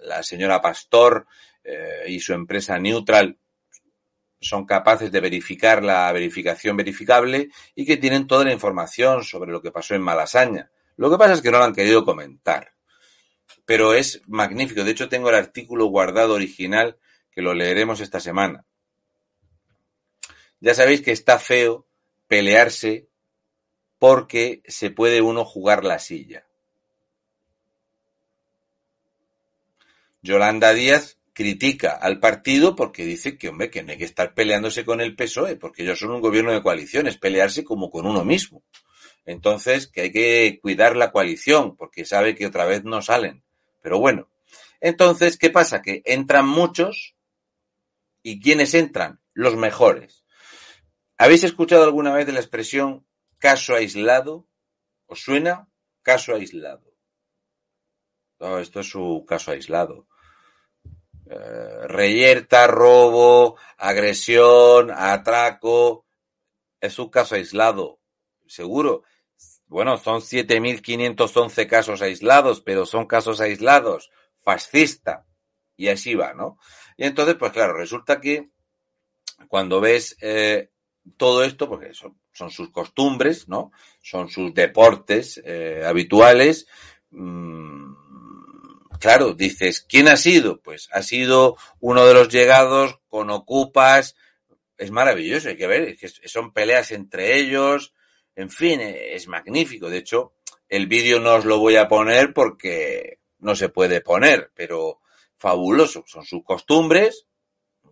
la 0.00 0.24
señora 0.24 0.60
Pastor 0.60 1.28
eh, 1.62 2.06
y 2.08 2.18
su 2.18 2.32
empresa 2.32 2.80
Neutral 2.80 3.38
son 4.44 4.66
capaces 4.66 5.10
de 5.10 5.20
verificar 5.20 5.82
la 5.82 6.12
verificación 6.12 6.76
verificable 6.76 7.50
y 7.74 7.84
que 7.84 7.96
tienen 7.96 8.26
toda 8.26 8.44
la 8.44 8.52
información 8.52 9.24
sobre 9.24 9.50
lo 9.50 9.62
que 9.62 9.72
pasó 9.72 9.94
en 9.94 10.02
Malasaña. 10.02 10.70
Lo 10.96 11.10
que 11.10 11.18
pasa 11.18 11.32
es 11.32 11.42
que 11.42 11.50
no 11.50 11.58
lo 11.58 11.64
han 11.64 11.74
querido 11.74 12.04
comentar. 12.04 12.74
Pero 13.64 13.94
es 13.94 14.22
magnífico. 14.26 14.84
De 14.84 14.90
hecho, 14.90 15.08
tengo 15.08 15.30
el 15.30 15.34
artículo 15.34 15.86
guardado 15.86 16.34
original 16.34 16.98
que 17.30 17.42
lo 17.42 17.54
leeremos 17.54 18.00
esta 18.00 18.20
semana. 18.20 18.64
Ya 20.60 20.74
sabéis 20.74 21.02
que 21.02 21.12
está 21.12 21.38
feo 21.38 21.86
pelearse 22.28 23.08
porque 23.98 24.62
se 24.66 24.90
puede 24.90 25.22
uno 25.22 25.44
jugar 25.44 25.84
la 25.84 25.98
silla. 25.98 26.46
Yolanda 30.22 30.72
Díaz 30.72 31.18
critica 31.34 31.90
al 31.90 32.20
partido 32.20 32.76
porque 32.76 33.04
dice 33.04 33.36
que, 33.36 33.48
hombre, 33.48 33.68
que 33.68 33.82
no 33.82 33.90
hay 33.92 33.98
que 33.98 34.04
estar 34.04 34.32
peleándose 34.32 34.84
con 34.84 35.00
el 35.00 35.16
PSOE, 35.16 35.56
porque 35.56 35.82
ellos 35.82 35.98
son 35.98 36.12
un 36.12 36.20
gobierno 36.20 36.52
de 36.52 36.62
coalición, 36.62 37.08
es 37.08 37.18
pelearse 37.18 37.64
como 37.64 37.90
con 37.90 38.06
uno 38.06 38.24
mismo. 38.24 38.62
Entonces, 39.26 39.88
que 39.88 40.02
hay 40.02 40.12
que 40.12 40.58
cuidar 40.62 40.96
la 40.96 41.10
coalición, 41.10 41.76
porque 41.76 42.04
sabe 42.04 42.34
que 42.34 42.46
otra 42.46 42.64
vez 42.64 42.84
no 42.84 43.02
salen. 43.02 43.42
Pero 43.82 43.98
bueno, 43.98 44.30
entonces, 44.80 45.36
¿qué 45.36 45.50
pasa? 45.50 45.82
Que 45.82 46.02
entran 46.04 46.46
muchos 46.46 47.16
y 48.22 48.40
¿quiénes 48.40 48.74
entran? 48.74 49.20
Los 49.32 49.56
mejores. 49.56 50.24
¿Habéis 51.18 51.42
escuchado 51.42 51.84
alguna 51.84 52.14
vez 52.14 52.26
de 52.26 52.32
la 52.32 52.40
expresión 52.40 53.06
caso 53.38 53.74
aislado? 53.74 54.46
¿Os 55.06 55.20
suena? 55.20 55.68
Caso 56.02 56.34
aislado. 56.34 56.94
Oh, 58.38 58.58
esto 58.58 58.80
es 58.80 58.88
su 58.88 59.24
caso 59.26 59.50
aislado. 59.50 60.06
Eh, 61.26 61.86
reyerta, 61.88 62.66
robo, 62.66 63.56
agresión, 63.78 64.90
atraco. 64.90 66.06
Es 66.80 66.98
un 66.98 67.08
caso 67.08 67.34
aislado, 67.34 68.00
seguro. 68.46 69.04
Bueno, 69.66 69.96
son 69.96 70.20
7.511 70.20 71.66
casos 71.66 72.02
aislados, 72.02 72.60
pero 72.60 72.86
son 72.86 73.06
casos 73.06 73.40
aislados. 73.40 74.10
Fascista. 74.42 75.26
Y 75.76 75.88
así 75.88 76.14
va, 76.14 76.34
¿no? 76.34 76.58
Y 76.96 77.04
entonces, 77.04 77.34
pues 77.36 77.52
claro, 77.52 77.74
resulta 77.74 78.20
que 78.20 78.50
cuando 79.48 79.80
ves 79.80 80.16
eh, 80.20 80.70
todo 81.16 81.42
esto, 81.42 81.68
porque 81.68 81.92
son, 81.94 82.50
sus 82.50 82.70
costumbres, 82.70 83.48
¿no? 83.48 83.72
Son 84.02 84.28
sus 84.28 84.54
deportes 84.54 85.40
eh, 85.44 85.82
habituales. 85.84 86.66
Mm, 87.10 88.03
claro, 89.04 89.34
dices, 89.34 89.82
¿quién 89.86 90.08
ha 90.08 90.16
sido? 90.16 90.62
Pues 90.62 90.88
ha 90.90 91.02
sido 91.02 91.58
uno 91.78 92.06
de 92.06 92.14
los 92.14 92.30
llegados 92.30 93.00
con 93.08 93.28
ocupas. 93.28 94.16
Es 94.78 94.90
maravilloso, 94.90 95.50
hay 95.50 95.58
que 95.58 95.66
ver, 95.66 95.82
es 96.02 96.18
que 96.18 96.26
son 96.26 96.54
peleas 96.54 96.90
entre 96.90 97.36
ellos. 97.36 97.92
En 98.34 98.48
fin, 98.48 98.80
es 98.80 99.28
magnífico. 99.28 99.90
De 99.90 99.98
hecho, 99.98 100.32
el 100.70 100.86
vídeo 100.86 101.20
no 101.20 101.34
os 101.34 101.44
lo 101.44 101.58
voy 101.58 101.76
a 101.76 101.86
poner 101.86 102.32
porque 102.32 103.18
no 103.40 103.54
se 103.54 103.68
puede 103.68 104.00
poner, 104.00 104.50
pero 104.54 105.02
fabuloso. 105.36 106.04
Son 106.06 106.24
sus 106.24 106.42
costumbres 106.42 107.26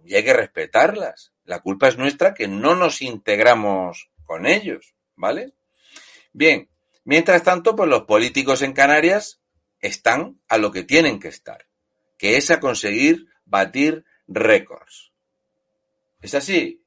y 0.06 0.14
hay 0.14 0.24
que 0.24 0.32
respetarlas. 0.32 1.34
La 1.44 1.60
culpa 1.60 1.88
es 1.88 1.98
nuestra 1.98 2.32
que 2.32 2.48
no 2.48 2.74
nos 2.74 3.02
integramos 3.02 4.08
con 4.24 4.46
ellos, 4.46 4.94
¿vale? 5.16 5.52
Bien, 6.32 6.70
mientras 7.04 7.42
tanto, 7.42 7.76
pues 7.76 7.90
los 7.90 8.04
políticos 8.04 8.62
en 8.62 8.72
Canarias 8.72 9.41
están 9.83 10.41
a 10.49 10.57
lo 10.57 10.70
que 10.72 10.85
tienen 10.85 11.20
que 11.20 11.28
estar, 11.28 11.66
que 12.16 12.37
es 12.39 12.51
a 12.51 12.61
conseguir 12.61 13.26
batir 13.45 14.05
récords. 14.26 15.12
¿Es 16.20 16.35
así? 16.35 16.83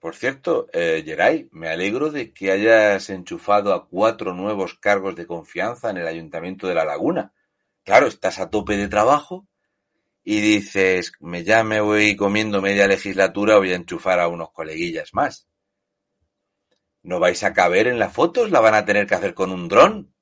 Por 0.00 0.16
cierto, 0.16 0.66
eh, 0.72 1.04
Geray, 1.06 1.48
me 1.52 1.68
alegro 1.68 2.10
de 2.10 2.32
que 2.32 2.50
hayas 2.50 3.08
enchufado 3.08 3.72
a 3.72 3.86
cuatro 3.88 4.34
nuevos 4.34 4.74
cargos 4.74 5.14
de 5.14 5.28
confianza 5.28 5.90
en 5.90 5.98
el 5.98 6.08
Ayuntamiento 6.08 6.66
de 6.66 6.74
La 6.74 6.84
Laguna. 6.84 7.32
Claro, 7.84 8.08
estás 8.08 8.40
a 8.40 8.50
tope 8.50 8.76
de 8.76 8.88
trabajo 8.88 9.46
y 10.24 10.40
dices, 10.40 11.12
me 11.20 11.44
ya 11.44 11.62
me 11.62 11.80
voy 11.80 12.16
comiendo 12.16 12.60
media 12.60 12.88
legislatura, 12.88 13.58
voy 13.58 13.72
a 13.72 13.76
enchufar 13.76 14.18
a 14.18 14.26
unos 14.26 14.50
coleguillas 14.50 15.14
más. 15.14 15.46
¿No 17.02 17.18
vais 17.18 17.42
a 17.42 17.52
caber 17.52 17.88
en 17.88 17.98
las 17.98 18.12
fotos? 18.12 18.50
¿La 18.50 18.60
van 18.60 18.74
a 18.74 18.84
tener 18.84 19.06
que 19.06 19.14
hacer 19.14 19.34
con 19.34 19.50
un 19.50 19.68
dron? 19.68 20.14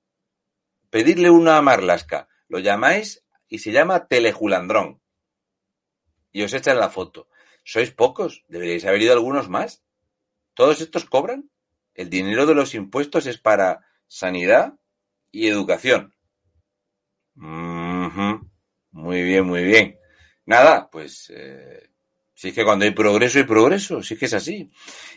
Pedirle 0.89 1.31
una 1.31 1.57
a 1.57 1.63
Marlasca. 1.63 2.29
Lo 2.49 2.59
llamáis 2.59 3.25
y 3.49 3.59
se 3.59 3.73
llama 3.73 4.07
telejulandrón. 4.07 5.01
Y 6.33 6.43
os 6.43 6.53
echan 6.53 6.79
la 6.79 6.91
foto. 6.91 7.29
Sois 7.65 7.91
pocos, 7.91 8.45
deberíais 8.49 8.85
haber 8.87 9.03
ido 9.03 9.13
algunos 9.13 9.49
más. 9.49 9.85
¿Todos 10.55 10.81
estos 10.81 11.05
cobran? 11.05 11.51
El 11.95 12.09
dinero 12.09 12.47
de 12.47 12.55
los 12.55 12.75
impuestos 12.75 13.27
es 13.27 13.39
para 13.39 13.87
sanidad 14.07 14.79
y 15.31 15.49
educación. 15.49 16.15
Muy 18.93 19.23
bien, 19.23 19.47
muy 19.47 19.65
bien. 19.65 19.99
Nada, 20.47 20.91
pues 20.91 21.31
eh, 21.35 21.90
si 22.41 22.49
es 22.49 22.55
que 22.55 22.65
cuando 22.65 22.87
hay 22.87 22.93
progreso 22.93 23.37
hay 23.37 23.45
progreso, 23.45 24.03
si 24.03 24.15
es 24.15 24.21
que 24.21 24.25
es 24.25 24.33
así. 24.33 24.71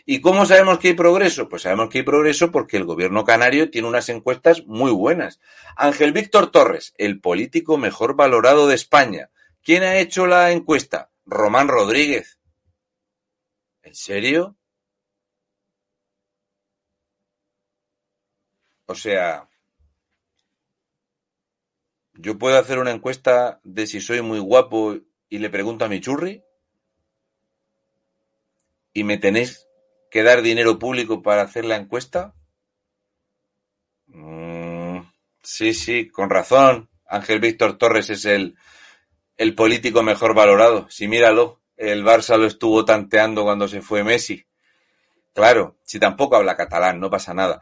¿Y 0.06 0.20
cómo 0.20 0.46
sabemos 0.46 0.78
que 0.78 0.90
hay 0.90 0.94
progreso? 0.94 1.48
Pues 1.48 1.62
sabemos 1.62 1.88
que 1.88 2.00
hay 2.00 2.04
progreso 2.04 2.52
porque 2.52 2.76
el 2.76 2.84
gobierno 2.84 3.24
canario 3.24 3.72
tiene 3.72 3.88
unas 3.88 4.10
encuestas 4.10 4.66
muy 4.66 4.92
buenas. 4.92 5.40
Ángel 5.78 6.12
Víctor 6.12 6.52
Torres, 6.52 6.94
el 6.98 7.22
político 7.22 7.78
mejor 7.78 8.18
valorado 8.18 8.68
de 8.68 8.76
España. 8.76 9.30
¿Quién 9.64 9.84
ha 9.84 10.00
hecho 10.00 10.28
la 10.28 10.52
encuesta? 10.52 11.12
Román 11.26 11.70
Rodríguez. 11.70 12.40
¿En 13.84 13.96
serio? 13.96 14.58
O 18.86 18.96
sea, 18.96 19.48
¿Yo 22.16 22.38
puedo 22.38 22.60
hacer 22.60 22.80
una 22.80 22.92
encuesta 22.92 23.62
de 23.64 23.88
si 23.88 24.02
soy 24.02 24.22
muy 24.22 24.40
guapo 24.40 24.98
y 25.30 25.38
le 25.38 25.50
pregunto 25.50 25.86
a 25.86 25.88
mi 25.88 26.02
churri? 26.02 26.44
¿Y 28.94 29.04
me 29.04 29.18
tenéis 29.18 29.68
que 30.12 30.24
dar 30.24 30.44
dinero 30.44 30.78
público 30.78 31.22
para 31.24 31.42
hacer 31.42 31.66
la 31.66 31.76
encuesta? 31.76 32.36
Mm, 34.08 35.00
sí, 35.42 35.74
sí, 35.74 36.08
con 36.10 36.30
razón. 36.30 36.90
Ángel 37.08 37.40
Víctor 37.40 37.78
Torres 37.78 38.10
es 38.12 38.26
el, 38.26 38.56
el 39.38 39.56
político 39.56 40.04
mejor 40.04 40.36
valorado. 40.36 40.88
Sí, 40.90 41.08
míralo, 41.08 41.62
el 41.76 42.06
Barça 42.06 42.38
lo 42.38 42.46
estuvo 42.46 42.86
tanteando 42.86 43.44
cuando 43.44 43.68
se 43.68 43.82
fue 43.82 44.04
Messi. 44.04 44.46
Claro, 45.34 45.80
si 45.84 46.00
tampoco 46.00 46.36
habla 46.36 46.56
catalán, 46.56 47.00
no 47.00 47.10
pasa 47.10 47.34
nada. 47.34 47.60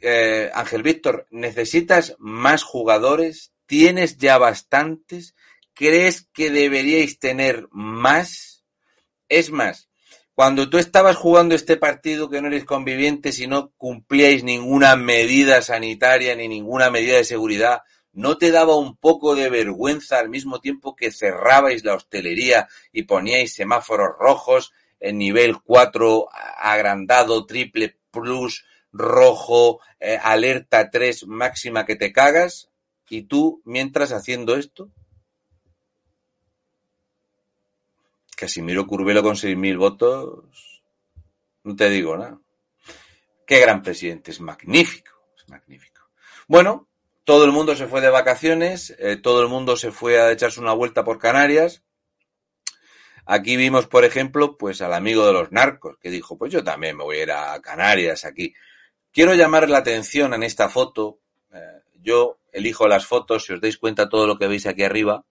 Eh, 0.00 0.50
Ángel 0.54 0.82
Víctor, 0.82 1.26
¿necesitas 1.30 2.14
más 2.18 2.62
jugadores? 2.62 3.52
¿Tienes 3.66 4.16
ya 4.16 4.38
bastantes? 4.38 5.34
¿Crees 5.74 6.28
que 6.32 6.50
deberíais 6.50 7.18
tener 7.18 7.68
más? 7.72 8.64
Es 9.28 9.50
más, 9.50 9.89
cuando 10.40 10.70
tú 10.70 10.78
estabas 10.78 11.16
jugando 11.16 11.54
este 11.54 11.76
partido 11.76 12.30
que 12.30 12.40
no 12.40 12.48
eres 12.48 12.64
convivientes 12.64 13.38
y 13.40 13.46
no 13.46 13.72
cumplíais 13.76 14.42
ninguna 14.42 14.96
medida 14.96 15.60
sanitaria 15.60 16.34
ni 16.34 16.48
ninguna 16.48 16.88
medida 16.88 17.16
de 17.16 17.24
seguridad, 17.24 17.82
¿no 18.14 18.38
te 18.38 18.50
daba 18.50 18.74
un 18.74 18.96
poco 18.96 19.34
de 19.34 19.50
vergüenza 19.50 20.18
al 20.18 20.30
mismo 20.30 20.58
tiempo 20.58 20.96
que 20.96 21.10
cerrabais 21.10 21.84
la 21.84 21.92
hostelería 21.92 22.68
y 22.90 23.02
poníais 23.02 23.52
semáforos 23.52 24.16
rojos 24.18 24.72
en 24.98 25.18
nivel 25.18 25.60
4 25.60 26.28
agrandado, 26.56 27.44
triple 27.44 27.98
plus, 28.10 28.64
rojo, 28.92 29.80
eh, 29.98 30.18
alerta 30.22 30.88
3 30.88 31.26
máxima 31.26 31.84
que 31.84 31.96
te 31.96 32.14
cagas? 32.14 32.70
¿Y 33.10 33.24
tú 33.24 33.60
mientras 33.66 34.10
haciendo 34.10 34.56
esto? 34.56 34.88
Casimiro 38.40 38.86
Curvelo 38.86 39.22
con 39.22 39.34
6.000 39.34 39.76
votos, 39.76 40.82
no 41.62 41.76
te 41.76 41.90
digo 41.90 42.16
nada. 42.16 42.40
Qué 43.46 43.60
gran 43.60 43.82
presidente, 43.82 44.30
es 44.30 44.40
magnífico, 44.40 45.12
es 45.36 45.46
magnífico. 45.46 46.08
Bueno, 46.48 46.88
todo 47.24 47.44
el 47.44 47.52
mundo 47.52 47.76
se 47.76 47.86
fue 47.86 48.00
de 48.00 48.08
vacaciones, 48.08 48.96
eh, 48.98 49.18
todo 49.18 49.42
el 49.42 49.48
mundo 49.48 49.76
se 49.76 49.92
fue 49.92 50.18
a 50.18 50.32
echarse 50.32 50.58
una 50.58 50.72
vuelta 50.72 51.04
por 51.04 51.18
Canarias. 51.18 51.82
Aquí 53.26 53.58
vimos, 53.58 53.86
por 53.86 54.06
ejemplo, 54.06 54.56
pues 54.56 54.80
al 54.80 54.94
amigo 54.94 55.26
de 55.26 55.34
los 55.34 55.52
narcos, 55.52 55.98
que 55.98 56.08
dijo, 56.08 56.38
pues 56.38 56.50
yo 56.50 56.64
también 56.64 56.96
me 56.96 57.04
voy 57.04 57.18
a 57.18 57.22
ir 57.24 57.32
a 57.32 57.60
Canarias 57.60 58.24
aquí. 58.24 58.54
Quiero 59.12 59.34
llamar 59.34 59.68
la 59.68 59.78
atención 59.78 60.32
en 60.32 60.44
esta 60.44 60.70
foto. 60.70 61.18
Eh, 61.52 61.82
yo 62.00 62.38
elijo 62.52 62.88
las 62.88 63.04
fotos, 63.04 63.44
si 63.44 63.52
os 63.52 63.60
dais 63.60 63.76
cuenta 63.76 64.08
todo 64.08 64.26
lo 64.26 64.38
que 64.38 64.48
veis 64.48 64.64
aquí 64.64 64.82
arriba, 64.82 65.26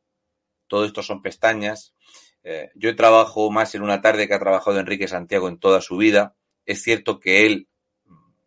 todo 0.67 0.85
esto 0.85 1.01
son 1.01 1.23
pestañas. 1.23 1.95
Eh, 2.43 2.71
yo 2.75 2.95
trabajo 2.95 3.51
más 3.51 3.75
en 3.75 3.81
una 3.81 4.01
tarde 4.01 4.27
que 4.27 4.33
ha 4.33 4.39
trabajado 4.39 4.79
Enrique 4.79 5.07
Santiago 5.07 5.47
en 5.47 5.59
toda 5.59 5.81
su 5.81 5.97
vida. 5.97 6.35
Es 6.65 6.81
cierto 6.81 7.19
que 7.19 7.45
él 7.45 7.67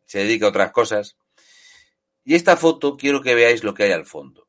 se 0.06 0.20
dedica 0.20 0.46
a 0.46 0.50
otras 0.50 0.72
cosas. 0.72 1.16
Y 2.24 2.34
esta 2.34 2.56
foto 2.56 2.96
quiero 2.96 3.20
que 3.22 3.34
veáis 3.34 3.64
lo 3.64 3.74
que 3.74 3.84
hay 3.84 3.92
al 3.92 4.06
fondo. 4.06 4.48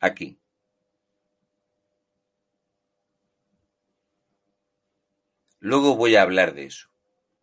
Aquí. 0.00 0.38
Luego 5.60 5.96
voy 5.96 6.14
a 6.16 6.22
hablar 6.22 6.54
de 6.54 6.66
eso, 6.66 6.90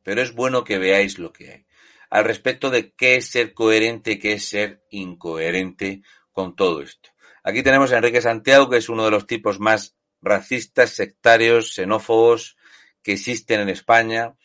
pero 0.03 0.21
es 0.21 0.35
bueno 0.35 0.63
que 0.63 0.77
veáis 0.77 1.17
lo 1.17 1.33
que 1.33 1.51
hay. 1.51 1.65
Al 2.11 2.25
respecto 2.25 2.69
de 2.69 2.91
qué 2.91 3.15
es 3.15 3.31
ser 3.31 3.53
coherente, 3.55 4.19
qué 4.19 4.33
es 4.33 4.47
ser 4.47 4.83
incoherente 4.91 6.03
con 6.31 6.55
todo 6.55 6.83
esto. 6.83 7.10
Aquí 7.43 7.63
tenemos 7.63 7.91
a 7.91 7.97
Enrique 7.97 8.21
Santiago, 8.21 8.69
que 8.69 8.77
es 8.77 8.89
uno 8.89 9.05
de 9.05 9.11
los 9.11 9.25
tipos 9.25 9.59
más 9.59 9.95
racistas, 10.21 10.91
sectarios, 10.91 11.73
xenófobos 11.73 12.55
que 13.01 13.13
existen 13.13 13.61
en 13.61 13.69
España. 13.69 14.35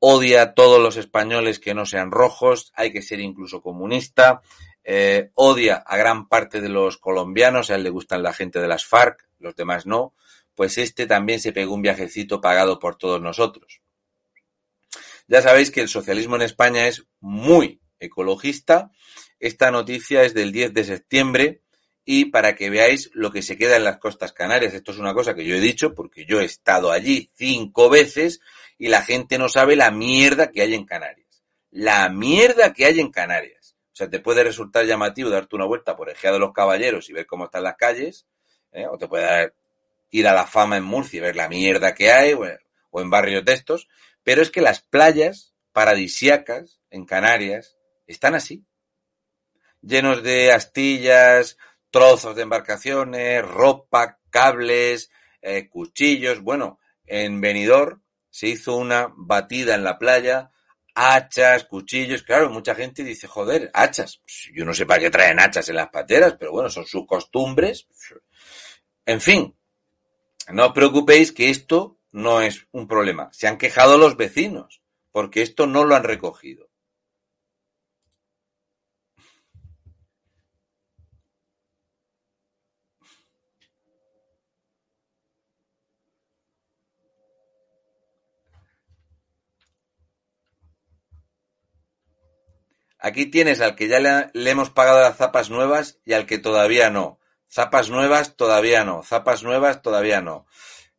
Odia 0.00 0.42
a 0.42 0.54
todos 0.54 0.80
los 0.80 0.96
españoles 0.96 1.60
que 1.60 1.74
no 1.74 1.86
sean 1.86 2.10
rojos, 2.10 2.72
hay 2.74 2.92
que 2.92 3.02
ser 3.02 3.20
incluso 3.20 3.62
comunista. 3.62 4.42
Eh, 4.82 5.30
odia 5.34 5.76
a 5.76 5.96
gran 5.96 6.26
parte 6.28 6.60
de 6.60 6.68
los 6.68 6.98
colombianos, 6.98 7.70
a 7.70 7.76
él 7.76 7.84
le 7.84 7.90
gustan 7.90 8.22
la 8.22 8.32
gente 8.32 8.60
de 8.60 8.66
las 8.66 8.84
FARC, 8.84 9.28
los 9.38 9.54
demás 9.54 9.86
no. 9.86 10.14
Pues 10.56 10.76
este 10.78 11.06
también 11.06 11.38
se 11.38 11.52
pegó 11.52 11.74
un 11.74 11.82
viajecito 11.82 12.40
pagado 12.40 12.80
por 12.80 12.96
todos 12.96 13.20
nosotros. 13.20 13.80
Ya 15.28 15.40
sabéis 15.40 15.70
que 15.70 15.82
el 15.82 15.88
socialismo 15.88 16.34
en 16.34 16.42
España 16.42 16.88
es 16.88 17.06
muy 17.20 17.80
ecologista. 18.00 18.90
Esta 19.38 19.70
noticia 19.70 20.24
es 20.24 20.34
del 20.34 20.50
10 20.50 20.74
de 20.74 20.84
septiembre 20.84 21.62
y 22.04 22.26
para 22.26 22.54
que 22.54 22.70
veáis 22.70 23.10
lo 23.12 23.30
que 23.30 23.42
se 23.42 23.56
queda 23.56 23.76
en 23.76 23.84
las 23.84 23.98
costas 23.98 24.32
canarias. 24.32 24.74
Esto 24.74 24.92
es 24.92 24.98
una 24.98 25.14
cosa 25.14 25.34
que 25.34 25.44
yo 25.44 25.54
he 25.54 25.60
dicho 25.60 25.94
porque 25.94 26.24
yo 26.24 26.40
he 26.40 26.44
estado 26.44 26.90
allí 26.90 27.30
cinco 27.34 27.88
veces 27.88 28.40
y 28.78 28.88
la 28.88 29.02
gente 29.02 29.38
no 29.38 29.48
sabe 29.48 29.76
la 29.76 29.90
mierda 29.90 30.50
que 30.50 30.62
hay 30.62 30.74
en 30.74 30.86
Canarias. 30.86 31.44
La 31.70 32.08
mierda 32.08 32.72
que 32.72 32.86
hay 32.86 32.98
en 32.98 33.10
Canarias. 33.10 33.76
O 33.92 33.96
sea, 33.96 34.08
te 34.08 34.20
puede 34.20 34.42
resultar 34.42 34.86
llamativo 34.86 35.28
darte 35.28 35.54
una 35.56 35.66
vuelta 35.66 35.96
por 35.96 36.08
Ejea 36.08 36.32
de 36.32 36.38
los 36.38 36.52
Caballeros 36.52 37.10
y 37.10 37.12
ver 37.12 37.26
cómo 37.26 37.44
están 37.44 37.64
las 37.64 37.76
calles, 37.76 38.26
¿eh? 38.72 38.86
o 38.86 38.96
te 38.96 39.06
puede 39.06 39.52
ir 40.10 40.26
a 40.26 40.34
la 40.34 40.46
fama 40.46 40.76
en 40.76 40.84
Murcia 40.84 41.18
y 41.18 41.20
ver 41.20 41.36
la 41.36 41.48
mierda 41.48 41.94
que 41.94 42.10
hay, 42.10 42.32
o, 42.32 43.00
en 43.00 43.10
barrios 43.10 43.44
de 43.44 43.52
estos, 43.52 43.88
pero 44.22 44.42
es 44.42 44.50
que 44.50 44.60
las 44.60 44.80
playas 44.80 45.54
paradisiacas 45.72 46.80
en 46.90 47.04
Canarias 47.04 47.76
están 48.06 48.34
así, 48.34 48.64
llenos 49.82 50.22
de 50.22 50.52
astillas, 50.52 51.56
trozos 51.90 52.36
de 52.36 52.42
embarcaciones, 52.42 53.46
ropa, 53.46 54.18
cables, 54.30 55.10
eh, 55.42 55.68
cuchillos. 55.68 56.40
Bueno, 56.40 56.80
en 57.06 57.40
Benidorm 57.40 58.02
se 58.30 58.48
hizo 58.48 58.76
una 58.76 59.12
batida 59.16 59.74
en 59.74 59.84
la 59.84 59.98
playa, 59.98 60.50
hachas, 60.94 61.64
cuchillos. 61.64 62.22
Claro, 62.22 62.50
mucha 62.50 62.74
gente 62.74 63.02
dice, 63.04 63.26
joder, 63.26 63.70
hachas. 63.74 64.18
Pues 64.18 64.50
yo 64.54 64.64
no 64.64 64.74
sé 64.74 64.86
para 64.86 65.00
qué 65.00 65.10
traen 65.10 65.40
hachas 65.40 65.68
en 65.68 65.76
las 65.76 65.88
pateras, 65.88 66.36
pero 66.38 66.52
bueno, 66.52 66.70
son 66.70 66.86
sus 66.86 67.06
costumbres. 67.06 67.86
En 69.04 69.20
fin, 69.20 69.56
no 70.52 70.66
os 70.66 70.72
preocupéis 70.72 71.32
que 71.32 71.50
esto 71.50 71.98
no 72.12 72.40
es 72.40 72.66
un 72.72 72.86
problema. 72.86 73.28
Se 73.32 73.48
han 73.48 73.58
quejado 73.58 73.98
los 73.98 74.16
vecinos, 74.16 74.82
porque 75.12 75.42
esto 75.42 75.66
no 75.66 75.84
lo 75.84 75.96
han 75.96 76.04
recogido. 76.04 76.69
Aquí 93.00 93.26
tienes 93.26 93.60
al 93.60 93.76
que 93.76 93.88
ya 93.88 93.98
le, 93.98 94.50
hemos 94.50 94.70
pagado 94.70 95.00
las 95.00 95.16
zapas 95.16 95.48
nuevas 95.48 95.98
y 96.04 96.12
al 96.12 96.26
que 96.26 96.38
todavía 96.38 96.90
no. 96.90 97.18
Zapas 97.50 97.88
nuevas 97.88 98.36
todavía 98.36 98.84
no. 98.84 99.02
Zapas 99.02 99.42
nuevas 99.42 99.80
todavía 99.80 100.20
no. 100.20 100.46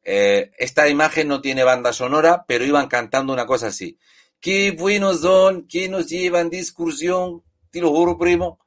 Eh, 0.03 0.51
esta 0.57 0.89
imagen 0.89 1.27
no 1.27 1.41
tiene 1.41 1.63
banda 1.63 1.93
sonora, 1.93 2.45
pero 2.47 2.65
iban 2.65 2.87
cantando 2.87 3.31
una 3.31 3.45
cosa 3.45 3.67
así. 3.67 3.99
Qué 4.39 4.71
buenos 4.71 5.21
son, 5.21 5.67
que 5.67 5.87
nos 5.89 6.07
llevan 6.07 6.49
de 6.49 6.59
excursión, 6.59 7.43
te 7.69 7.79
lo 7.79 7.91
juro, 7.91 8.17
primo. 8.17 8.57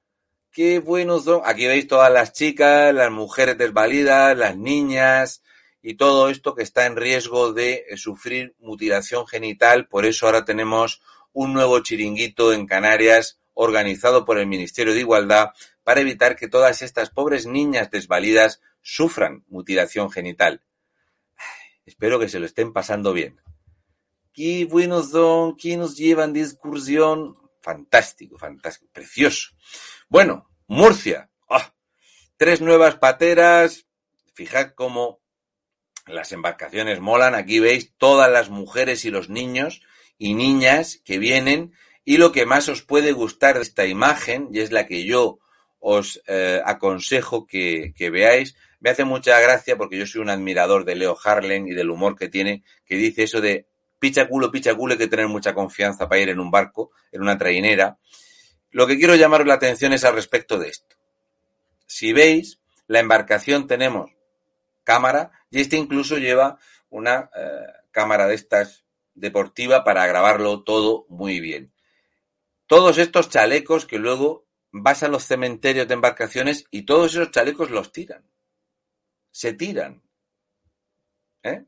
Qué 0.52 0.78
buenos 0.78 1.24
son. 1.24 1.42
Aquí 1.44 1.66
veis 1.66 1.88
todas 1.88 2.12
las 2.12 2.32
chicas, 2.32 2.94
las 2.94 3.10
mujeres 3.10 3.58
desvalidas, 3.58 4.38
las 4.38 4.56
niñas 4.56 5.42
y 5.82 5.94
todo 5.94 6.28
esto 6.28 6.54
que 6.54 6.62
está 6.62 6.86
en 6.86 6.94
riesgo 6.96 7.52
de 7.52 7.84
sufrir 7.96 8.54
mutilación 8.60 9.26
genital. 9.26 9.88
Por 9.88 10.06
eso 10.06 10.26
ahora 10.26 10.44
tenemos 10.44 11.02
un 11.34 11.52
nuevo 11.52 11.80
chiringuito 11.80 12.54
en 12.54 12.66
Canarias 12.66 13.38
organizado 13.52 14.24
por 14.24 14.38
el 14.38 14.46
Ministerio 14.46 14.94
de 14.94 15.00
Igualdad 15.00 15.50
para 15.82 16.00
evitar 16.00 16.36
que 16.36 16.48
todas 16.48 16.80
estas 16.80 17.10
pobres 17.10 17.44
niñas 17.46 17.90
desvalidas 17.90 18.62
sufran 18.80 19.44
mutilación 19.48 20.10
genital. 20.10 20.62
Espero 21.84 22.18
que 22.18 22.28
se 22.28 22.38
lo 22.38 22.46
estén 22.46 22.72
pasando 22.72 23.12
bien. 23.12 23.40
Qué 24.32 24.64
buenos 24.64 25.10
son, 25.10 25.56
que 25.56 25.76
nos 25.76 25.96
llevan 25.96 26.32
de 26.32 26.40
excursión. 26.40 27.36
Fantástico, 27.60 28.38
fantástico, 28.38 28.90
precioso. 28.92 29.50
Bueno, 30.08 30.48
Murcia. 30.66 31.30
Oh, 31.48 31.62
tres 32.36 32.60
nuevas 32.60 32.96
pateras. 32.96 33.86
Fijad 34.34 34.72
cómo 34.74 35.20
las 36.06 36.32
embarcaciones 36.32 37.00
molan. 37.00 37.34
Aquí 37.34 37.60
veis 37.60 37.92
todas 37.96 38.30
las 38.30 38.50
mujeres 38.50 39.04
y 39.04 39.10
los 39.10 39.28
niños 39.28 39.82
y 40.18 40.34
niñas 40.34 41.00
que 41.04 41.18
vienen 41.18 41.72
y 42.04 42.18
lo 42.18 42.32
que 42.32 42.46
más 42.46 42.68
os 42.68 42.82
puede 42.82 43.12
gustar 43.12 43.56
de 43.56 43.62
esta 43.62 43.86
imagen, 43.86 44.48
y 44.52 44.60
es 44.60 44.72
la 44.72 44.86
que 44.86 45.04
yo 45.04 45.38
os 45.80 46.22
eh, 46.26 46.60
aconsejo 46.64 47.46
que, 47.46 47.92
que, 47.96 48.10
veáis, 48.10 48.56
me 48.80 48.90
hace 48.90 49.04
mucha 49.04 49.38
gracia 49.40 49.76
porque 49.76 49.98
yo 49.98 50.06
soy 50.06 50.20
un 50.20 50.30
admirador 50.30 50.84
de 50.84 50.94
Leo 50.94 51.16
Harlen 51.22 51.66
y 51.66 51.72
del 51.72 51.90
humor 51.90 52.16
que 52.16 52.28
tiene, 52.28 52.62
que 52.84 52.96
dice 52.96 53.22
eso 53.22 53.40
de 53.40 53.66
picha 53.98 54.28
culo, 54.28 54.50
picha 54.50 54.74
culo, 54.74 54.92
hay 54.92 54.98
que 54.98 55.08
tener 55.08 55.28
mucha 55.28 55.54
confianza 55.54 56.08
para 56.08 56.20
ir 56.20 56.28
en 56.28 56.40
un 56.40 56.50
barco, 56.50 56.90
en 57.10 57.22
una 57.22 57.38
trainera. 57.38 57.98
Lo 58.70 58.86
que 58.86 58.98
quiero 58.98 59.14
llamaros 59.14 59.46
la 59.46 59.54
atención 59.54 59.92
es 59.94 60.04
al 60.04 60.14
respecto 60.14 60.58
de 60.58 60.68
esto. 60.68 60.96
Si 61.86 62.12
veis, 62.12 62.60
la 62.86 63.00
embarcación 63.00 63.66
tenemos 63.66 64.10
cámara 64.82 65.32
y 65.50 65.60
este 65.60 65.76
incluso 65.76 66.18
lleva 66.18 66.58
una 66.90 67.30
eh, 67.34 67.66
cámara 67.90 68.26
de 68.26 68.34
estas 68.34 68.83
deportiva 69.14 69.84
para 69.84 70.06
grabarlo 70.06 70.62
todo 70.64 71.06
muy 71.08 71.40
bien. 71.40 71.72
todos 72.66 72.98
estos 72.98 73.28
chalecos 73.28 73.86
que 73.86 73.98
luego 73.98 74.46
vas 74.72 75.02
a 75.02 75.08
los 75.08 75.24
cementerios 75.24 75.86
de 75.86 75.94
embarcaciones 75.94 76.66
y 76.70 76.82
todos 76.82 77.14
esos 77.14 77.30
chalecos 77.30 77.70
los 77.70 77.92
tiran. 77.92 78.28
Se 79.30 79.52
tiran. 79.52 80.02
¿Eh? 81.42 81.64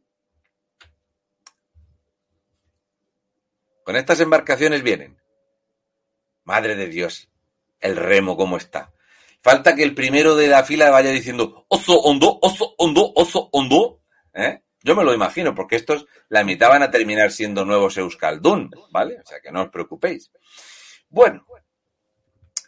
Con 3.85 3.95
estas 3.95 4.19
embarcaciones 4.21 4.83
vienen. 4.83 5.21
Madre 6.43 6.75
de 6.75 6.89
Dios, 6.89 7.29
el 7.79 7.97
remo 7.97 8.37
cómo 8.37 8.57
está. 8.57 8.93
Falta 9.41 9.77
que 9.77 9.85
el 9.85 9.95
primero 9.95 10.35
de 10.35 10.49
la 10.49 10.65
fila 10.65 10.91
vaya 10.91 11.11
diciendo 11.11 11.67
oso 11.69 12.01
hondo, 12.01 12.41
oso 12.43 12.75
hondo, 12.79 13.13
oso 13.15 13.49
hondo. 13.53 14.03
¿Eh? 14.35 14.63
Yo 14.87 14.95
me 14.95 15.03
lo 15.03 15.13
imagino, 15.13 15.53
porque 15.53 15.75
estos, 15.75 16.07
la 16.29 16.45
mitad 16.45 16.69
van 16.69 16.85
a 16.85 16.93
terminar 16.93 17.33
siendo 17.33 17.65
nuevos 17.65 17.97
Euskaldun, 17.97 18.71
¿vale? 18.93 19.19
O 19.19 19.27
sea 19.27 19.41
que 19.41 19.51
no 19.51 19.65
os 19.65 19.71
preocupéis. 19.71 20.31
Bueno, 21.09 21.45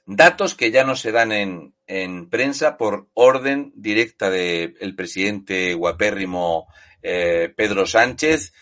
datos 0.04 0.56
que 0.56 0.72
ya 0.72 0.82
no 0.82 0.96
se 0.96 1.12
dan 1.12 1.30
en, 1.30 1.76
en 1.86 2.28
prensa 2.28 2.76
por 2.76 3.08
orden 3.14 3.70
directa 3.76 4.30
del 4.30 4.96
presidente 4.96 5.74
guapérrimo 5.74 6.66
eh, 7.02 7.54
Pedro 7.56 7.86
Sánchez, 7.86 8.52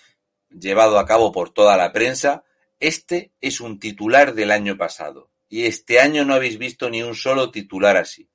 llevado 0.50 0.98
a 0.98 1.06
cabo 1.06 1.32
por 1.32 1.48
toda 1.48 1.78
la 1.78 1.94
prensa. 1.94 2.44
Este 2.78 3.32
es 3.40 3.62
un 3.62 3.78
titular 3.78 4.34
del 4.34 4.50
año 4.50 4.76
pasado 4.76 5.30
y 5.48 5.64
este 5.64 5.98
año 5.98 6.26
no 6.26 6.34
habéis 6.34 6.58
visto 6.58 6.90
ni 6.90 7.02
un 7.02 7.14
solo 7.14 7.50
titular 7.50 7.96
así, 7.96 8.28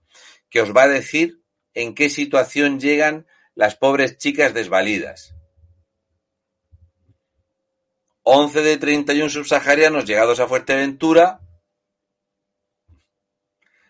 que 0.50 0.62
os 0.62 0.76
va 0.76 0.84
a 0.84 0.88
decir 0.88 1.44
en 1.76 1.94
qué 1.94 2.10
situación 2.10 2.80
llegan 2.80 3.28
las 3.62 3.76
pobres 3.76 4.18
chicas 4.18 4.56
desvalidas. 4.56 5.36
11 8.24 8.60
de 8.64 8.78
31 8.80 9.30
subsaharianos 9.30 10.06
llegados 10.06 10.40
a 10.40 10.48
Fuerteventura 10.48 11.42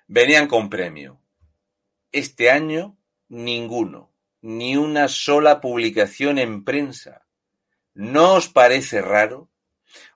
venían 0.07 0.47
con 0.49 0.69
premio. 0.69 1.21
Este 2.11 2.51
año, 2.51 2.97
ninguno, 3.29 4.11
ni 4.41 4.75
una 4.75 5.07
sola 5.07 5.61
publicación 5.61 6.37
en 6.37 6.65
prensa. 6.65 7.25
¿No 7.93 8.33
os 8.33 8.49
parece 8.49 9.01
raro? 9.01 9.47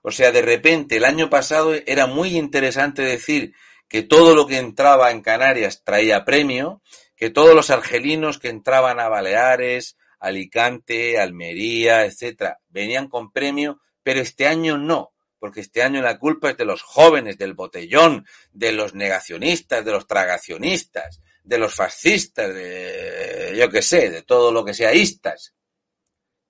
O 0.02 0.10
sea, 0.10 0.32
de 0.32 0.42
repente, 0.42 0.98
el 0.98 1.06
año 1.06 1.30
pasado 1.30 1.72
era 1.86 2.06
muy 2.06 2.36
interesante 2.36 3.00
decir 3.00 3.54
que 3.88 4.02
todo 4.02 4.34
lo 4.34 4.46
que 4.46 4.58
entraba 4.58 5.12
en 5.12 5.22
Canarias 5.22 5.82
traía 5.82 6.26
premio, 6.26 6.82
que 7.16 7.30
todos 7.30 7.54
los 7.54 7.70
argelinos 7.70 8.38
que 8.38 8.48
entraban 8.48 9.00
a 9.00 9.08
Baleares, 9.08 9.96
Alicante, 10.18 11.18
Almería, 11.18 12.04
etcétera, 12.04 12.60
venían 12.68 13.08
con 13.08 13.32
premio, 13.32 13.80
pero 14.02 14.20
este 14.20 14.46
año 14.46 14.78
no, 14.78 15.12
porque 15.38 15.60
este 15.60 15.82
año 15.82 16.02
la 16.02 16.18
culpa 16.18 16.50
es 16.50 16.56
de 16.56 16.64
los 16.64 16.82
jóvenes, 16.82 17.38
del 17.38 17.54
botellón, 17.54 18.26
de 18.52 18.72
los 18.72 18.94
negacionistas, 18.94 19.84
de 19.84 19.92
los 19.92 20.06
tragacionistas, 20.06 21.20
de 21.42 21.58
los 21.58 21.74
fascistas, 21.74 22.54
de 22.54 23.54
yo 23.56 23.70
qué 23.70 23.82
sé, 23.82 24.10
de 24.10 24.22
todo 24.22 24.52
lo 24.52 24.64
que 24.64 24.74
sea 24.74 24.94
istas. 24.94 25.54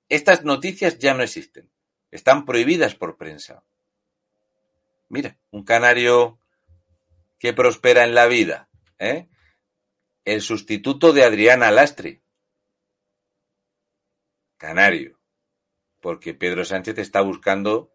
Estas 0.09 0.45
noticias 0.45 0.99
ya 0.99 1.15
no 1.15 1.23
existen, 1.23 1.71
están 2.11 2.45
prohibidas 2.45 2.95
por 2.95 3.17
prensa. 3.17 3.65
Mira, 5.09 5.39
un 5.51 5.65
canario 5.65 6.41
que 7.39 7.53
prospera 7.53 8.05
en 8.05 8.15
la 8.15 8.27
vida, 8.27 8.69
¿eh? 8.99 9.29
El 10.27 10.43
sustituto 10.43 11.13
de 11.13 11.25
Adriana 11.25 11.71
Lastre. 11.71 12.21
Canario. 14.59 15.21
Porque 16.01 16.35
Pedro 16.35 16.65
Sánchez 16.65 16.99
está 16.99 17.21
buscando 17.21 17.93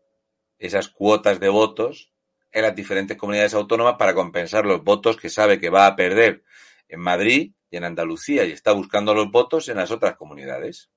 esas 0.58 0.88
cuotas 0.88 1.40
de 1.42 1.50
votos 1.50 2.14
en 2.52 2.64
las 2.64 2.76
diferentes 2.76 3.18
comunidades 3.18 3.54
autónomas 3.54 3.96
para 4.00 4.14
compensar 4.14 4.66
los 4.66 4.84
votos 4.84 5.18
que 5.18 5.30
sabe 5.30 5.60
que 5.60 5.70
va 5.70 5.86
a 5.86 5.96
perder 5.96 6.44
en 6.88 7.02
Madrid 7.02 7.54
y 7.70 7.78
en 7.78 7.84
Andalucía 7.84 8.46
y 8.46 8.52
está 8.52 8.72
buscando 8.72 9.14
los 9.14 9.30
votos 9.30 9.68
en 9.68 9.78
las 9.78 9.92
otras 9.92 10.16
comunidades. 10.16 10.90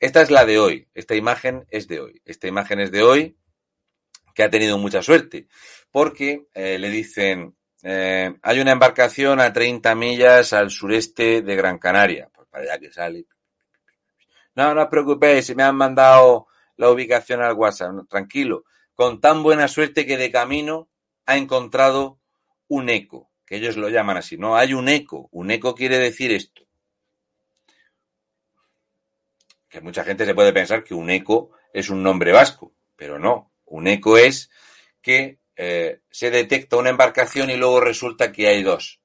Esta 0.00 0.20
es 0.20 0.30
la 0.30 0.44
de 0.44 0.58
hoy. 0.58 0.88
Esta 0.94 1.14
imagen 1.14 1.66
es 1.70 1.88
de 1.88 2.00
hoy. 2.00 2.22
Esta 2.26 2.46
imagen 2.46 2.80
es 2.80 2.90
de 2.90 3.02
hoy 3.02 3.38
que 4.34 4.42
ha 4.42 4.50
tenido 4.50 4.76
mucha 4.76 5.02
suerte 5.02 5.48
porque 5.90 6.46
eh, 6.54 6.78
le 6.78 6.90
dicen 6.90 7.56
eh, 7.82 8.34
hay 8.42 8.60
una 8.60 8.72
embarcación 8.72 9.40
a 9.40 9.52
30 9.52 9.94
millas 9.94 10.52
al 10.52 10.70
sureste 10.70 11.42
de 11.42 11.56
Gran 11.56 11.78
Canaria. 11.78 12.28
Pues 12.34 12.48
para 12.48 12.64
allá 12.64 12.78
que 12.78 12.92
sale. 12.92 13.26
No, 14.54 14.74
no 14.74 14.82
os 14.82 14.88
preocupéis, 14.88 15.46
si 15.46 15.54
me 15.54 15.62
han 15.62 15.76
mandado 15.76 16.48
la 16.76 16.90
ubicación 16.90 17.42
al 17.42 17.54
WhatsApp. 17.54 18.08
tranquilo. 18.08 18.64
Con 18.94 19.20
tan 19.20 19.42
buena 19.42 19.68
suerte 19.68 20.06
que 20.06 20.16
de 20.16 20.30
camino 20.30 20.88
ha 21.26 21.36
encontrado 21.36 22.18
un 22.68 22.88
eco, 22.88 23.30
que 23.46 23.56
ellos 23.56 23.76
lo 23.76 23.88
llaman 23.88 24.18
así. 24.18 24.36
No, 24.36 24.56
hay 24.56 24.74
un 24.74 24.88
eco. 24.88 25.28
Un 25.32 25.50
eco 25.50 25.74
quiere 25.74 25.98
decir 25.98 26.32
esto. 26.32 26.62
Que 29.68 29.80
mucha 29.80 30.04
gente 30.04 30.26
se 30.26 30.34
puede 30.34 30.52
pensar 30.52 30.84
que 30.84 30.94
un 30.94 31.10
eco 31.10 31.52
es 31.72 31.88
un 31.88 32.02
nombre 32.02 32.32
vasco, 32.32 32.74
pero 32.96 33.18
no. 33.18 33.52
Un 33.64 33.86
eco 33.86 34.18
es 34.18 34.50
que 35.00 35.39
eh, 35.62 36.00
se 36.10 36.30
detecta 36.30 36.78
una 36.78 36.88
embarcación 36.88 37.50
y 37.50 37.56
luego 37.56 37.82
resulta 37.82 38.32
que 38.32 38.48
hay 38.48 38.62
dos. 38.62 39.02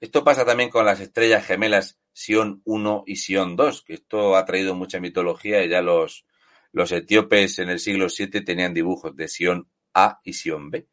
Esto 0.00 0.24
pasa 0.24 0.44
también 0.44 0.68
con 0.68 0.84
las 0.84 0.98
estrellas 0.98 1.46
gemelas 1.46 2.00
Sion 2.12 2.60
1 2.64 3.04
y 3.06 3.14
Sion 3.14 3.54
2, 3.54 3.84
que 3.84 3.94
esto 3.94 4.34
ha 4.34 4.44
traído 4.44 4.74
mucha 4.74 4.98
mitología 4.98 5.62
y 5.62 5.68
ya 5.68 5.82
los, 5.82 6.26
los 6.72 6.90
etíopes 6.90 7.60
en 7.60 7.68
el 7.68 7.78
siglo 7.78 8.08
VII 8.08 8.42
tenían 8.44 8.74
dibujos 8.74 9.14
de 9.14 9.28
Sion 9.28 9.70
A 9.94 10.20
y 10.24 10.32
Sion 10.32 10.72
B. 10.72 10.88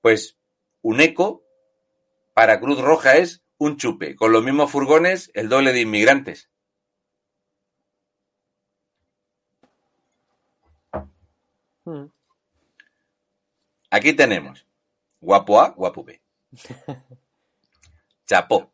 Pues 0.00 0.38
un 0.80 1.00
eco 1.00 1.42
para 2.32 2.60
Cruz 2.60 2.80
Roja 2.80 3.16
es 3.16 3.42
un 3.58 3.76
chupe, 3.76 4.14
con 4.14 4.30
los 4.30 4.44
mismos 4.44 4.70
furgones, 4.70 5.28
el 5.34 5.48
doble 5.48 5.72
de 5.72 5.80
inmigrantes. 5.80 6.50
Hmm. 11.84 12.15
Aquí 13.96 14.12
tenemos 14.12 14.66
guapo 15.22 15.58
A, 15.58 15.70
guapo 15.70 16.04
B. 16.04 16.20
Chapó. 18.26 18.70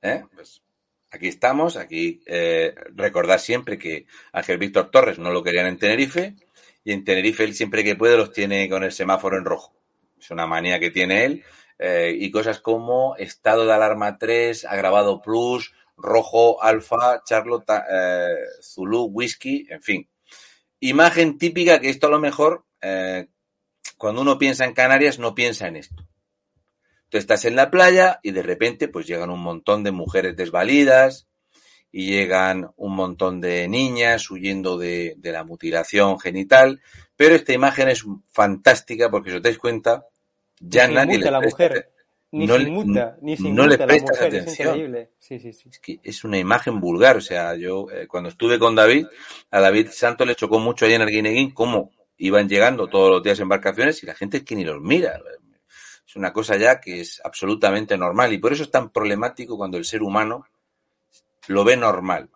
¿eh? 0.00 0.22
Pues 0.32 0.62
aquí 1.10 1.26
estamos, 1.26 1.76
aquí 1.76 2.22
eh, 2.24 2.72
recordad 2.94 3.38
siempre 3.38 3.76
que 3.76 4.06
Ángel 4.30 4.58
Víctor 4.58 4.92
Torres 4.92 5.18
no 5.18 5.32
lo 5.32 5.42
querían 5.42 5.66
en 5.66 5.76
Tenerife 5.76 6.36
y 6.84 6.92
en 6.92 7.02
Tenerife 7.02 7.42
él 7.42 7.54
siempre 7.56 7.82
que 7.82 7.96
puede 7.96 8.16
los 8.16 8.32
tiene 8.32 8.68
con 8.68 8.84
el 8.84 8.92
semáforo 8.92 9.38
en 9.38 9.44
rojo. 9.44 9.74
Es 10.16 10.30
una 10.30 10.46
manía 10.46 10.78
que 10.78 10.92
tiene 10.92 11.24
él 11.24 11.44
eh, 11.76 12.14
y 12.16 12.30
cosas 12.30 12.60
como 12.60 13.16
estado 13.16 13.66
de 13.66 13.72
alarma 13.72 14.18
3, 14.18 14.66
agravado 14.66 15.20
plus, 15.20 15.74
rojo, 15.96 16.62
alfa, 16.62 17.24
charlo, 17.24 17.64
zulu, 18.62 19.06
whisky, 19.06 19.66
en 19.68 19.82
fin. 19.82 20.08
Imagen 20.78 21.38
típica 21.38 21.80
que 21.80 21.90
esto 21.90 22.06
a 22.06 22.10
lo 22.10 22.20
mejor 22.20 22.66
cuando 24.00 24.22
uno 24.22 24.38
piensa 24.38 24.64
en 24.64 24.72
Canarias 24.72 25.18
no 25.18 25.34
piensa 25.34 25.68
en 25.68 25.76
esto. 25.76 26.06
Tú 27.10 27.18
estás 27.18 27.44
en 27.44 27.54
la 27.54 27.70
playa 27.70 28.18
y 28.22 28.30
de 28.30 28.42
repente 28.42 28.88
pues 28.88 29.06
llegan 29.06 29.28
un 29.28 29.42
montón 29.42 29.84
de 29.84 29.90
mujeres 29.90 30.34
desvalidas 30.36 31.28
y 31.92 32.06
llegan 32.06 32.70
un 32.76 32.94
montón 32.94 33.42
de 33.42 33.68
niñas 33.68 34.30
huyendo 34.30 34.78
de, 34.78 35.18
la 35.22 35.44
mutilación 35.44 36.18
genital, 36.18 36.80
pero 37.14 37.34
esta 37.34 37.52
imagen 37.52 37.90
es 37.90 38.06
fantástica 38.30 39.10
porque 39.10 39.32
si 39.32 39.36
os 39.36 39.42
dais 39.42 39.58
cuenta, 39.58 40.06
ya 40.58 40.88
nadie 40.88 41.18
le 41.18 41.30
la 41.30 41.42
mujer. 41.42 41.92
Ni 42.32 42.46
no, 42.46 42.58
muta, 42.58 43.18
ni 43.20 43.34
no 43.36 43.66
le 43.66 43.76
prestas 43.76 44.22
atención. 44.22 44.96
Es, 44.96 45.78
que 45.82 46.00
es 46.02 46.24
una 46.24 46.38
imagen 46.38 46.80
vulgar. 46.80 47.18
O 47.18 47.20
sea, 47.20 47.54
yo 47.54 47.90
eh, 47.90 48.06
cuando 48.06 48.30
estuve 48.30 48.58
con 48.58 48.74
David, 48.74 49.08
a 49.50 49.60
David 49.60 49.88
Santos 49.90 50.26
le 50.26 50.36
chocó 50.36 50.58
mucho 50.58 50.86
ahí 50.86 50.94
en 50.94 51.02
el 51.02 51.10
Guineguín 51.10 51.50
cómo 51.50 51.90
iban 52.20 52.48
llegando 52.48 52.86
todos 52.86 53.10
los 53.10 53.22
días 53.22 53.40
embarcaciones 53.40 54.02
y 54.02 54.06
la 54.06 54.14
gente 54.14 54.38
es 54.38 54.44
que 54.44 54.54
ni 54.54 54.64
los 54.64 54.80
mira. 54.80 55.20
Es 56.06 56.16
una 56.16 56.32
cosa 56.32 56.56
ya 56.56 56.80
que 56.80 57.00
es 57.00 57.20
absolutamente 57.24 57.96
normal 57.96 58.32
y 58.32 58.38
por 58.38 58.52
eso 58.52 58.62
es 58.62 58.70
tan 58.70 58.90
problemático 58.90 59.56
cuando 59.56 59.78
el 59.78 59.84
ser 59.86 60.02
humano 60.02 60.46
lo 61.48 61.64
ve 61.64 61.76
normal. 61.76 62.30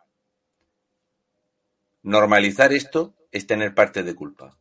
Normalizar 2.03 2.72
esto 2.72 3.14
es 3.30 3.47
tener 3.47 3.74
parte 3.74 4.03
de 4.03 4.14
culpa. 4.14 4.57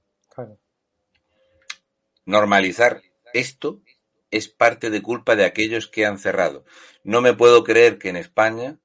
Normalizar 2.26 3.02
esto 3.34 3.82
es 4.30 4.50
parte 4.50 4.90
de 4.90 5.02
culpa 5.02 5.36
de 5.36 5.46
aquellos 5.46 5.88
que 5.88 6.06
han 6.06 6.20
cerrado. 6.20 6.66
No 7.04 7.22
me 7.22 7.34
puedo 7.34 7.64
creer 7.64 7.98
que 7.98 8.10
en 8.10 8.18
España, 8.18 8.78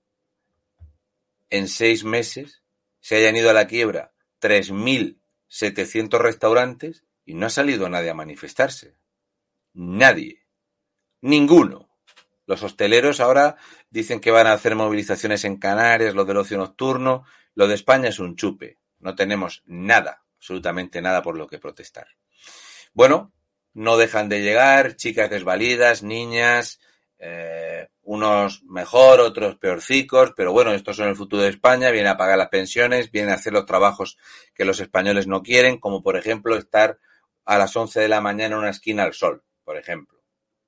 en 1.50 1.66
seis 1.66 2.04
meses, 2.04 2.62
se 3.00 3.16
hayan 3.16 3.36
ido 3.36 3.50
a 3.50 3.54
la 3.54 3.66
quiebra 3.66 4.12
3.000 4.40 5.18
700 5.48 6.20
restaurantes 6.20 7.04
y 7.24 7.34
no 7.34 7.46
ha 7.46 7.50
salido 7.50 7.88
nadie 7.88 8.10
a 8.10 8.14
manifestarse. 8.14 8.96
Nadie. 9.74 10.46
Ninguno. 11.20 11.88
Los 12.46 12.62
hosteleros 12.62 13.20
ahora 13.20 13.56
dicen 13.90 14.20
que 14.20 14.30
van 14.30 14.46
a 14.46 14.52
hacer 14.52 14.74
movilizaciones 14.74 15.44
en 15.44 15.56
Canarias, 15.56 16.14
lo 16.14 16.24
del 16.24 16.38
ocio 16.38 16.56
nocturno. 16.56 17.24
Lo 17.54 17.68
de 17.68 17.74
España 17.74 18.08
es 18.08 18.18
un 18.18 18.36
chupe. 18.36 18.78
No 18.98 19.14
tenemos 19.14 19.62
nada, 19.66 20.24
absolutamente 20.36 21.02
nada 21.02 21.22
por 21.22 21.36
lo 21.36 21.46
que 21.46 21.58
protestar. 21.58 22.08
Bueno, 22.94 23.32
no 23.74 23.96
dejan 23.96 24.28
de 24.28 24.42
llegar, 24.42 24.96
chicas 24.96 25.30
desvalidas, 25.30 26.02
niñas, 26.02 26.80
eh, 27.18 27.88
unos 28.08 28.62
mejor, 28.62 29.20
otros 29.20 29.56
peorcicos, 29.56 30.32
pero 30.34 30.50
bueno, 30.50 30.72
estos 30.72 30.96
son 30.96 31.10
el 31.10 31.14
futuro 31.14 31.42
de 31.42 31.50
España, 31.50 31.90
vienen 31.90 32.12
a 32.12 32.16
pagar 32.16 32.38
las 32.38 32.48
pensiones, 32.48 33.10
vienen 33.10 33.32
a 33.32 33.34
hacer 33.34 33.52
los 33.52 33.66
trabajos 33.66 34.16
que 34.54 34.64
los 34.64 34.80
españoles 34.80 35.26
no 35.26 35.42
quieren, 35.42 35.76
como 35.76 36.02
por 36.02 36.16
ejemplo 36.16 36.56
estar 36.56 36.98
a 37.44 37.58
las 37.58 37.76
11 37.76 38.00
de 38.00 38.08
la 38.08 38.22
mañana 38.22 38.54
en 38.54 38.60
una 38.60 38.70
esquina 38.70 39.02
al 39.02 39.12
sol, 39.12 39.44
por 39.62 39.76
ejemplo. 39.76 40.22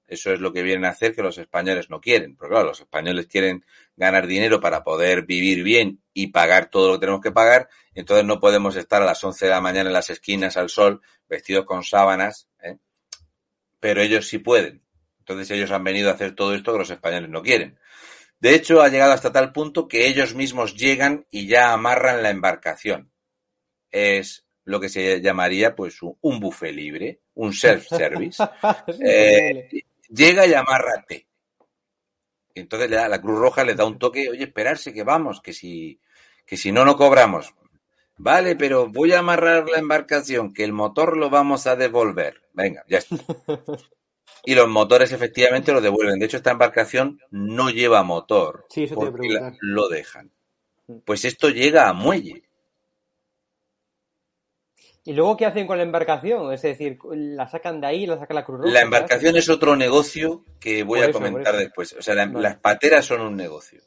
Eso 0.07 0.35
es 0.35 0.41
lo 0.41 0.53
que 0.53 0.63
vienen 0.63 0.85
a 0.85 0.91
hacer 0.91 1.15
que 1.15 1.23
los 1.23 1.39
españoles 1.39 1.89
no 1.89 1.99
quieren. 1.99 2.37
Porque 2.37 2.53
claro, 2.53 2.67
los 2.67 2.81
españoles 2.81 3.27
quieren 3.27 3.65
ganar 3.97 4.27
dinero 4.27 4.61
para 4.61 4.85
poder 4.85 5.25
vivir 5.25 5.63
bien 5.63 6.03
y 6.13 6.27
pagar 6.27 6.69
todo 6.69 6.89
lo 6.89 6.95
que 6.95 7.01
tenemos 7.01 7.23
que 7.23 7.33
pagar. 7.33 7.71
Entonces 7.95 8.27
no 8.27 8.39
podemos 8.39 8.77
estar 8.77 9.01
a 9.01 9.07
las 9.07 9.25
11 9.25 9.47
de 9.47 9.51
la 9.51 9.63
mañana 9.63 9.89
en 9.89 9.95
las 9.95 10.11
esquinas 10.11 10.59
al 10.59 10.69
sol, 10.69 11.01
vestidos 11.27 11.65
con 11.65 11.85
sábanas. 11.85 12.49
¿eh? 12.63 12.77
Pero 13.79 14.03
ellos 14.03 14.29
sí 14.29 14.39
pueden. 14.39 14.83
Entonces 15.21 15.51
ellos 15.51 15.71
han 15.71 15.85
venido 15.85 16.11
a 16.11 16.15
hacer 16.15 16.35
todo 16.35 16.55
esto 16.55 16.73
que 16.73 16.79
los 16.79 16.91
españoles 16.91 17.31
no 17.31 17.43
quieren. 17.43 17.79
De 18.41 18.55
hecho, 18.55 18.81
ha 18.81 18.89
llegado 18.89 19.13
hasta 19.13 19.33
tal 19.33 19.53
punto 19.53 19.87
que 19.87 20.09
ellos 20.09 20.35
mismos 20.35 20.75
llegan 20.75 21.27
y 21.31 21.47
ya 21.47 21.73
amarran 21.73 22.23
la 22.23 22.31
embarcación. 22.31 23.13
Es 23.91 24.47
lo 24.65 24.81
que 24.81 24.89
se 24.89 25.21
llamaría 25.21 25.77
pues 25.77 25.99
un 26.03 26.41
buffet 26.41 26.75
libre, 26.75 27.21
un 27.35 27.53
self-service. 27.53 28.43
eh, 29.05 29.69
llega 30.09 30.47
y 30.47 30.55
amárrate. 30.55 31.27
Entonces 32.55 32.91
le 32.91 32.97
da, 32.97 33.09
la 33.09 33.21
Cruz 33.21 33.39
Roja 33.39 33.65
le 33.65 33.75
da 33.75 33.85
un 33.85 33.99
toque, 33.99 34.29
oye, 34.31 34.45
esperarse 34.45 34.93
que 34.93 35.05
vamos, 35.05 35.41
que 35.41 35.53
si, 35.53 36.01
que 36.47 36.57
si 36.57 36.73
no, 36.73 36.85
no 36.85 36.97
cobramos. 36.97 37.55
Vale, 38.17 38.57
pero 38.57 38.89
voy 38.89 39.13
a 39.13 39.21
amarrar 39.21 39.69
la 39.69 39.79
embarcación, 39.79 40.53
que 40.53 40.65
el 40.65 40.73
motor 40.73 41.17
lo 41.17 41.31
vamos 41.31 41.67
a 41.67 41.77
devolver. 41.77 42.43
Venga, 42.53 42.85
ya 42.89 42.99
está. 42.99 43.17
Y 44.45 44.55
los 44.55 44.69
motores 44.69 45.13
efectivamente 45.13 45.73
lo 45.73 45.81
devuelven. 45.81 46.19
De 46.19 46.27
hecho, 46.27 46.39
esta 46.39 46.53
embarcación 46.53 47.21
no 47.31 47.71
lleva 47.71 48.03
motor. 48.03 48.67
Sí, 48.71 48.85
eso 48.85 48.95
porque 48.95 49.29
te 49.29 49.35
la, 49.35 49.57
lo 49.61 49.89
dejan. 49.89 50.31
Pues 51.05 51.25
esto 51.25 51.51
llega 51.51 51.89
a 51.89 51.93
muelle. 51.93 52.45
¿Y 55.05 55.13
luego 55.13 55.37
qué 55.37 55.47
hacen 55.47 55.67
con 55.67 55.79
la 55.79 55.83
embarcación? 55.83 56.53
Es 56.53 56.63
decir, 56.63 56.99
¿la 57.13 57.49
sacan 57.49 57.81
de 57.81 57.87
ahí, 57.87 58.07
la 58.07 58.19
saca 58.19 58.35
la 58.35 58.45
Cruz 58.45 58.61
Roja? 58.61 58.73
La 58.73 58.83
embarcación 58.83 59.37
es 59.37 59.49
otro 59.49 59.75
negocio 59.75 60.45
que 60.59 60.83
voy 60.83 61.01
a 61.01 61.11
comentar 61.11 61.57
después. 61.57 61.95
O 61.95 62.03
sea, 62.03 62.15
la, 62.15 62.27
vale. 62.27 62.41
las 62.41 62.57
pateras 62.57 63.07
son 63.07 63.23
un 63.23 63.37
negocio. 63.37 63.81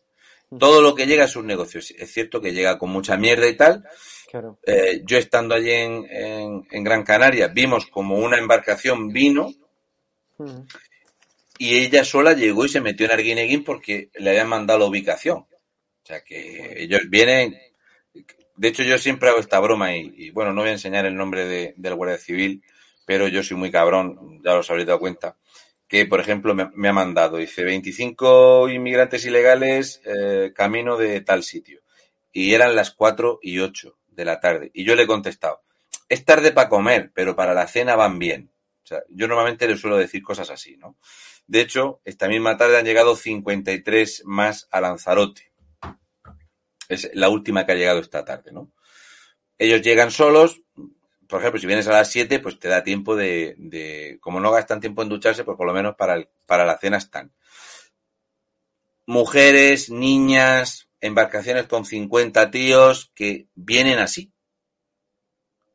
Todo 0.58 0.82
lo 0.82 0.94
que 0.94 1.08
llega 1.08 1.26
es 1.26 1.36
un 1.36 1.48
negocio. 1.48 1.80
Es 1.80 2.12
cierto 2.12 2.42
que 2.42 2.54
llega 2.54 2.78
con 2.78 2.90
mucha 2.90 3.18
mierda 3.18 3.48
y 3.48 3.56
tal. 3.56 3.84
Claro. 4.30 4.60
Eh, 4.66 5.02
yo 5.06 5.18
estando 5.18 5.54
allí 5.56 5.72
en, 5.72 6.06
en, 6.10 6.68
en, 6.70 6.84
Gran 6.84 7.04
Canaria, 7.04 7.48
vimos 7.50 7.86
como 7.88 8.18
una 8.18 8.38
embarcación 8.38 9.10
vino 9.10 9.52
y 11.58 11.78
ella 11.78 12.04
sola 12.04 12.34
llegó 12.34 12.66
y 12.66 12.70
se 12.70 12.82
metió 12.82 13.06
en 13.06 13.12
Arguineguín 13.12 13.64
porque 13.64 14.10
le 14.16 14.32
habían 14.32 14.50
mandado 14.50 14.80
la 14.80 14.86
ubicación. 14.86 15.38
O 15.38 16.06
sea 16.06 16.24
que 16.24 16.84
ellos 16.84 17.02
vienen, 17.10 17.58
de 18.56 18.68
hecho, 18.68 18.84
yo 18.84 18.98
siempre 18.98 19.30
hago 19.30 19.40
esta 19.40 19.60
broma 19.60 19.96
y, 19.96 20.30
bueno, 20.32 20.54
no 20.54 20.62
voy 20.62 20.70
a 20.70 20.74
enseñar 20.74 21.06
el 21.06 21.16
nombre 21.16 21.46
de, 21.46 21.74
del 21.78 21.96
Guardia 21.96 22.18
Civil, 22.18 22.64
pero 23.06 23.28
yo 23.28 23.44
soy 23.44 23.58
muy 23.58 23.72
cabrón, 23.72 24.42
ya 24.44 24.56
os 24.56 24.70
habréis 24.70 24.88
dado 24.88 25.00
cuenta, 25.00 25.38
que 25.88 26.06
por 26.06 26.20
ejemplo 26.20 26.54
me, 26.54 26.70
me 26.74 26.90
ha 26.90 26.94
mandado, 26.94 27.38
dice 27.38 27.64
25 27.64 28.70
inmigrantes 28.70 29.26
ilegales 29.26 30.02
eh, 30.06 30.52
camino 30.56 30.98
de 30.98 31.22
tal 31.22 31.44
sitio. 31.44 31.82
Y 32.32 32.54
eran 32.54 32.76
las 32.76 32.92
4 32.92 33.40
y 33.42 33.60
8 33.60 33.98
de 34.08 34.26
la 34.26 34.40
tarde. 34.40 34.72
Y 34.74 34.84
yo 34.86 34.96
le 34.96 35.04
he 35.04 35.08
contestado, 35.08 35.62
es 36.10 36.26
tarde 36.26 36.52
para 36.52 36.70
comer, 36.70 37.12
pero 37.14 37.36
para 37.36 37.54
la 37.54 37.68
cena 37.68 37.96
van 37.96 38.20
bien. 38.20 38.53
O 38.84 38.86
sea, 38.86 39.04
yo 39.10 39.28
normalmente 39.28 39.68
le 39.68 39.78
suelo 39.78 39.98
decir 39.98 40.22
cosas 40.22 40.50
así, 40.50 40.76
¿no? 40.78 40.98
De 41.48 41.62
hecho, 41.62 42.02
esta 42.04 42.28
misma 42.28 42.58
tarde 42.58 42.78
han 42.78 42.86
llegado 42.86 43.16
53 43.16 44.24
más 44.26 44.68
a 44.72 44.82
Lanzarote. 44.82 45.52
Es 46.90 47.10
la 47.14 47.30
última 47.30 47.66
que 47.66 47.72
ha 47.72 47.76
llegado 47.76 48.00
esta 48.00 48.26
tarde, 48.26 48.52
¿no? 48.52 48.72
Ellos 49.58 49.82
llegan 49.82 50.12
solos, 50.12 50.62
por 51.28 51.40
ejemplo, 51.40 51.60
si 51.60 51.68
vienes 51.68 51.88
a 51.88 51.94
las 51.94 52.12
7, 52.12 52.40
pues 52.40 52.60
te 52.60 52.68
da 52.68 52.84
tiempo 52.84 53.16
de, 53.16 53.56
de, 53.58 54.18
como 54.22 54.40
no 54.40 54.52
gastan 54.52 54.82
tiempo 54.82 55.02
en 55.02 55.10
ducharse, 55.10 55.44
pues 55.44 55.58
por 55.58 55.66
lo 55.66 55.74
menos 55.74 55.96
para, 55.96 56.16
el, 56.16 56.30
para 56.46 56.66
la 56.66 56.78
cena 56.78 56.98
están. 56.98 57.34
Mujeres, 59.06 59.90
niñas, 59.90 60.90
embarcaciones 61.02 61.68
con 61.68 61.86
50 61.86 62.52
tíos 62.52 63.12
que 63.16 63.48
vienen 63.56 64.00
así, 64.00 64.32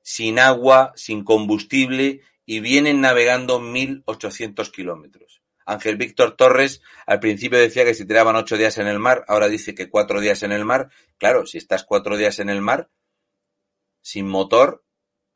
sin 0.02 0.38
agua, 0.38 0.92
sin 0.94 1.24
combustible 1.24 2.22
y 2.50 2.60
vienen 2.60 3.02
navegando 3.02 3.60
1.800 3.60 4.70
kilómetros. 4.70 5.42
Ángel 5.66 5.98
Víctor 5.98 6.34
Torres 6.34 6.80
al 7.06 7.20
principio 7.20 7.58
decía 7.58 7.84
que 7.84 7.92
se 7.92 8.06
tiraban 8.06 8.36
ocho 8.36 8.56
días 8.56 8.78
en 8.78 8.86
el 8.86 8.98
mar, 8.98 9.26
ahora 9.28 9.48
dice 9.48 9.74
que 9.74 9.90
cuatro 9.90 10.18
días 10.18 10.42
en 10.42 10.52
el 10.52 10.64
mar. 10.64 10.88
Claro, 11.18 11.44
si 11.44 11.58
estás 11.58 11.84
cuatro 11.84 12.16
días 12.16 12.38
en 12.38 12.48
el 12.48 12.62
mar, 12.62 12.88
sin 14.00 14.26
motor, 14.26 14.82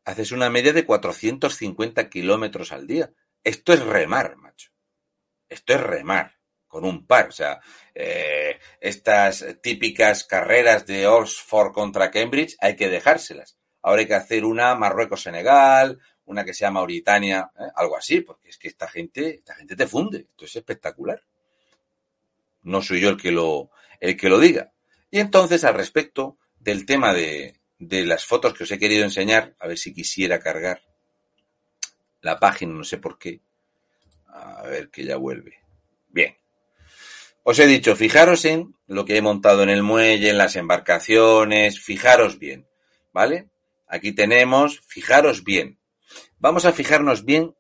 haces 0.07 0.33
una 0.33 0.49
media 0.49 0.73
de 0.73 0.87
450 0.87 2.09
kilómetros 2.09 2.73
al 2.73 2.87
día. 2.87 3.13
Esto 3.45 3.75
es 3.75 3.85
remar, 3.85 4.39
macho. 4.39 4.71
Esto 5.51 5.75
es 5.75 5.83
remar 5.83 6.39
con 6.67 6.87
un 6.87 7.07
par. 7.07 7.29
O 7.29 7.33
sea, 7.33 7.61
eh, 7.95 8.59
estas 8.81 9.45
típicas 9.63 10.25
carreras 10.25 10.87
de 10.87 11.07
Oxford 11.07 11.73
contra 11.73 12.11
Cambridge 12.11 12.57
hay 12.59 12.75
que 12.75 12.89
dejárselas. 12.89 13.59
Ahora 13.83 14.01
hay 14.01 14.07
que 14.07 14.15
hacer 14.15 14.45
una 14.47 14.75
Marruecos-Senegal, 14.77 16.01
una 16.27 16.45
que 16.45 16.55
sea 16.55 16.71
Mauritania, 16.71 17.51
¿eh? 17.59 17.65
algo 17.75 17.97
así, 17.97 18.21
porque 18.21 18.49
es 18.49 18.59
que 18.59 18.69
esta 18.69 18.89
gente, 18.89 19.37
esta 19.37 19.55
gente 19.55 19.77
te 19.77 19.87
funde. 19.87 20.27
Esto 20.31 20.45
es 20.45 20.57
espectacular. 20.57 21.23
No 22.63 22.81
soy 22.83 23.01
yo 23.01 23.11
el 23.11 23.17
que 23.17 23.33
lo, 23.33 23.71
el 24.01 24.17
que 24.17 24.29
lo 24.29 24.39
diga. 24.39 24.73
Y 25.11 25.19
entonces, 25.19 25.65
al 25.65 25.75
respecto 25.75 26.39
del 26.59 26.87
tema 26.87 27.13
de, 27.13 27.61
de 27.79 28.07
las 28.07 28.25
fotos 28.25 28.55
que 28.55 28.65
os 28.65 28.71
he 28.71 28.79
querido 28.79 29.05
enseñar, 29.05 29.55
a 29.59 29.67
ver 29.67 29.77
si 29.77 29.93
quisiera 29.93 30.39
cargar 30.39 30.83
la 32.21 32.39
página, 32.39 32.73
no 32.73 32.85
sé 32.85 32.99
por 32.99 33.19
qué. 33.19 33.41
A 34.29 34.63
ver 34.63 34.89
que 34.91 35.05
ya 35.05 35.17
vuelve. 35.17 35.59
Bien. 36.09 36.37
Os 37.43 37.59
he 37.59 37.67
dicho, 37.67 37.97
fijaros 37.97 38.45
en 38.45 38.77
lo 38.87 39.05
que 39.05 39.17
he 39.17 39.23
montado 39.23 39.65
en 39.65 39.69
el 39.69 39.83
muelle, 39.83 40.31
en 40.31 40.39
las 40.39 40.55
embarcaciones, 40.55 41.81
fijaros 41.81 42.39
bien, 42.39 42.69
¿vale? 43.13 43.49
Aquí 43.89 44.13
tenemos, 44.13 44.81
fijaros 44.87 45.43
bien. 45.43 45.79
Vamos 46.43 46.65
a 46.65 46.73
fijarnos 46.73 47.25
bien 47.25 47.55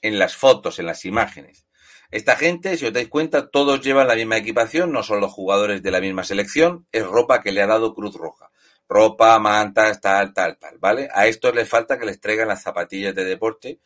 en 0.00 0.20
las 0.20 0.36
fotos, 0.36 0.78
en 0.78 0.86
las 0.86 1.04
imágenes. 1.04 1.66
Esta 2.12 2.36
gente, 2.36 2.76
si 2.76 2.86
os 2.86 2.92
dais 2.92 3.08
cuenta, 3.08 3.50
todos 3.50 3.80
llevan 3.80 4.06
la 4.06 4.14
misma 4.14 4.36
equipación, 4.36 4.92
no 4.92 5.02
son 5.02 5.20
los 5.20 5.32
jugadores 5.32 5.82
de 5.82 5.90
la 5.90 6.00
misma 6.00 6.22
selección, 6.22 6.86
es 6.92 7.04
ropa 7.04 7.42
que 7.42 7.50
le 7.50 7.62
ha 7.62 7.66
dado 7.66 7.96
Cruz 7.96 8.14
Roja. 8.14 8.52
Ropa, 8.88 9.36
mantas, 9.40 10.00
tal, 10.00 10.32
tal, 10.34 10.56
tal, 10.56 10.78
¿vale? 10.78 11.08
A 11.12 11.26
estos 11.26 11.52
les 11.52 11.68
falta 11.68 11.98
que 11.98 12.06
les 12.06 12.20
traigan 12.20 12.46
las 12.46 12.62
zapatillas 12.62 13.12
de 13.12 13.24
deporte 13.24 13.80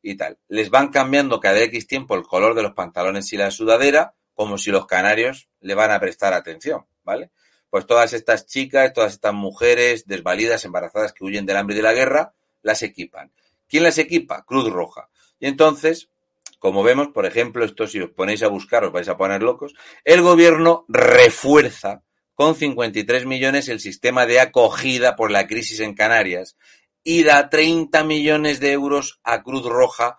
y 0.00 0.16
tal. 0.16 0.38
Les 0.46 0.70
van 0.70 0.90
cambiando 0.90 1.40
cada 1.40 1.60
X 1.62 1.88
tiempo 1.88 2.14
el 2.14 2.22
color 2.22 2.54
de 2.54 2.62
los 2.62 2.74
pantalones 2.74 3.32
y 3.32 3.36
la 3.36 3.50
sudadera, 3.50 4.14
como 4.34 4.56
si 4.56 4.70
los 4.70 4.86
canarios 4.86 5.48
le 5.58 5.74
van 5.74 5.90
a 5.90 5.98
prestar 5.98 6.32
atención, 6.32 6.86
¿vale? 7.02 7.32
Pues 7.70 7.88
todas 7.88 8.12
estas 8.12 8.46
chicas, 8.46 8.92
todas 8.92 9.14
estas 9.14 9.34
mujeres 9.34 10.06
desvalidas, 10.06 10.64
embarazadas 10.64 11.12
que 11.12 11.24
huyen 11.24 11.44
del 11.44 11.56
hambre 11.56 11.74
y 11.74 11.78
de 11.78 11.82
la 11.82 11.92
guerra, 11.92 12.34
las 12.62 12.84
equipan. 12.84 13.32
¿Quién 13.68 13.82
las 13.82 13.98
equipa? 13.98 14.44
Cruz 14.44 14.70
Roja. 14.70 15.08
Y 15.38 15.46
entonces, 15.46 16.10
como 16.58 16.82
vemos, 16.82 17.08
por 17.08 17.26
ejemplo, 17.26 17.64
esto 17.64 17.86
si 17.86 18.00
os 18.00 18.10
ponéis 18.10 18.42
a 18.42 18.48
buscar 18.48 18.84
os 18.84 18.92
vais 18.92 19.08
a 19.08 19.16
poner 19.16 19.42
locos, 19.42 19.74
el 20.04 20.22
gobierno 20.22 20.84
refuerza 20.88 22.02
con 22.34 22.54
53 22.54 23.26
millones 23.26 23.68
el 23.68 23.80
sistema 23.80 24.26
de 24.26 24.40
acogida 24.40 25.16
por 25.16 25.30
la 25.30 25.46
crisis 25.46 25.80
en 25.80 25.94
Canarias 25.94 26.56
y 27.02 27.22
da 27.22 27.48
30 27.48 28.04
millones 28.04 28.60
de 28.60 28.72
euros 28.72 29.20
a 29.22 29.42
Cruz 29.42 29.64
Roja 29.64 30.18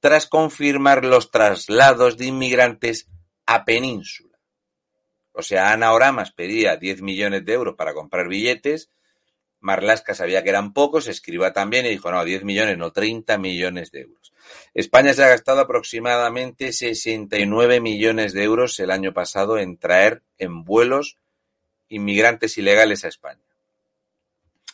tras 0.00 0.26
confirmar 0.26 1.04
los 1.04 1.30
traslados 1.30 2.16
de 2.16 2.26
inmigrantes 2.26 3.08
a 3.46 3.64
Península. 3.64 4.38
O 5.32 5.42
sea, 5.42 5.72
Ana 5.72 5.92
Oramas 5.92 6.32
pedía 6.32 6.76
10 6.76 7.02
millones 7.02 7.44
de 7.44 7.52
euros 7.52 7.76
para 7.76 7.94
comprar 7.94 8.28
billetes, 8.28 8.90
Marlasca 9.60 10.14
sabía 10.14 10.42
que 10.42 10.50
eran 10.50 10.72
pocos, 10.72 11.08
escriba 11.08 11.52
también 11.52 11.86
y 11.86 11.90
dijo, 11.90 12.10
no, 12.10 12.24
10 12.24 12.44
millones, 12.44 12.78
no, 12.78 12.92
30 12.92 13.38
millones 13.38 13.90
de 13.90 14.02
euros. 14.02 14.32
España 14.74 15.12
se 15.12 15.24
ha 15.24 15.28
gastado 15.28 15.60
aproximadamente 15.60 16.72
69 16.72 17.80
millones 17.80 18.32
de 18.32 18.44
euros 18.44 18.78
el 18.78 18.90
año 18.90 19.12
pasado 19.12 19.58
en 19.58 19.76
traer 19.76 20.22
en 20.38 20.64
vuelos 20.64 21.18
inmigrantes 21.88 22.56
ilegales 22.58 23.04
a 23.04 23.08
España. 23.08 23.42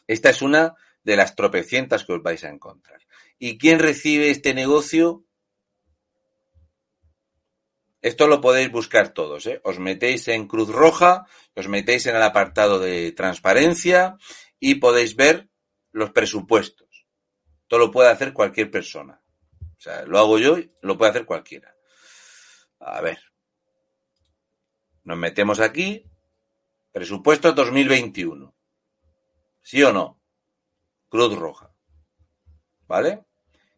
Esta 0.06 0.30
es 0.30 0.42
una 0.42 0.74
de 1.02 1.16
las 1.16 1.34
tropecientas 1.34 2.04
que 2.04 2.12
os 2.12 2.22
vais 2.22 2.44
a 2.44 2.50
encontrar. 2.50 3.00
¿Y 3.38 3.58
quién 3.58 3.78
recibe 3.78 4.30
este 4.30 4.54
negocio? 4.54 5.24
Esto 8.00 8.26
lo 8.26 8.40
podéis 8.40 8.70
buscar 8.70 9.14
todos. 9.14 9.46
¿eh? 9.46 9.60
Os 9.64 9.78
metéis 9.78 10.28
en 10.28 10.46
Cruz 10.46 10.68
Roja, 10.68 11.26
os 11.54 11.68
metéis 11.68 12.06
en 12.06 12.16
el 12.16 12.22
apartado 12.22 12.78
de 12.78 13.12
transparencia 13.12 14.18
y 14.66 14.76
podéis 14.76 15.14
ver 15.14 15.50
los 15.92 16.10
presupuestos. 16.12 17.06
Esto 17.60 17.76
lo 17.76 17.90
puede 17.90 18.08
hacer 18.08 18.32
cualquier 18.32 18.70
persona. 18.70 19.22
O 19.60 19.78
sea, 19.78 20.06
lo 20.06 20.18
hago 20.18 20.38
yo, 20.38 20.56
lo 20.80 20.96
puede 20.96 21.10
hacer 21.10 21.26
cualquiera. 21.26 21.76
A 22.78 23.02
ver. 23.02 23.18
Nos 25.02 25.18
metemos 25.18 25.60
aquí. 25.60 26.10
Presupuesto 26.92 27.52
2021. 27.52 28.56
¿Sí 29.60 29.82
o 29.82 29.92
no? 29.92 30.18
Cruz 31.10 31.36
Roja. 31.36 31.70
¿Vale? 32.86 33.22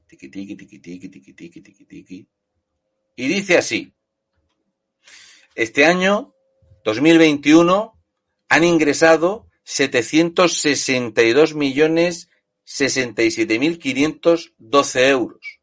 Tiki 0.06 0.28
tiki 0.28 0.54
tiki 0.54 0.78
tiki 0.78 1.08
tiki 1.08 1.32
tiki 1.34 1.62
tiki 1.62 1.84
tiki. 1.84 2.28
Y 3.16 3.26
dice 3.26 3.58
así. 3.58 3.92
Este 5.56 5.84
año, 5.84 6.32
2021, 6.84 8.00
han 8.48 8.62
ingresado 8.62 9.50
762 9.68 11.56
millones 11.56 12.28
67.512 12.64 15.08
euros. 15.08 15.58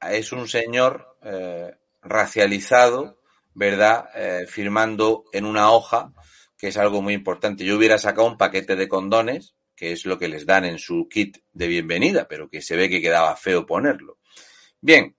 es 0.00 0.32
un 0.32 0.48
señor 0.48 1.16
eh, 1.22 1.74
racializado 2.02 3.20
¿verdad? 3.54 4.08
Eh, 4.14 4.46
firmando 4.46 5.24
en 5.32 5.44
una 5.44 5.70
hoja, 5.70 6.12
que 6.56 6.68
es 6.68 6.76
algo 6.76 7.02
muy 7.02 7.14
importante. 7.14 7.64
Yo 7.64 7.76
hubiera 7.76 7.98
sacado 7.98 8.26
un 8.26 8.38
paquete 8.38 8.76
de 8.76 8.88
condones, 8.88 9.54
que 9.74 9.92
es 9.92 10.04
lo 10.06 10.18
que 10.18 10.28
les 10.28 10.46
dan 10.46 10.64
en 10.64 10.78
su 10.78 11.08
kit 11.08 11.38
de 11.52 11.66
bienvenida, 11.66 12.28
pero 12.28 12.48
que 12.48 12.62
se 12.62 12.76
ve 12.76 12.88
que 12.88 13.00
quedaba 13.00 13.36
feo 13.36 13.66
ponerlo. 13.66 14.18
Bien, 14.80 15.16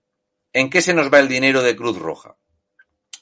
¿en 0.54 0.70
qué 0.70 0.82
se 0.82 0.94
nos 0.94 1.12
va 1.12 1.20
el 1.20 1.28
dinero 1.28 1.62
de 1.62 1.76
Cruz 1.76 1.98
Roja? 1.98 2.38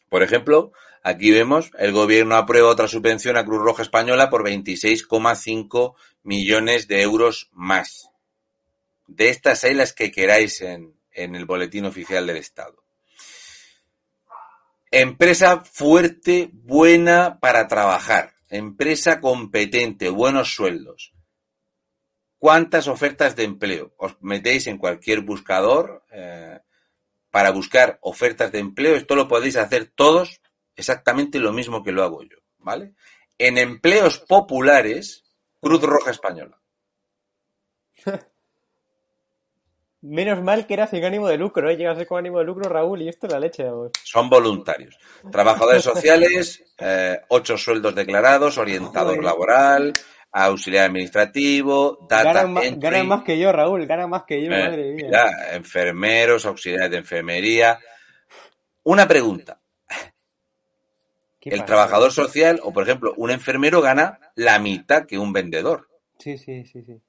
Por 0.10 0.24
ejemplo, 0.24 0.72
aquí 1.04 1.32
vemos, 1.32 1.72
el 1.78 1.92
gobierno 1.92 2.36
aprueba 2.36 2.70
otra 2.70 2.88
subvención 2.88 3.38
a 3.38 3.46
Cruz 3.46 3.62
Roja 3.62 3.84
Española 3.84 4.30
por 4.30 4.44
26,5 4.44 5.96
millones 6.24 6.88
de 6.88 7.02
euros 7.02 7.50
más. 7.52 8.10
De 9.08 9.30
estas 9.30 9.64
hay 9.64 9.74
las 9.74 9.94
que 9.94 10.12
queráis 10.12 10.62
en, 10.62 10.96
el 11.12 11.46
boletín 11.46 11.86
oficial 11.86 12.28
del 12.28 12.38
Estado. 12.38 12.84
Empresa 14.92 15.64
fuerte, 15.66 16.50
buena 16.54 17.40
para 17.40 17.68
trabajar. 17.68 18.34
Empresa 18.50 19.20
competente, 19.20 20.10
buenos 20.10 20.54
sueldos. 20.54 21.14
¿Cuántas 22.38 22.88
ofertas 22.88 23.36
de 23.36 23.44
empleo? 23.44 23.94
Os 23.98 24.16
metéis 24.22 24.68
en 24.68 24.78
cualquier 24.78 25.22
buscador 25.22 26.06
eh, 26.12 26.60
para 27.32 27.52
buscar 27.52 28.00
ofertas 28.02 28.52
de 28.52 28.60
empleo. 28.60 28.96
Esto 28.96 29.16
lo 29.16 29.28
podéis 29.28 29.58
hacer 29.58 29.88
todos 29.88 30.42
exactamente 30.80 31.40
lo 31.40 31.54
mismo 31.54 31.84
que 31.84 31.92
lo 31.92 32.04
hago 32.04 32.24
yo, 32.24 32.38
¿vale? 32.58 32.94
En 33.38 33.58
empleos 33.58 34.20
populares, 34.20 35.24
Cruz 35.60 35.82
Roja 35.82 36.12
Española. 36.12 36.60
Menos 40.02 40.42
mal 40.42 40.66
que 40.66 40.76
era 40.76 40.88
sin 40.88 41.04
ánimo 41.04 41.28
de 41.28 41.38
lucro, 41.38 41.70
¿eh? 41.70 41.76
Llega 41.76 41.92
a 41.92 41.96
ser 41.96 42.08
con 42.08 42.20
ánimo 42.20 42.40
de 42.40 42.46
lucro, 42.46 42.70
Raúl, 42.70 43.02
y 43.02 43.10
esto 43.10 43.28
es 43.28 43.34
la 43.34 43.40
leche, 43.40 43.66
vamos. 43.66 43.92
Son 44.02 44.30
voluntarios. 44.30 44.98
Trabajadores 45.30 45.84
sociales, 45.84 46.64
eh, 46.78 47.20
ocho 47.28 47.58
sueldos 47.58 47.94
declarados, 47.94 48.58
orientador 48.58 49.22
laboral, 49.22 49.92
auxiliar 50.32 50.86
administrativo, 50.86 52.08
data 52.10 52.32
Ganan, 52.32 52.64
entry, 52.64 52.80
ganan 52.80 53.08
más 53.10 53.24
que 53.24 53.38
yo, 53.38 53.52
Raúl, 53.52 53.86
ganan 53.86 54.10
más 54.10 54.24
que 54.24 54.42
yo, 54.42 54.52
eh, 54.54 54.68
madre 54.68 54.94
mía. 54.94 55.06
mira, 55.08 55.56
enfermeros, 55.56 56.46
auxiliares 56.46 56.92
de 56.92 56.98
enfermería. 56.98 57.78
Una 58.84 59.06
pregunta. 59.06 59.60
¿Qué 61.40 61.50
El 61.50 61.60
pasa? 61.60 61.66
trabajador 61.66 62.12
social, 62.12 62.60
o 62.64 62.74
por 62.74 62.84
ejemplo, 62.84 63.14
un 63.18 63.32
enfermero 63.32 63.82
gana 63.82 64.20
la 64.36 64.60
mitad 64.60 65.06
que 65.06 65.18
un 65.18 65.32
vendedor. 65.34 65.90
Sí, 66.18 66.38
sí, 66.38 66.66
sí, 66.66 66.84
sí. 66.84 67.02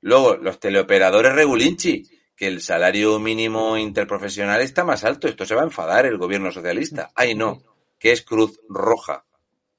Luego, 0.00 0.36
los 0.36 0.58
teleoperadores 0.58 1.34
regulinchi, 1.34 2.08
que 2.34 2.46
el 2.46 2.62
salario 2.62 3.18
mínimo 3.18 3.76
interprofesional 3.76 4.62
está 4.62 4.82
más 4.82 5.04
alto. 5.04 5.28
Esto 5.28 5.44
se 5.44 5.54
va 5.54 5.60
a 5.60 5.66
enfadar 5.66 6.06
el 6.06 6.16
gobierno 6.16 6.50
socialista. 6.50 7.10
Ay, 7.14 7.34
no, 7.34 7.62
que 7.98 8.12
es 8.12 8.22
Cruz 8.22 8.58
Roja. 8.68 9.26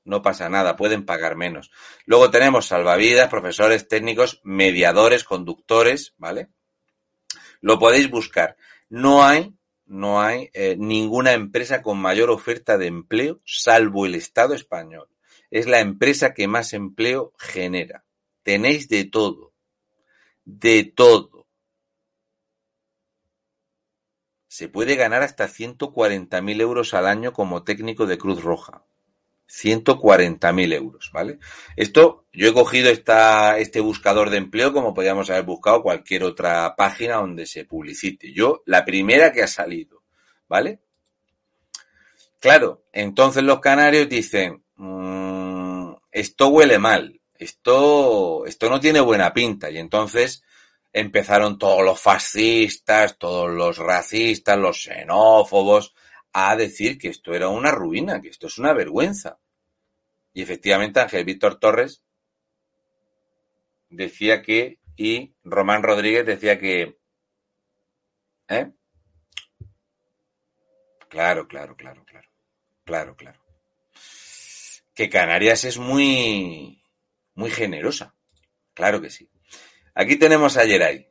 No 0.04 0.22
pasa 0.22 0.50
nada, 0.50 0.76
pueden 0.76 1.06
pagar 1.06 1.36
menos. 1.36 1.72
Luego 2.06 2.30
tenemos 2.30 2.68
salvavidas, 2.68 3.30
profesores, 3.30 3.88
técnicos, 3.88 4.42
mediadores, 4.44 5.24
conductores, 5.24 6.14
¿vale? 6.18 6.50
Lo 7.62 7.78
podéis 7.80 8.10
buscar. 8.10 8.58
No 8.90 9.24
hay, 9.24 9.54
no 9.92 10.22
hay 10.22 10.50
eh, 10.54 10.76
ninguna 10.78 11.34
empresa 11.34 11.82
con 11.82 12.00
mayor 12.00 12.30
oferta 12.30 12.78
de 12.78 12.88
empleo, 12.88 13.42
salvo 13.46 14.06
el 14.06 14.16
Estado 14.16 14.54
español. 14.54 15.08
Es 15.50 15.68
la 15.68 15.80
empresa 15.80 16.34
que 16.34 16.48
más 16.48 16.74
empleo 16.74 17.34
genera. 17.38 18.06
Tenéis 18.44 18.88
de 18.90 19.06
todo 19.06 19.52
de 20.46 20.84
todo. 20.84 21.48
Se 24.48 24.68
puede 24.68 24.96
ganar 24.96 25.24
hasta 25.24 25.48
140.000 25.48 26.62
euros 26.62 26.94
al 26.94 27.08
año 27.08 27.32
como 27.32 27.64
técnico 27.64 28.06
de 28.06 28.18
Cruz 28.18 28.44
Roja. 28.44 28.86
140.000 29.52 30.74
euros, 30.74 31.12
¿vale? 31.12 31.40
Esto, 31.76 32.26
yo 32.32 32.48
he 32.48 32.54
cogido 32.54 32.90
esta, 32.90 33.58
este 33.60 33.82
buscador 33.82 34.30
de 34.30 34.38
empleo 34.38 34.72
como 34.72 34.94
podríamos 34.94 35.30
haber 35.30 35.44
buscado 35.44 35.84
cualquier 35.84 36.24
otra 36.24 36.76
página 36.76 37.16
donde 37.16 37.46
se 37.46 37.66
publicite. 37.66 38.32
Yo, 38.34 38.64
la 38.66 38.86
primera 38.86 39.32
que 39.34 39.44
ha 39.44 39.48
salido, 39.48 40.04
¿vale? 40.48 40.80
Claro, 42.40 42.86
entonces 42.94 43.44
los 43.44 43.60
canarios 43.60 44.08
dicen, 44.10 44.64
"Mm, 44.76 45.94
esto 46.12 46.48
huele 46.48 46.80
mal, 46.80 47.22
esto, 47.42 48.46
esto 48.46 48.70
no 48.70 48.80
tiene 48.80 49.00
buena 49.00 49.34
pinta. 49.34 49.70
Y 49.70 49.78
entonces 49.78 50.44
empezaron 50.94 51.58
todos 51.58 51.84
los 51.84 52.00
fascistas, 52.00 53.18
todos 53.18 53.50
los 53.50 53.78
racistas, 53.78 54.58
los 54.58 54.84
xenófobos, 54.84 55.94
a 56.34 56.56
decir 56.56 56.98
que 56.98 57.10
esto 57.10 57.34
era 57.34 57.50
una 57.50 57.72
ruina, 57.72 58.22
que 58.22 58.30
esto 58.30 58.48
es 58.48 58.58
una 58.58 58.74
vergüenza. 58.74 59.40
Y 60.34 60.42
efectivamente 60.42 61.00
Ángel 61.00 61.26
Víctor 61.26 61.60
Torres 61.60 62.04
decía 63.90 64.42
que, 64.42 64.80
y 64.96 65.36
Román 65.44 65.84
Rodríguez 65.84 66.26
decía 66.26 66.58
que, 66.58 66.98
¿eh? 68.48 68.72
Claro, 71.10 71.48
claro, 71.48 71.76
claro, 71.76 72.06
claro, 72.06 72.30
claro, 72.86 73.16
claro. 73.18 73.42
Que 74.94 75.10
Canarias 75.10 75.66
es 75.66 75.78
muy, 75.78 76.82
muy 77.36 77.50
generosa. 77.50 78.16
Claro 78.74 79.02
que 79.02 79.10
sí. 79.10 79.30
Aquí 79.94 80.16
tenemos 80.16 80.56
a 80.56 80.66
Geray. 80.66 81.10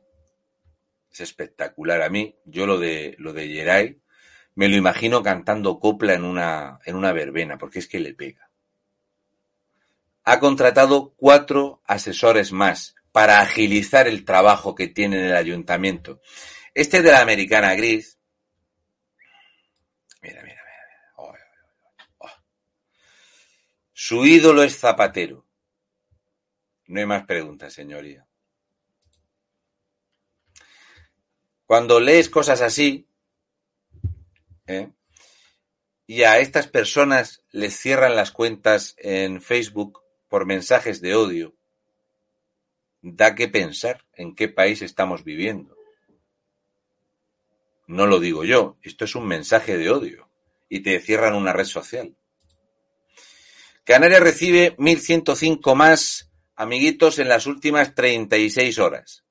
Es 1.11 1.21
espectacular. 1.21 2.01
A 2.01 2.09
mí, 2.09 2.35
yo 2.45 2.65
lo 2.65 2.79
de, 2.79 3.15
lo 3.19 3.33
de 3.33 3.47
Geray, 3.47 4.01
me 4.55 4.69
lo 4.69 4.75
imagino 4.75 5.21
cantando 5.21 5.79
copla 5.79 6.13
en 6.13 6.23
una, 6.23 6.79
en 6.85 6.95
una 6.95 7.13
verbena, 7.13 7.57
porque 7.57 7.79
es 7.79 7.87
que 7.87 7.99
le 7.99 8.13
pega. 8.13 8.50
Ha 10.23 10.39
contratado 10.39 11.13
cuatro 11.15 11.81
asesores 11.85 12.51
más 12.51 12.95
para 13.11 13.41
agilizar 13.41 14.07
el 14.07 14.23
trabajo 14.23 14.75
que 14.75 14.87
tiene 14.87 15.19
en 15.19 15.25
el 15.25 15.35
ayuntamiento. 15.35 16.21
Este 16.73 17.01
de 17.01 17.11
la 17.11 17.21
americana 17.21 17.73
gris. 17.75 18.19
Mira, 20.21 20.41
mira, 20.43 20.61
mira. 20.63 21.13
Oh, 21.17 21.33
oh, 22.19 22.25
oh. 22.25 22.29
Su 23.93 24.25
ídolo 24.25 24.63
es 24.63 24.77
Zapatero. 24.77 25.45
No 26.87 26.99
hay 26.99 27.05
más 27.05 27.25
preguntas, 27.25 27.73
señoría. 27.73 28.25
Cuando 31.65 31.99
lees 31.99 32.29
cosas 32.29 32.61
así, 32.61 33.07
¿eh? 34.67 34.89
y 36.05 36.23
a 36.23 36.39
estas 36.39 36.67
personas 36.67 37.43
les 37.51 37.77
cierran 37.77 38.17
las 38.17 38.31
cuentas 38.31 38.95
en 38.97 39.41
Facebook 39.41 40.00
por 40.31 40.45
mensajes 40.45 41.01
de 41.01 41.13
odio, 41.13 41.53
da 43.01 43.35
que 43.35 43.49
pensar 43.49 44.05
en 44.13 44.33
qué 44.33 44.47
país 44.47 44.81
estamos 44.81 45.25
viviendo. 45.25 45.75
No 47.85 48.07
lo 48.07 48.21
digo 48.21 48.45
yo, 48.45 48.77
esto 48.81 49.03
es 49.03 49.15
un 49.15 49.27
mensaje 49.27 49.77
de 49.77 49.89
odio 49.89 50.29
y 50.69 50.83
te 50.83 50.97
cierran 51.01 51.33
una 51.33 51.51
red 51.51 51.65
social. 51.65 52.15
Canarias 53.83 54.21
recibe 54.21 54.77
1.105 54.77 55.75
más 55.75 56.31
amiguitos 56.55 57.19
en 57.19 57.27
las 57.27 57.45
últimas 57.45 57.93
36 57.93 58.79
horas. 58.79 59.25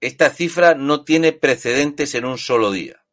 Esta 0.00 0.30
cifra 0.30 0.74
no 0.74 1.04
tiene 1.04 1.30
precedentes 1.32 2.16
en 2.16 2.24
un 2.24 2.38
solo 2.38 2.72
día, 2.72 3.04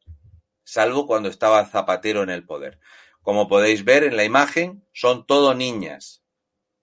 salvo 0.64 1.06
cuando 1.06 1.30
estaba 1.30 1.68
Zapatero 1.68 2.24
en 2.24 2.32
el 2.32 2.48
poder. 2.48 2.80
Como 3.22 3.48
podéis 3.48 3.86
ver 3.86 4.06
en 4.06 4.18
la 4.18 4.24
imagen, 4.24 4.84
son 4.92 5.28
todo 5.28 5.54
niñas, 5.54 6.24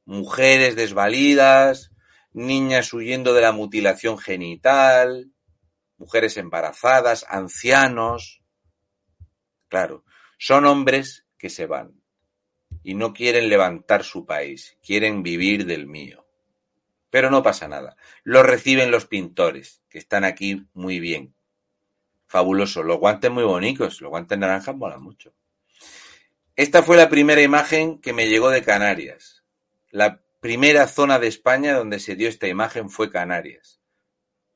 mujeres 0.06 0.76
desvalidas, 0.76 1.92
niñas 2.32 2.92
huyendo 2.92 3.34
de 3.34 3.42
la 3.42 3.52
mutilación 3.52 4.16
genital, 4.16 5.30
mujeres 5.98 6.36
embarazadas, 6.36 7.26
ancianos. 7.28 8.42
Claro, 9.68 10.04
son 10.38 10.64
hombres 10.64 11.26
que 11.36 11.50
se 11.50 11.66
van 11.66 12.00
y 12.82 12.94
no 12.94 13.12
quieren 13.12 13.48
levantar 13.48 14.04
su 14.04 14.24
país, 14.24 14.78
quieren 14.80 15.22
vivir 15.22 15.66
del 15.66 15.86
mío. 15.86 16.24
Pero 17.10 17.30
no 17.30 17.42
pasa 17.42 17.68
nada. 17.68 17.96
Lo 18.22 18.42
reciben 18.42 18.90
los 18.90 19.06
pintores, 19.06 19.82
que 19.88 19.98
están 19.98 20.24
aquí 20.24 20.66
muy 20.72 21.00
bien. 21.00 21.34
Fabuloso. 22.26 22.82
Los 22.82 22.98
guantes 22.98 23.30
muy 23.30 23.44
bonitos, 23.44 24.00
los 24.00 24.10
guantes 24.10 24.38
naranjas 24.38 24.76
molan 24.76 25.02
mucho. 25.02 25.32
Esta 26.54 26.82
fue 26.82 26.96
la 26.96 27.08
primera 27.08 27.42
imagen 27.42 28.00
que 28.00 28.12
me 28.12 28.28
llegó 28.28 28.50
de 28.50 28.62
Canarias. 28.62 29.35
La 29.96 30.20
primera 30.40 30.88
zona 30.88 31.18
de 31.18 31.26
España 31.26 31.72
donde 31.72 32.00
se 32.00 32.16
dio 32.16 32.28
esta 32.28 32.46
imagen 32.46 32.90
fue 32.90 33.10
Canarias. 33.10 33.80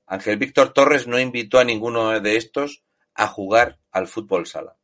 Ángel 0.04 0.36
Víctor 0.36 0.74
Torres 0.74 1.06
no 1.06 1.18
invitó 1.18 1.58
a 1.58 1.64
ninguno 1.64 2.20
de 2.20 2.36
estos 2.36 2.84
a 3.14 3.26
jugar 3.26 3.78
al 3.90 4.06
fútbol 4.06 4.46
sala. 4.46 4.76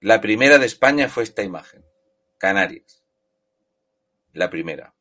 La 0.00 0.20
primera 0.20 0.58
de 0.58 0.66
España 0.66 1.08
fue 1.08 1.22
esta 1.22 1.44
imagen. 1.44 1.84
Canarias. 2.36 3.04
La 4.32 4.50
primera. 4.50 4.96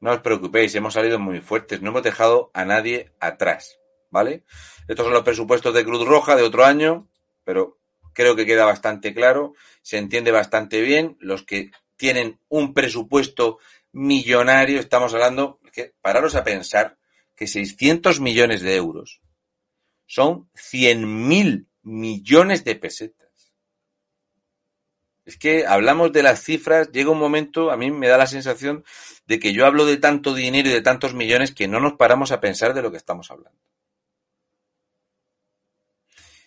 No 0.00 0.12
os 0.12 0.20
preocupéis, 0.20 0.72
hemos 0.76 0.94
salido 0.94 1.18
muy 1.18 1.40
fuertes, 1.40 1.82
no 1.82 1.90
hemos 1.90 2.04
dejado 2.04 2.52
a 2.54 2.64
nadie 2.64 3.12
atrás, 3.18 3.80
¿vale? 4.08 4.44
Estos 4.86 5.04
son 5.04 5.12
los 5.12 5.24
presupuestos 5.24 5.74
de 5.74 5.84
Cruz 5.84 6.06
Roja 6.06 6.36
de 6.36 6.44
otro 6.44 6.64
año, 6.64 7.08
pero 7.42 7.80
creo 8.14 8.36
que 8.36 8.46
queda 8.46 8.64
bastante 8.64 9.12
claro, 9.12 9.54
se 9.82 9.98
entiende 9.98 10.30
bastante 10.30 10.80
bien. 10.80 11.16
Los 11.20 11.42
que 11.42 11.70
tienen 11.96 12.38
un 12.48 12.72
presupuesto 12.72 13.58
millonario, 13.92 14.80
estamos 14.80 15.12
hablando, 15.12 15.60
que 15.72 15.92
pararos 16.00 16.34
a 16.34 16.44
pensar 16.44 16.96
que 17.34 17.46
600 17.46 18.20
millones 18.20 18.62
de 18.62 18.76
euros 18.76 19.20
son 20.06 20.48
100.000 20.54 21.66
millones 21.82 22.64
de 22.64 22.76
pesetas. 22.76 23.24
Es 25.24 25.38
que 25.38 25.66
hablamos 25.66 26.12
de 26.12 26.22
las 26.22 26.42
cifras, 26.42 26.92
llega 26.92 27.10
un 27.10 27.18
momento, 27.18 27.70
a 27.70 27.76
mí 27.76 27.90
me 27.90 28.08
da 28.08 28.18
la 28.18 28.26
sensación 28.26 28.84
de 29.26 29.38
que 29.38 29.52
yo 29.52 29.64
hablo 29.64 29.86
de 29.86 29.96
tanto 29.96 30.34
dinero 30.34 30.68
y 30.68 30.72
de 30.72 30.82
tantos 30.82 31.14
millones 31.14 31.52
que 31.52 31.66
no 31.66 31.80
nos 31.80 31.94
paramos 31.94 32.30
a 32.30 32.40
pensar 32.40 32.74
de 32.74 32.82
lo 32.82 32.90
que 32.90 32.98
estamos 32.98 33.30
hablando. 33.30 33.58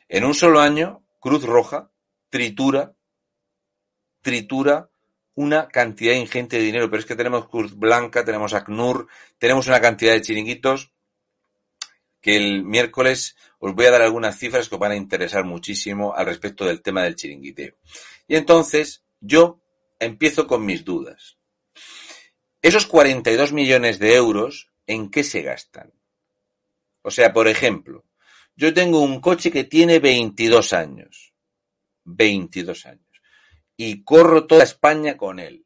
En 0.09 0.23
un 0.23 0.35
solo 0.35 0.61
año, 0.61 1.03
Cruz 1.19 1.43
Roja 1.43 1.91
tritura, 2.29 2.95
tritura 4.21 4.89
una 5.35 5.67
cantidad 5.67 6.15
ingente 6.15 6.57
de 6.57 6.63
dinero, 6.63 6.89
pero 6.89 6.99
es 6.99 7.05
que 7.05 7.15
tenemos 7.15 7.47
Cruz 7.47 7.77
Blanca, 7.77 8.25
tenemos 8.25 8.53
ACNUR, 8.53 9.07
tenemos 9.37 9.67
una 9.67 9.79
cantidad 9.79 10.13
de 10.13 10.21
chiringuitos 10.21 10.91
que 12.21 12.35
el 12.35 12.63
miércoles 12.63 13.37
os 13.59 13.75
voy 13.75 13.85
a 13.85 13.91
dar 13.91 14.01
algunas 14.01 14.37
cifras 14.37 14.67
que 14.67 14.75
os 14.75 14.81
van 14.81 14.93
a 14.93 14.95
interesar 14.95 15.45
muchísimo 15.45 16.15
al 16.15 16.25
respecto 16.25 16.65
del 16.65 16.81
tema 16.81 17.03
del 17.03 17.15
chiringuiteo. 17.15 17.75
Y 18.27 18.35
entonces 18.35 19.03
yo 19.21 19.61
empiezo 19.99 20.47
con 20.47 20.65
mis 20.65 20.83
dudas. 20.83 21.37
Esos 22.63 22.87
42 22.87 23.53
millones 23.53 23.99
de 23.99 24.15
euros, 24.15 24.71
¿en 24.87 25.11
qué 25.11 25.23
se 25.23 25.43
gastan? 25.43 25.93
O 27.03 27.11
sea, 27.11 27.31
por 27.31 27.47
ejemplo, 27.47 28.03
yo 28.57 28.73
tengo 28.73 29.01
un 29.01 29.21
coche 29.21 29.51
que 29.51 29.63
tiene 29.63 29.99
22 29.99 30.73
años. 30.73 31.33
22 32.03 32.85
años. 32.87 33.21
Y 33.77 34.03
corro 34.03 34.47
toda 34.47 34.63
España 34.63 35.15
con 35.15 35.39
él. 35.39 35.65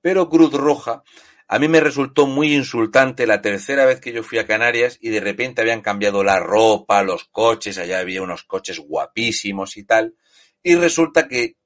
Pero 0.00 0.28
Cruz 0.28 0.52
Roja 0.52 1.04
a 1.50 1.58
mí 1.58 1.66
me 1.66 1.80
resultó 1.80 2.26
muy 2.26 2.54
insultante 2.54 3.26
la 3.26 3.40
tercera 3.40 3.86
vez 3.86 4.00
que 4.00 4.12
yo 4.12 4.22
fui 4.22 4.38
a 4.38 4.46
Canarias 4.46 4.98
y 5.00 5.08
de 5.08 5.20
repente 5.20 5.62
habían 5.62 5.80
cambiado 5.80 6.22
la 6.22 6.38
ropa, 6.38 7.02
los 7.02 7.24
coches, 7.24 7.78
allá 7.78 8.00
había 8.00 8.22
unos 8.22 8.44
coches 8.44 8.78
guapísimos 8.78 9.78
y 9.78 9.84
tal, 9.84 10.14
y 10.62 10.74
resulta 10.74 11.26
que 11.26 11.56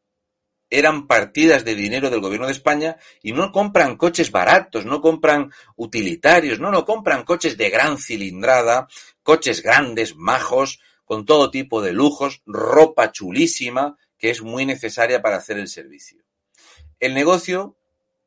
eran 0.70 1.09
partidas 1.09 1.64
de 1.64 1.74
dinero 1.74 2.11
del 2.11 2.20
gobierno 2.20 2.47
de 2.47 2.53
España 2.53 2.97
y 3.22 3.32
no 3.32 3.51
compran 3.51 3.97
coches 3.97 4.30
baratos, 4.30 4.86
no 4.86 5.03
compran 5.03 5.51
utilitarios, 5.76 6.61
no, 6.61 6.70
no 6.70 6.84
compran 6.84 7.24
coches 7.24 7.59
de 7.59 7.68
gran 7.68 7.99
cilindrada, 7.99 8.86
coches 9.22 9.62
grandes, 9.62 10.16
majos, 10.16 10.80
con 11.04 11.26
todo 11.26 11.50
tipo 11.50 11.82
de 11.82 11.92
lujos, 11.92 12.42
ropa 12.46 13.12
chulísima, 13.12 13.96
que 14.18 14.30
es 14.30 14.42
muy 14.42 14.66
necesaria 14.66 15.20
para 15.22 15.36
hacer 15.36 15.58
el 15.58 15.68
servicio. 15.68 16.22
El 17.00 17.14
negocio 17.14 17.76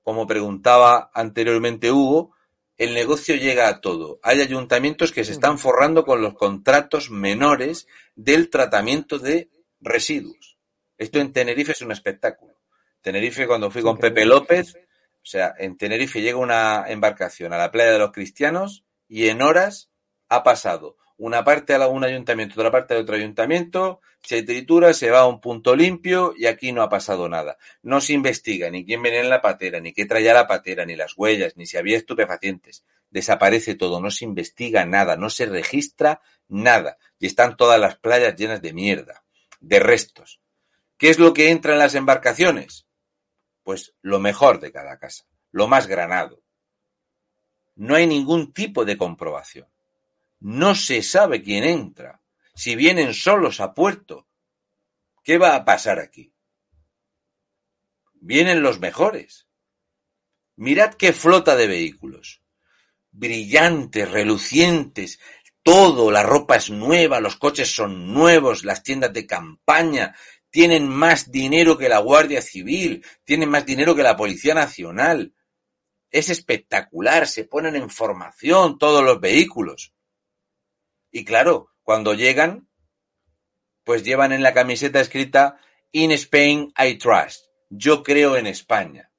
como 0.06 0.28
preguntaba 0.28 1.10
anteriormente 1.16 1.92
Hugo, 1.92 2.36
el 2.78 2.94
negocio 2.94 3.36
llega 3.36 3.68
a 3.68 3.82
todo. 3.82 4.20
Hay 4.22 4.40
ayuntamientos 4.40 5.12
que 5.12 5.24
se 5.24 5.32
están 5.32 5.58
forrando 5.58 6.06
con 6.06 6.22
los 6.22 6.36
contratos 6.36 7.10
menores 7.10 7.88
del 8.16 8.52
tratamiento 8.52 9.18
de 9.18 9.50
residuos. 9.82 10.60
Esto 11.00 11.20
en 11.20 11.34
Tenerife 11.34 11.72
es 11.72 11.82
un 11.82 11.92
espectáculo. 11.92 12.54
Tenerife, 13.02 13.48
cuando 13.48 13.72
fui 13.72 13.82
con 13.82 13.98
Pepe 13.98 14.26
López, 14.26 14.76
o 14.76 15.26
sea, 15.26 15.56
en 15.58 15.76
Tenerife 15.76 16.22
llega 16.22 16.38
una 16.38 16.86
embarcación 16.88 17.52
a 17.52 17.58
la 17.58 17.72
playa 17.72 17.94
de 17.94 18.00
los 18.00 18.12
cristianos 18.12 18.84
y 19.08 19.30
en 19.30 19.42
horas 19.42 19.90
ha 20.30 20.44
pasado 20.44 20.98
una 21.18 21.44
parte 21.44 21.74
a 21.74 21.88
un 21.88 22.04
ayuntamiento, 22.04 22.60
otra 22.60 22.72
parte 22.72 22.94
a 22.94 23.00
otro 23.00 23.16
ayuntamiento, 23.16 24.02
se 24.22 24.44
tritura, 24.44 24.94
se 24.94 25.12
va 25.12 25.20
a 25.20 25.28
un 25.28 25.40
punto 25.40 25.76
limpio 25.76 26.34
y 26.36 26.48
aquí 26.48 26.72
no 26.72 26.82
ha 26.82 26.90
pasado 26.90 27.30
nada. 27.30 27.58
No 27.84 28.02
se 28.02 28.14
investiga 28.14 28.70
ni 28.70 28.86
quién 28.86 29.02
venía 29.02 29.22
en 29.22 29.30
la 29.30 29.42
patera, 29.42 29.80
ni 29.80 29.94
qué 29.94 30.06
traía 30.06 30.34
la 30.34 30.48
patera, 30.48 30.86
ni 30.86 30.96
las 30.96 31.18
huellas, 31.18 31.56
ni 31.56 31.66
si 31.66 31.78
había 31.78 31.98
estupefacientes. 31.98 32.84
Desaparece 33.10 33.76
todo, 33.76 34.02
no 34.02 34.12
se 34.12 34.26
investiga 34.26 34.86
nada, 34.86 35.16
no 35.16 35.30
se 35.30 35.46
registra 35.46 36.22
nada. 36.50 36.98
Y 37.18 37.28
están 37.28 37.56
todas 37.56 37.80
las 37.80 37.98
playas 37.98 38.36
llenas 38.36 38.62
de 38.62 38.74
mierda, 38.74 39.24
de 39.62 39.80
restos. 39.80 40.42
¿Qué 40.98 41.10
es 41.10 41.20
lo 41.20 41.34
que 41.34 41.50
entra 41.50 41.74
en 41.74 41.80
las 41.80 41.96
embarcaciones? 41.96 42.88
Pues 43.64 43.94
lo 44.02 44.20
mejor 44.20 44.60
de 44.60 44.72
cada 44.72 44.98
casa, 44.98 45.26
lo 45.52 45.68
más 45.68 45.88
granado. 45.88 46.42
No 47.76 47.96
hay 47.96 48.08
ningún 48.08 48.54
tipo 48.54 48.86
de 48.86 48.98
comprobación. 48.98 49.68
No 50.46 50.76
se 50.76 51.02
sabe 51.02 51.42
quién 51.42 51.64
entra. 51.64 52.22
Si 52.54 52.76
vienen 52.76 53.16
solos 53.16 53.60
a 53.60 53.74
puerto, 53.74 54.28
¿qué 55.24 55.40
va 55.40 55.56
a 55.56 55.66
pasar 55.66 55.98
aquí? 55.98 56.36
Vienen 58.14 58.62
los 58.62 58.80
mejores. 58.80 59.48
Mirad 60.56 60.94
qué 60.94 61.14
flota 61.14 61.56
de 61.56 61.66
vehículos. 61.66 62.44
Brillantes, 63.10 64.12
relucientes, 64.12 65.20
todo, 65.64 66.12
la 66.12 66.22
ropa 66.22 66.58
es 66.58 66.70
nueva, 66.70 67.20
los 67.20 67.38
coches 67.38 67.74
son 67.74 68.14
nuevos, 68.14 68.66
las 68.66 68.84
tiendas 68.84 69.14
de 69.14 69.26
campaña, 69.26 70.16
tienen 70.52 70.88
más 70.88 71.32
dinero 71.32 71.76
que 71.76 71.90
la 71.90 71.98
Guardia 71.98 72.44
Civil, 72.44 73.04
tienen 73.24 73.50
más 73.50 73.66
dinero 73.66 73.96
que 73.96 74.04
la 74.04 74.16
Policía 74.16 74.54
Nacional. 74.54 75.34
Es 76.12 76.30
espectacular, 76.30 77.28
se 77.28 77.46
ponen 77.46 77.76
en 77.76 77.90
formación 77.90 78.78
todos 78.78 79.04
los 79.04 79.20
vehículos. 79.20 79.95
Y 81.16 81.24
claro, 81.24 81.70
cuando 81.84 82.14
llegan, 82.14 82.68
pues 83.86 84.04
llevan 84.04 84.34
en 84.34 84.44
la 84.44 84.54
camiseta 84.54 85.00
escrita 85.00 85.58
In 85.94 86.12
Spain 86.12 86.74
I 86.78 86.96
trust. 86.96 87.46
Yo 87.70 88.04
creo 88.04 88.36
en 88.36 88.48
España. 88.48 89.14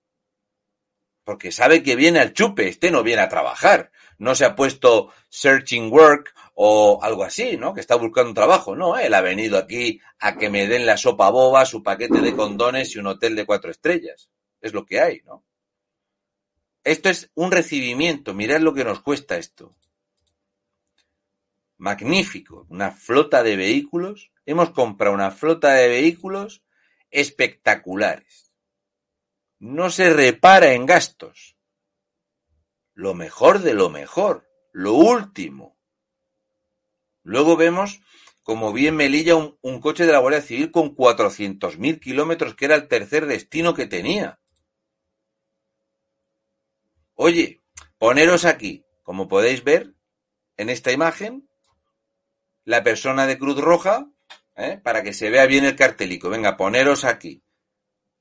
Porque 1.24 1.52
sabe 1.52 1.82
que 1.82 1.96
viene 1.96 2.20
al 2.20 2.34
chupe, 2.34 2.68
este 2.68 2.90
no 2.90 3.02
viene 3.02 3.22
a 3.22 3.30
trabajar. 3.30 3.92
No 4.18 4.34
se 4.34 4.44
ha 4.44 4.54
puesto 4.54 5.10
searching 5.30 5.90
work 5.90 6.34
o 6.52 6.98
algo 7.02 7.24
así, 7.24 7.56
¿no? 7.56 7.72
Que 7.72 7.80
está 7.80 7.96
buscando 7.96 8.28
un 8.28 8.34
trabajo. 8.34 8.76
No, 8.76 8.98
él 8.98 9.14
ha 9.14 9.22
venido 9.22 9.56
aquí 9.56 9.98
a 10.18 10.36
que 10.36 10.50
me 10.50 10.66
den 10.66 10.84
la 10.84 10.98
sopa 10.98 11.30
boba, 11.30 11.64
su 11.64 11.82
paquete 11.82 12.20
de 12.20 12.36
condones 12.36 12.94
y 12.94 12.98
un 12.98 13.06
hotel 13.06 13.34
de 13.34 13.46
cuatro 13.46 13.70
estrellas. 13.70 14.28
Es 14.60 14.74
lo 14.74 14.84
que 14.84 15.00
hay, 15.00 15.22
¿no? 15.24 15.46
Esto 16.84 17.08
es 17.08 17.30
un 17.32 17.52
recibimiento. 17.52 18.34
Mirad 18.34 18.60
lo 18.60 18.74
que 18.74 18.84
nos 18.84 19.00
cuesta 19.00 19.38
esto. 19.38 19.74
Magnífico, 21.78 22.66
una 22.68 22.90
flota 22.90 23.42
de 23.42 23.56
vehículos. 23.56 24.32
Hemos 24.44 24.70
comprado 24.70 25.14
una 25.14 25.30
flota 25.30 25.74
de 25.74 25.88
vehículos 25.88 26.62
espectaculares. 27.10 28.52
No 29.58 29.90
se 29.90 30.10
repara 30.10 30.72
en 30.72 30.86
gastos. 30.86 31.56
Lo 32.94 33.14
mejor 33.14 33.60
de 33.60 33.74
lo 33.74 33.90
mejor, 33.90 34.48
lo 34.72 34.94
último. 34.94 35.78
Luego 37.22 37.56
vemos 37.56 38.00
como 38.42 38.72
bien 38.72 38.94
Melilla 38.94 39.34
un, 39.34 39.58
un 39.60 39.80
coche 39.80 40.06
de 40.06 40.12
la 40.12 40.20
Guardia 40.20 40.40
Civil 40.40 40.70
con 40.70 40.94
400.000 40.94 41.98
kilómetros, 41.98 42.54
que 42.54 42.66
era 42.66 42.76
el 42.76 42.86
tercer 42.86 43.26
destino 43.26 43.74
que 43.74 43.86
tenía. 43.86 44.38
Oye, 47.14 47.64
poneros 47.98 48.44
aquí, 48.44 48.84
como 49.02 49.26
podéis 49.26 49.64
ver 49.64 49.96
en 50.56 50.70
esta 50.70 50.92
imagen, 50.92 51.48
la 52.66 52.82
persona 52.82 53.26
de 53.26 53.38
Cruz 53.38 53.58
Roja, 53.58 54.08
¿eh? 54.56 54.78
para 54.82 55.02
que 55.02 55.14
se 55.14 55.30
vea 55.30 55.46
bien 55.46 55.64
el 55.64 55.76
cartelico. 55.76 56.28
Venga, 56.28 56.58
poneros 56.58 57.04
aquí. 57.04 57.42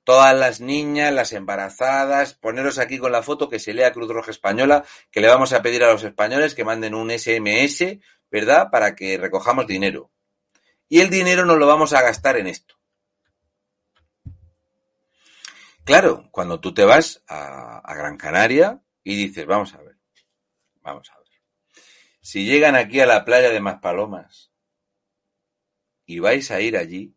Todas 0.06 0.38
las 0.38 0.62
niñas, 0.62 1.12
las 1.12 1.34
embarazadas, 1.34 2.36
poneros 2.36 2.78
aquí 2.78 3.00
con 3.00 3.12
la 3.12 3.24
foto 3.24 3.50
que 3.50 3.60
se 3.60 3.74
lea 3.74 3.92
Cruz 3.92 4.08
Roja 4.08 4.32
Española, 4.32 4.86
que 5.12 5.20
le 5.20 5.28
vamos 5.28 5.52
a 5.52 5.62
pedir 5.62 5.84
a 5.84 5.92
los 5.92 6.04
españoles 6.04 6.56
que 6.56 6.64
manden 6.64 6.96
un 6.96 7.10
SMS, 7.10 7.98
¿verdad? 8.32 8.70
Para 8.72 8.96
que 8.96 9.18
recojamos 9.18 9.68
dinero 9.68 10.12
y 10.88 11.00
el 11.00 11.10
dinero 11.10 11.46
nos 11.46 11.58
lo 11.58 11.68
vamos 11.68 11.94
a 11.94 12.02
gastar 12.02 12.38
en 12.38 12.48
esto. 12.48 12.76
Claro, 15.84 16.30
cuando 16.32 16.60
tú 16.60 16.74
te 16.74 16.84
vas 16.84 17.24
a, 17.28 17.80
a, 17.80 17.96
Gran 17.96 18.18
Canaria 18.18 18.82
y 19.04 19.16
dices, 19.16 19.46
vamos 19.46 19.74
a 19.74 19.82
ver, 19.82 19.98
vamos 20.82 21.12
a 21.12 21.18
ver, 21.18 21.25
si 22.26 22.44
llegan 22.44 22.76
aquí 22.76 23.02
a 23.02 23.06
la 23.06 23.24
playa 23.24 23.52
de 23.52 23.60
Maspalomas 23.60 24.52
y 26.08 26.18
vais 26.18 26.50
a 26.50 26.60
ir 26.60 26.76
allí 26.76 27.14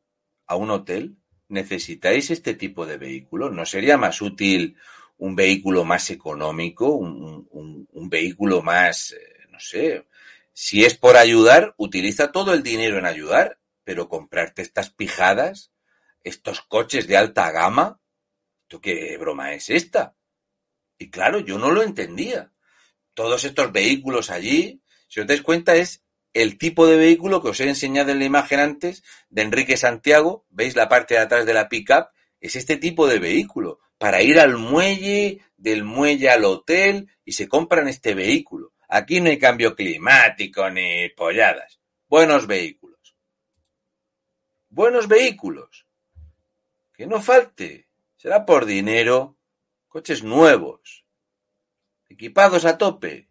a 0.47 0.55
un 0.57 0.71
hotel, 0.71 1.17
necesitáis 1.49 2.31
este 2.31 2.53
tipo 2.53 2.85
de 2.85 2.99
vehículo. 2.99 3.49
¿No 3.49 3.65
sería 3.65 3.97
más 3.97 4.21
útil 4.21 4.77
un 5.17 5.35
vehículo 5.35 5.87
más 5.87 6.11
económico, 6.11 6.91
un, 6.91 7.49
un, 7.51 8.11
vehículo 8.11 8.61
más, 8.61 9.13
eh, 9.13 9.47
no 9.49 9.59
sé, 9.59 10.07
si 10.53 10.85
es 10.85 10.95
por 10.95 11.17
ayudar, 11.17 11.75
utiliza 11.79 12.31
todo 12.31 12.53
el 12.53 12.63
dinero 12.63 12.99
en 12.99 13.07
ayudar, 13.07 13.59
pero 13.85 14.11
comprarte 14.11 14.61
estas 14.61 14.91
pijadas, 14.91 15.73
estos 16.23 16.61
coches 16.61 17.07
de 17.07 17.17
alta 17.17 17.51
gama, 17.51 17.99
¿tú 18.67 18.83
qué 18.83 19.17
broma 19.17 19.55
es 19.55 19.71
esta? 19.71 20.17
Y 20.99 21.09
claro, 21.09 21.41
yo 21.41 21.59
no 21.59 21.71
lo 21.71 21.83
entendía. 21.83 22.53
Todos 23.15 23.45
estos 23.45 23.73
vehículos 23.73 24.29
allí, 24.29 24.83
si 25.09 25.21
os 25.21 25.27
dais 25.27 25.43
cuenta, 25.43 25.75
es 25.75 26.05
el 26.35 26.59
tipo 26.59 26.87
de 26.87 26.97
vehículo 26.97 27.43
que 27.43 27.49
os 27.49 27.61
he 27.61 27.69
enseñado 27.69 28.13
en 28.13 28.19
la 28.21 28.25
imagen 28.27 28.61
antes 28.61 29.03
de 29.31 29.43
Enrique 29.43 29.77
Santiago, 29.77 30.47
veis 30.51 30.77
la 30.77 30.89
parte 30.89 31.15
de 31.15 31.21
atrás 31.21 31.47
de 31.47 31.55
la 31.55 31.69
pickup, 31.69 32.09
es 32.41 32.55
este 32.55 32.77
tipo 32.77 33.09
de 33.09 33.19
vehículo, 33.19 33.81
para 33.99 34.23
ir 34.23 34.39
al 34.39 34.57
muelle, 34.57 35.41
del 35.57 35.83
muelle 35.83 36.31
al 36.31 36.45
hotel, 36.45 37.11
y 37.25 37.33
se 37.33 37.49
compran 37.49 37.89
este 37.89 38.15
vehículo. 38.15 38.73
Aquí 38.89 39.21
no 39.21 39.29
hay 39.29 39.39
cambio 39.39 39.75
climático 39.75 40.71
ni 40.71 41.09
polladas. 41.11 41.81
Buenos 42.07 42.47
vehículos. 42.47 43.17
Buenos 44.71 45.09
vehículos. 45.09 45.87
Que 46.95 47.07
no 47.07 47.21
falte. 47.21 47.89
Será 48.17 48.47
por 48.47 48.65
dinero. 48.65 49.37
Coches 49.89 50.23
nuevos. 50.23 51.05
Equipados 52.09 52.65
a 52.65 52.79
tope. 52.79 53.28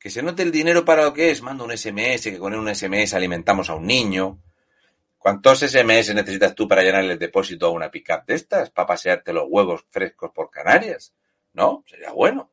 Que 0.00 0.10
se 0.10 0.22
note 0.22 0.42
el 0.42 0.50
dinero 0.50 0.84
para 0.84 1.04
lo 1.04 1.12
que 1.12 1.30
es. 1.30 1.42
Manda 1.42 1.62
un 1.62 1.76
SMS, 1.76 2.22
que 2.22 2.38
con 2.38 2.54
un 2.54 2.74
SMS 2.74 3.12
alimentamos 3.12 3.68
a 3.68 3.74
un 3.74 3.86
niño. 3.86 4.40
¿Cuántos 5.18 5.60
SMS 5.60 6.14
necesitas 6.14 6.54
tú 6.54 6.66
para 6.66 6.82
llenar 6.82 7.04
el 7.04 7.18
depósito 7.18 7.66
a 7.66 7.70
una 7.70 7.90
pickup 7.90 8.24
de 8.26 8.34
estas? 8.34 8.70
Para 8.70 8.86
pasearte 8.88 9.34
los 9.34 9.44
huevos 9.46 9.84
frescos 9.90 10.30
por 10.34 10.50
Canarias. 10.50 11.12
¿No? 11.52 11.84
Sería 11.86 12.12
bueno. 12.12 12.50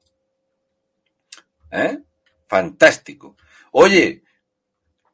¿Eh? 1.71 1.99
Fantástico. 2.47 3.37
Oye, 3.71 4.23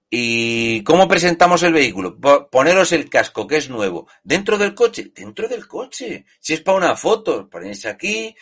¿y 0.09 0.83
cómo 0.83 1.07
presentamos 1.07 1.61
el 1.61 1.73
vehículo? 1.73 2.17
Poneros 2.49 2.91
el 2.93 3.07
casco, 3.09 3.45
que 3.45 3.57
es 3.57 3.69
nuevo. 3.69 4.07
¿Dentro 4.23 4.57
del 4.57 4.73
coche? 4.73 5.11
Dentro 5.13 5.47
del 5.47 5.67
coche. 5.67 6.25
Si 6.39 6.53
es 6.53 6.61
para 6.61 6.77
una 6.77 6.95
foto, 6.95 7.47
ponéis 7.47 7.85
aquí 7.85 8.35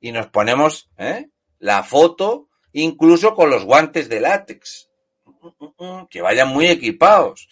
y 0.00 0.12
nos 0.12 0.28
ponemos 0.28 0.90
¿eh? 0.96 1.28
la 1.58 1.82
foto, 1.82 2.48
incluso 2.74 3.34
con 3.34 3.50
los 3.50 3.64
guantes 3.64 4.08
de 4.08 4.20
látex. 4.20 4.90
Que 6.10 6.20
vayan 6.20 6.48
muy 6.48 6.66
equipados. 6.66 7.48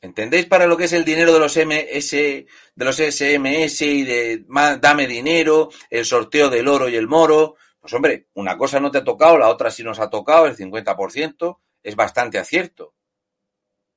¿Entendéis 0.00 0.46
para 0.46 0.66
lo 0.66 0.76
que 0.76 0.84
es 0.84 0.92
el 0.92 1.04
dinero 1.04 1.32
de 1.32 1.40
los 1.40 1.56
MS, 1.56 2.10
de 2.10 2.46
los 2.84 2.96
SMS 2.96 3.82
y 3.82 4.04
de 4.04 4.44
dame 4.80 5.06
dinero, 5.06 5.70
el 5.90 6.04
sorteo 6.04 6.48
del 6.48 6.68
oro 6.68 6.88
y 6.88 6.96
el 6.96 7.08
moro? 7.08 7.56
Pues 7.80 7.92
hombre, 7.94 8.28
una 8.34 8.56
cosa 8.56 8.78
no 8.78 8.90
te 8.90 8.98
ha 8.98 9.04
tocado, 9.04 9.38
la 9.38 9.48
otra 9.48 9.70
sí 9.70 9.82
nos 9.82 9.98
ha 9.98 10.10
tocado, 10.10 10.46
el 10.46 10.56
50%, 10.56 11.58
es 11.82 11.96
bastante 11.96 12.38
acierto. 12.38 12.94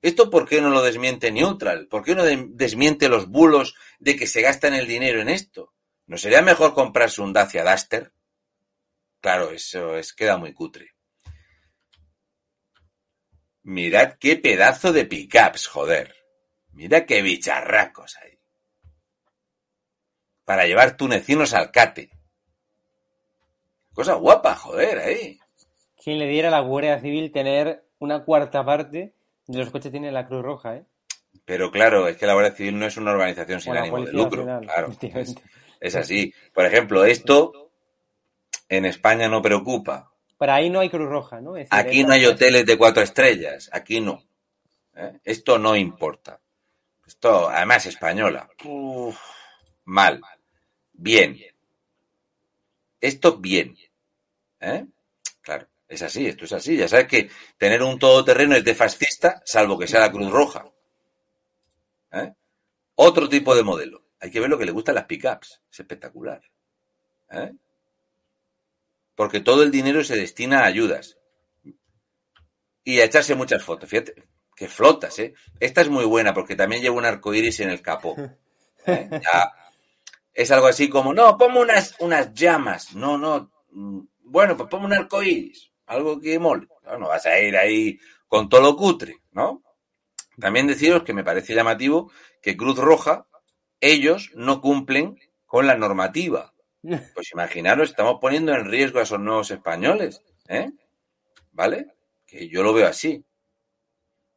¿Esto 0.01 0.29
por 0.29 0.47
qué 0.47 0.61
no 0.61 0.69
lo 0.69 0.81
desmiente 0.81 1.31
Neutral? 1.31 1.87
¿Por 1.87 2.03
qué 2.03 2.15
no 2.15 2.23
desmiente 2.23 3.09
los 3.09 3.27
bulos 3.27 3.75
de 3.99 4.15
que 4.15 4.27
se 4.27 4.41
gastan 4.41 4.73
el 4.73 4.87
dinero 4.87 5.19
en 5.19 5.27
esto? 5.27 5.73
¿No 6.05 6.17
sería 6.17 6.41
mejor 6.41 6.73
comprarse 6.73 7.21
un 7.21 7.33
Dacia 7.33 7.69
Duster? 7.69 8.13
Claro, 9.21 9.51
eso 9.51 9.97
es, 9.97 10.13
queda 10.13 10.37
muy 10.37 10.53
cutre. 10.53 10.95
Mirad 13.63 14.13
qué 14.19 14.37
pedazo 14.37 14.93
de 14.93 15.05
pickups, 15.05 15.67
joder. 15.67 16.15
Mira 16.71 17.05
qué 17.05 17.21
bicharracos 17.21 18.17
hay. 18.17 18.39
Para 20.45 20.65
llevar 20.65 20.95
tunecinos 20.95 21.53
al 21.53 21.71
cate. 21.71 22.09
Cosa 23.93 24.13
guapa, 24.13 24.55
joder, 24.55 24.99
ahí. 24.99 25.37
¿Quién 26.01 26.19
le 26.19 26.27
diera 26.27 26.47
a 26.47 26.51
la 26.51 26.61
Guardia 26.61 26.99
Civil 26.99 27.31
tener 27.31 27.83
una 27.99 28.23
cuarta 28.23 28.63
parte 28.63 29.13
de 29.45 29.57
los 29.57 29.69
coches 29.71 29.91
tiene 29.91 30.11
la 30.11 30.25
Cruz 30.25 30.43
Roja, 30.43 30.77
eh? 30.77 30.85
Pero 31.43 31.69
claro, 31.69 32.07
es 32.07 32.15
que 32.15 32.25
la 32.25 32.33
Guardia 32.33 32.55
Civil 32.55 32.79
no 32.79 32.85
es 32.85 32.95
una 32.95 33.11
organización 33.11 33.59
sin 33.59 33.75
ánimo 33.75 34.03
de 34.03 34.13
lucro. 34.13 34.45
Nacional, 34.45 34.65
claro, 34.65 34.93
es, 35.19 35.35
es, 35.79 35.95
así. 35.95 36.33
Por 36.53 36.65
ejemplo, 36.65 37.03
esto 37.03 37.68
en 38.69 38.85
España 38.85 39.27
no 39.27 39.41
preocupa. 39.41 40.11
Pero 40.37 40.53
ahí 40.53 40.69
no 40.69 40.79
hay 40.79 40.89
Cruz 40.89 41.09
Roja, 41.09 41.41
¿no? 41.41 41.53
Decir, 41.53 41.67
aquí 41.71 42.03
no 42.03 42.13
hay 42.13 42.25
hoteles 42.25 42.65
de 42.65 42.77
cuatro 42.77 43.03
estrellas, 43.03 43.69
aquí 43.73 43.99
no. 43.99 44.23
¿eh? 44.95 45.19
Esto 45.25 45.57
no 45.57 45.75
importa. 45.75 46.39
Esto, 47.05 47.49
además, 47.49 47.87
española. 47.87 48.47
Uf, 48.63 49.19
mal. 49.85 50.21
Bien. 50.93 51.37
Esto 53.01 53.37
bien. 53.37 53.75
¿Eh? 54.59 54.85
Claro, 55.41 55.67
es 55.87 56.01
así, 56.03 56.27
esto 56.27 56.45
es 56.45 56.53
así. 56.53 56.77
Ya 56.77 56.87
sabes 56.87 57.07
que 57.07 57.29
tener 57.57 57.81
un 57.81 57.97
todoterreno 57.97 58.55
es 58.55 58.63
de 58.63 58.75
fascista, 58.75 59.41
salvo 59.43 59.77
que 59.77 59.87
sea 59.87 60.01
la 60.01 60.11
Cruz 60.11 60.29
Roja. 60.29 60.65
¿Eh? 62.11 62.33
Otro 62.95 63.27
tipo 63.27 63.55
de 63.55 63.63
modelo. 63.63 64.03
Hay 64.21 64.29
que 64.31 64.39
ver 64.39 64.49
lo 64.49 64.57
que 64.57 64.65
le 64.65 64.71
gustan 64.71 64.95
las 64.95 65.05
pickups. 65.05 65.61
Es 65.71 65.79
espectacular. 65.79 66.41
¿Eh? 67.31 67.51
Porque 69.19 69.41
todo 69.41 69.63
el 69.63 69.69
dinero 69.69 70.01
se 70.01 70.15
destina 70.15 70.61
a 70.61 70.65
ayudas. 70.67 71.17
Y 72.85 73.01
a 73.01 73.03
echarse 73.03 73.35
muchas 73.35 73.61
fotos. 73.61 73.89
Fíjate, 73.89 74.13
que 74.55 74.69
flotas, 74.69 75.19
¿eh? 75.19 75.33
Esta 75.59 75.81
es 75.81 75.89
muy 75.89 76.05
buena 76.05 76.33
porque 76.33 76.55
también 76.55 76.81
lleva 76.81 76.95
un 76.95 77.03
arco 77.03 77.33
iris 77.33 77.59
en 77.59 77.69
el 77.69 77.81
capó. 77.81 78.15
¿Eh? 78.85 79.09
Es 80.33 80.51
algo 80.51 80.67
así 80.67 80.87
como, 80.87 81.13
no, 81.13 81.37
ponme 81.37 81.59
unas, 81.59 81.97
unas 81.99 82.33
llamas. 82.33 82.95
No, 82.95 83.17
no, 83.17 83.51
bueno, 84.23 84.55
pues 84.55 84.69
ponme 84.69 84.85
un 84.85 84.93
arco 84.93 85.21
iris, 85.21 85.69
algo 85.87 86.21
que 86.21 86.39
mole. 86.39 86.69
No, 86.85 86.97
no 86.97 87.09
vas 87.09 87.25
a 87.25 87.37
ir 87.41 87.57
ahí 87.57 87.99
con 88.25 88.47
todo 88.47 88.61
lo 88.61 88.77
cutre, 88.77 89.17
¿no? 89.33 89.61
También 90.39 90.65
deciros 90.65 91.03
que 91.03 91.13
me 91.13 91.25
parece 91.25 91.53
llamativo 91.53 92.09
que 92.41 92.55
Cruz 92.55 92.77
Roja, 92.77 93.27
ellos 93.81 94.31
no 94.35 94.61
cumplen 94.61 95.19
con 95.45 95.67
la 95.67 95.75
normativa. 95.75 96.53
Pues 96.81 97.31
imaginaros, 97.33 97.89
estamos 97.89 98.19
poniendo 98.21 98.53
en 98.53 98.65
riesgo 98.65 98.99
a 98.99 99.03
esos 99.03 99.19
nuevos 99.19 99.51
españoles, 99.51 100.21
¿eh? 100.47 100.71
¿Vale? 101.51 101.87
Que 102.25 102.47
yo 102.47 102.63
lo 102.63 102.73
veo 102.73 102.87
así. 102.87 103.25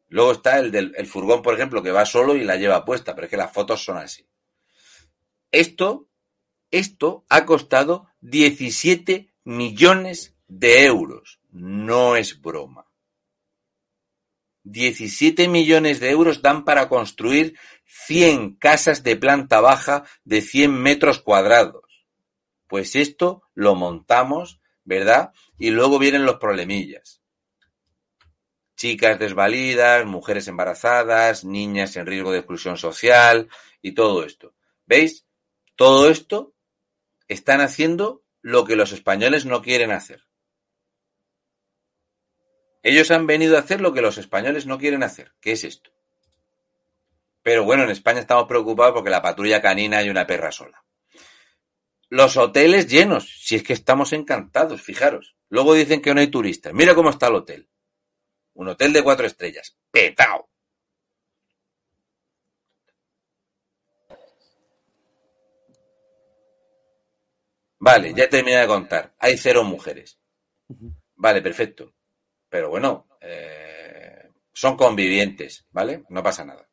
Luego 0.08 0.32
está 0.32 0.58
el 0.58 0.70
del 0.70 0.92
el 0.96 1.06
furgón, 1.06 1.42
por 1.42 1.54
ejemplo, 1.54 1.82
que 1.82 1.90
va 1.90 2.04
solo 2.04 2.34
y 2.34 2.44
la 2.44 2.56
lleva 2.56 2.84
puesta, 2.84 3.14
pero 3.14 3.26
es 3.26 3.30
que 3.30 3.36
las 3.36 3.52
fotos 3.52 3.84
son 3.84 3.96
así. 3.96 4.26
Esto, 5.50 6.08
esto 6.70 7.24
ha 7.28 7.46
costado 7.46 8.08
17 8.20 9.32
millones 9.44 10.34
de 10.48 10.84
euros. 10.84 11.40
No 11.50 12.16
es 12.16 12.40
broma. 12.40 12.86
17 14.64 15.48
millones 15.48 16.00
de 16.00 16.10
euros 16.10 16.40
dan 16.40 16.64
para 16.64 16.88
construir 16.88 17.58
100 17.84 18.56
casas 18.56 19.02
de 19.02 19.16
planta 19.16 19.60
baja 19.60 20.04
de 20.24 20.40
100 20.40 20.72
metros 20.72 21.20
cuadrados. 21.20 21.91
Pues 22.72 22.96
esto 22.96 23.42
lo 23.52 23.74
montamos, 23.74 24.62
¿verdad? 24.82 25.34
Y 25.58 25.68
luego 25.68 25.98
vienen 25.98 26.24
los 26.24 26.36
problemillas. 26.36 27.20
chicas 28.76 29.18
desvalidas, 29.18 30.06
mujeres 30.06 30.48
embarazadas, 30.48 31.44
niñas 31.44 31.94
en 31.96 32.06
riesgo 32.06 32.32
de 32.32 32.38
exclusión 32.38 32.78
social 32.78 33.50
y 33.82 33.92
todo 33.92 34.24
esto. 34.24 34.54
¿Veis? 34.86 35.26
Todo 35.76 36.08
esto 36.08 36.54
están 37.28 37.60
haciendo 37.60 38.24
lo 38.40 38.64
que 38.64 38.74
los 38.74 38.92
españoles 38.92 39.44
no 39.44 39.60
quieren 39.60 39.90
hacer. 39.90 40.24
Ellos 42.82 43.10
han 43.10 43.26
venido 43.26 43.58
a 43.58 43.60
hacer 43.60 43.82
lo 43.82 43.92
que 43.92 44.00
los 44.00 44.16
españoles 44.16 44.64
no 44.64 44.78
quieren 44.78 45.02
hacer. 45.02 45.34
¿Qué 45.42 45.52
es 45.52 45.64
esto? 45.64 45.90
Pero 47.42 47.64
bueno, 47.64 47.82
en 47.82 47.90
España 47.90 48.20
estamos 48.20 48.48
preocupados 48.48 48.94
porque 48.94 49.10
la 49.10 49.20
patrulla 49.20 49.60
canina 49.60 49.98
hay 49.98 50.08
una 50.08 50.26
perra 50.26 50.50
sola. 50.50 50.81
Los 52.12 52.36
hoteles 52.36 52.88
llenos, 52.88 53.26
si 53.40 53.56
es 53.56 53.62
que 53.62 53.72
estamos 53.72 54.12
encantados, 54.12 54.82
fijaros. 54.82 55.34
Luego 55.48 55.72
dicen 55.72 56.02
que 56.02 56.12
no 56.12 56.20
hay 56.20 56.26
turistas. 56.26 56.74
Mira 56.74 56.94
cómo 56.94 57.08
está 57.08 57.28
el 57.28 57.36
hotel. 57.36 57.70
Un 58.52 58.68
hotel 58.68 58.92
de 58.92 59.02
cuatro 59.02 59.26
estrellas. 59.26 59.78
Petao. 59.90 60.50
Vale, 67.78 68.12
ya 68.12 68.28
terminé 68.28 68.58
de 68.58 68.66
contar. 68.66 69.14
Hay 69.18 69.38
cero 69.38 69.64
mujeres. 69.64 70.18
Vale, 71.14 71.40
perfecto. 71.40 71.94
Pero 72.50 72.68
bueno, 72.68 73.08
eh, 73.22 74.28
son 74.52 74.76
convivientes, 74.76 75.64
¿vale? 75.70 76.04
No 76.10 76.22
pasa 76.22 76.44
nada. 76.44 76.68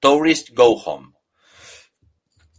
Tourist 0.00 0.50
Go 0.50 0.72
Home. 0.82 1.12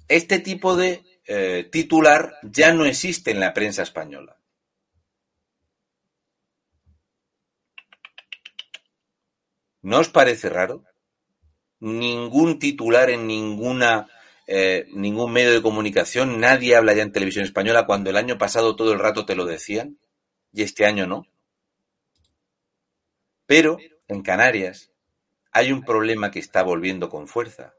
Este 0.08 0.40
tipo 0.40 0.78
de 0.78 1.09
eh, 1.32 1.70
titular 1.72 2.34
ya 2.42 2.74
no 2.74 2.86
existe 2.86 3.30
en 3.30 3.40
la 3.40 3.54
prensa 3.54 3.84
española. 3.84 4.36
¿No 9.84 10.00
os 10.00 10.10
parece 10.10 10.50
raro? 10.50 10.84
Ningún 11.82 12.58
titular 12.58 13.12
en 13.12 13.28
ninguna 13.28 14.08
eh, 14.48 14.88
ningún 14.94 15.32
medio 15.32 15.52
de 15.52 15.62
comunicación, 15.62 16.40
nadie 16.40 16.76
habla 16.76 16.94
ya 16.94 17.04
en 17.04 17.12
televisión 17.12 17.46
española 17.46 17.86
cuando 17.86 18.10
el 18.10 18.18
año 18.18 18.40
pasado 18.40 18.76
todo 18.76 18.92
el 18.92 18.98
rato 18.98 19.28
te 19.28 19.36
lo 19.36 19.46
decían 19.46 20.00
y 20.52 20.64
este 20.64 20.88
año 20.88 21.06
no. 21.06 21.28
Pero 23.46 23.78
en 24.08 24.24
Canarias 24.24 24.92
hay 25.52 25.72
un 25.72 25.84
problema 25.84 26.32
que 26.32 26.40
está 26.40 26.64
volviendo 26.64 27.08
con 27.08 27.28
fuerza. 27.28 27.76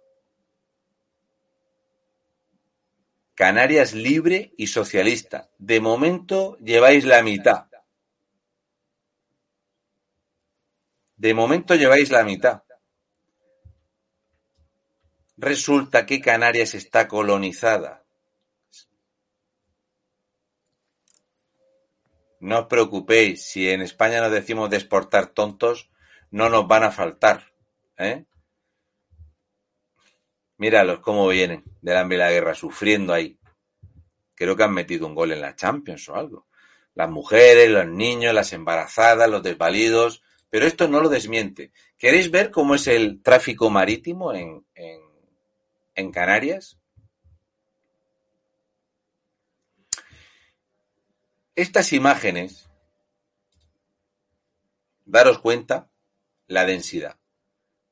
Canarias 3.41 3.95
libre 3.95 4.53
y 4.59 4.67
socialista. 4.67 5.49
De 5.57 5.81
momento 5.81 6.59
lleváis 6.59 7.07
la 7.07 7.23
mitad. 7.23 7.69
De 11.17 11.33
momento 11.33 11.75
lleváis 11.75 12.11
la 12.11 12.23
mitad. 12.23 12.65
Resulta 15.39 16.05
que 16.05 16.21
Canarias 16.21 16.75
está 16.75 17.09
colonizada. 17.09 18.05
No 22.41 22.59
os 22.59 22.67
preocupéis, 22.67 23.43
si 23.47 23.71
en 23.71 23.81
España 23.81 24.21
nos 24.21 24.33
decimos 24.33 24.69
de 24.69 24.77
exportar 24.77 25.29
tontos, 25.29 25.89
no 26.31 26.51
nos 26.51 26.69
van 26.69 26.83
a 26.83 26.91
faltar. 26.91 27.55
¿eh? 27.97 28.27
Míralos 30.61 31.01
cómo 31.01 31.27
vienen 31.27 31.65
del 31.81 31.97
hambre 31.97 32.17
y 32.17 32.21
la 32.21 32.31
guerra, 32.31 32.55
sufriendo 32.55 33.13
ahí. 33.13 33.39
Creo 34.35 34.55
que 34.55 34.63
han 34.63 34.73
metido 34.73 35.07
un 35.07 35.15
gol 35.15 35.33
en 35.33 35.41
la 35.41 35.57
Champions 35.57 36.09
o 36.09 36.15
algo. 36.15 36.47
Las 36.95 37.11
mujeres, 37.11 37.69
los 37.71 37.87
niños, 37.87 38.33
las 38.35 38.53
embarazadas, 38.53 39.29
los 39.29 39.43
desvalidos. 39.43 40.23
Pero 40.49 40.67
esto 40.67 40.87
no 40.87 41.01
lo 41.01 41.09
desmiente. 41.09 41.73
¿Queréis 41.99 42.31
ver 42.31 42.51
cómo 42.51 42.75
es 42.75 42.87
el 42.87 43.23
tráfico 43.23 43.71
marítimo 43.71 44.33
en, 44.33 44.65
en 44.75 45.01
en 46.01 46.11
Canarias? 46.11 46.79
Estas 51.55 51.93
imágenes, 51.93 52.71
daros 55.05 55.39
cuenta 55.41 55.91
la 56.47 56.65
densidad. 56.65 57.20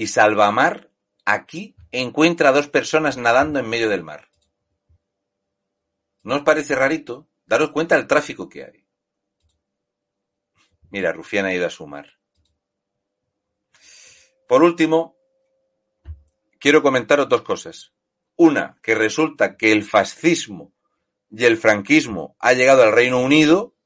y 0.00 0.06
Salvamar 0.06 0.90
aquí 1.26 1.76
encuentra 1.92 2.48
a 2.48 2.52
dos 2.52 2.68
personas 2.68 3.18
nadando 3.18 3.58
en 3.58 3.68
medio 3.68 3.90
del 3.90 4.02
mar. 4.02 4.30
¿No 6.22 6.36
os 6.36 6.42
parece 6.42 6.74
rarito? 6.74 7.28
Daros 7.44 7.72
cuenta 7.72 7.96
del 7.96 8.06
tráfico 8.06 8.48
que 8.48 8.64
hay. 8.64 8.79
Mira, 10.90 11.12
Rufián 11.12 11.46
ha 11.46 11.54
ido 11.54 11.66
a 11.66 11.70
sumar. 11.70 12.18
Por 14.48 14.62
último, 14.62 15.16
quiero 16.58 16.82
comentaros 16.82 17.28
dos 17.28 17.42
cosas. 17.42 17.92
Una, 18.36 18.78
que 18.82 18.94
resulta 18.94 19.56
que 19.56 19.72
el 19.72 19.84
fascismo 19.84 20.72
y 21.30 21.44
el 21.44 21.56
franquismo 21.56 22.36
ha 22.40 22.52
llegado 22.52 22.82
al 22.82 22.92
Reino 22.92 23.20
Unido, 23.20 23.76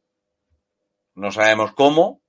no 1.15 1.31
sabemos 1.33 1.75
cómo. 1.75 2.23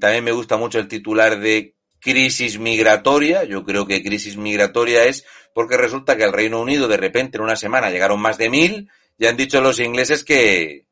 También 0.00 0.24
me 0.24 0.32
gusta 0.32 0.56
mucho 0.56 0.78
el 0.78 0.88
titular 0.88 1.38
de 1.38 1.76
crisis 2.00 2.58
migratoria. 2.58 3.44
Yo 3.44 3.64
creo 3.64 3.86
que 3.86 4.02
crisis 4.02 4.36
migratoria 4.36 5.04
es 5.04 5.24
porque 5.54 5.76
resulta 5.76 6.16
que 6.16 6.24
al 6.24 6.32
Reino 6.32 6.60
Unido 6.60 6.88
de 6.88 6.96
repente 6.96 7.38
en 7.38 7.44
una 7.44 7.56
semana 7.56 7.90
llegaron 7.90 8.20
más 8.20 8.38
de 8.38 8.50
mil 8.50 8.90
y 9.18 9.26
han 9.26 9.36
dicho 9.36 9.60
los 9.60 9.80
ingleses 9.80 10.24
que... 10.24 10.86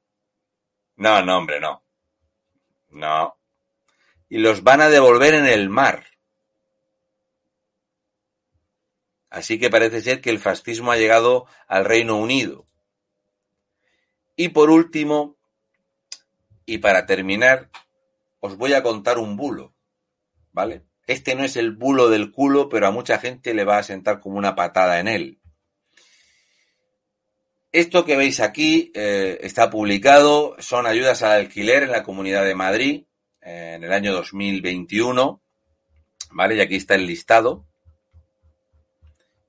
No, 0.96 1.22
no, 1.22 1.38
hombre, 1.38 1.60
no. 1.60 1.83
No. 2.94 3.36
Y 4.28 4.38
los 4.38 4.62
van 4.62 4.80
a 4.80 4.88
devolver 4.88 5.34
en 5.34 5.46
el 5.46 5.68
mar. 5.68 6.06
Así 9.28 9.58
que 9.58 9.68
parece 9.68 10.00
ser 10.00 10.20
que 10.20 10.30
el 10.30 10.38
fascismo 10.38 10.92
ha 10.92 10.96
llegado 10.96 11.46
al 11.66 11.84
Reino 11.84 12.16
Unido. 12.16 12.64
Y 14.36 14.50
por 14.50 14.70
último, 14.70 15.36
y 16.66 16.78
para 16.78 17.04
terminar, 17.04 17.68
os 18.38 18.56
voy 18.56 18.74
a 18.74 18.82
contar 18.82 19.18
un 19.18 19.36
bulo, 19.36 19.74
¿vale? 20.52 20.84
Este 21.06 21.34
no 21.34 21.44
es 21.44 21.56
el 21.56 21.72
bulo 21.72 22.08
del 22.08 22.30
culo, 22.30 22.68
pero 22.68 22.86
a 22.86 22.92
mucha 22.92 23.18
gente 23.18 23.54
le 23.54 23.64
va 23.64 23.78
a 23.78 23.82
sentar 23.82 24.20
como 24.20 24.38
una 24.38 24.54
patada 24.54 25.00
en 25.00 25.08
él. 25.08 25.40
Esto 27.74 28.04
que 28.04 28.16
veis 28.16 28.38
aquí 28.38 28.92
eh, 28.94 29.38
está 29.40 29.68
publicado, 29.68 30.54
son 30.60 30.86
ayudas 30.86 31.24
al 31.24 31.40
alquiler 31.40 31.82
en 31.82 31.90
la 31.90 32.04
Comunidad 32.04 32.44
de 32.44 32.54
Madrid 32.54 33.02
eh, 33.42 33.72
en 33.74 33.82
el 33.82 33.92
año 33.92 34.12
2021, 34.12 35.42
¿vale? 36.30 36.54
Y 36.54 36.60
aquí 36.60 36.76
está 36.76 36.94
el 36.94 37.04
listado. 37.04 37.66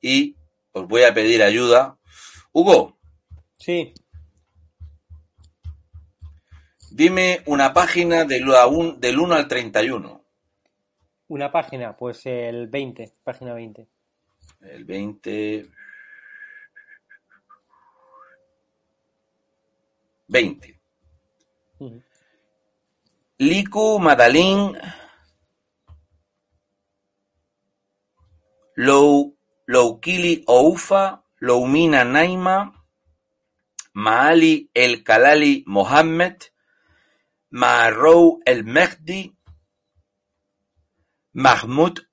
Y 0.02 0.38
os 0.72 0.88
voy 0.88 1.04
a 1.04 1.14
pedir 1.14 1.44
ayuda. 1.44 2.00
Hugo. 2.52 2.98
Sí. 3.60 3.94
Dime 6.90 7.44
una 7.46 7.74
página 7.74 8.26
del, 8.26 8.48
del 8.98 9.20
1 9.20 9.36
al 9.36 9.48
31. 9.48 10.26
Una 11.28 11.52
página, 11.52 11.96
pues 11.96 12.26
el 12.26 12.70
20, 12.70 13.18
página 13.24 13.54
20. 13.54 13.88
El 14.62 14.84
20. 14.84 15.70
20. 20.28 20.76
Liku, 23.40 24.00
Madalín, 24.00 24.78
Lou, 28.78 29.38
Loukili 29.68 30.44
Oufa, 30.48 31.24
Loumina 31.42 32.04
Naima, 32.04 32.74
Maali 33.94 34.70
El 34.74 35.04
Kalali 35.04 35.64
Mohammed, 35.68 36.52
Marou 37.52 38.42
El 38.46 38.64
Mehdi, 38.64 39.34
Mahmoud 41.34 42.08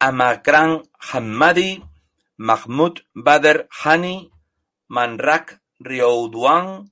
Amakran 0.00 0.82
Hammadi, 0.98 1.82
Mahmoud 2.38 3.04
Badr 3.14 3.68
Hani, 3.70 4.30
Manrak 4.88 5.60
Rioudouan, 5.80 6.90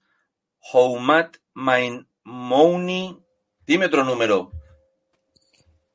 Houmat 0.72 1.36
Maimouni. 1.54 3.18
Dime 3.66 3.86
otro 3.86 4.04
número 4.04 4.52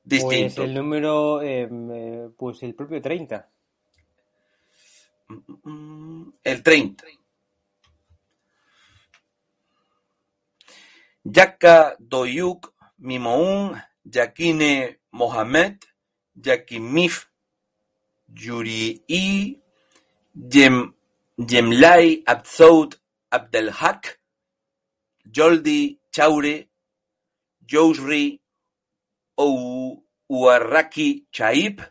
distinto. 0.03 0.55
Pues 0.55 0.67
el 0.67 0.73
número, 0.73 1.41
eh, 1.41 2.29
pues 2.37 2.63
el 2.63 2.75
propio 2.75 3.01
30. 3.01 3.49
El 6.43 6.63
30. 6.63 7.05
Yaka 11.23 11.95
Doyuk 11.99 12.73
Mimoun, 12.97 13.81
Yakine 14.03 14.99
Mohamed, 15.11 15.77
Yakimif 16.35 17.27
Yuri'i, 18.33 19.61
Yem, 20.33 20.93
Yemlai 21.37 22.23
Absoud 22.25 22.95
Abdelhak, 23.29 24.19
Joldi 25.31 25.99
Chaure, 26.11 26.69
Jousri 27.65 28.41
Ouarraki 29.37 31.27
Chaib, 31.31 31.81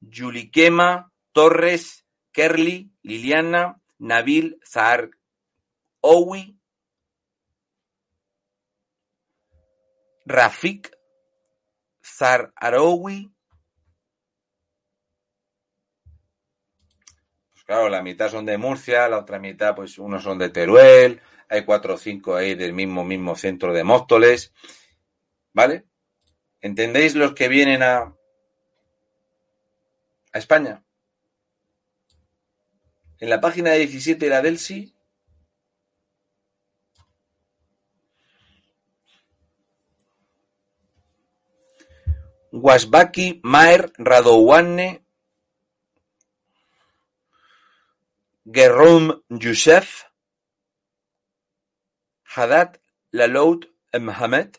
Yulikema 0.00 1.12
Torres, 1.32 2.04
Kerly, 2.32 2.90
Liliana, 3.02 3.80
Nabil 3.98 4.58
Zahar 4.64 5.10
Owi, 6.02 6.58
Rafik 10.26 10.90
Zaharaoui. 12.02 13.30
Pues 17.52 17.64
claro, 17.64 17.88
la 17.88 18.02
mitad 18.02 18.30
son 18.30 18.44
de 18.46 18.58
Murcia, 18.58 19.08
la 19.08 19.18
otra 19.18 19.38
mitad, 19.38 19.74
pues 19.74 19.98
unos 19.98 20.22
son 20.22 20.38
de 20.38 20.50
Teruel, 20.50 21.20
hay 21.48 21.64
cuatro 21.64 21.94
o 21.94 21.98
cinco 21.98 22.36
ahí 22.36 22.54
del 22.54 22.72
mismo, 22.72 23.04
mismo 23.04 23.36
centro 23.36 23.72
de 23.72 23.84
Móstoles. 23.84 24.52
¿Vale? 25.52 25.84
¿Entendéis 26.60 27.14
los 27.14 27.34
que 27.34 27.48
vienen 27.48 27.82
a, 27.82 28.14
a 30.32 30.38
España? 30.38 30.84
En 33.18 33.30
la 33.30 33.40
página 33.40 33.72
17 33.72 34.24
de 34.24 34.30
la 34.30 34.42
Delsi 34.42 34.94
Wasbaki 42.50 43.40
Maer 43.42 43.92
Radowanne 43.98 45.04
Gerom 48.46 49.22
Youssef 49.28 50.04
Haddad 52.34 52.78
Laloud 53.12 53.66
Mohamed 53.94 54.58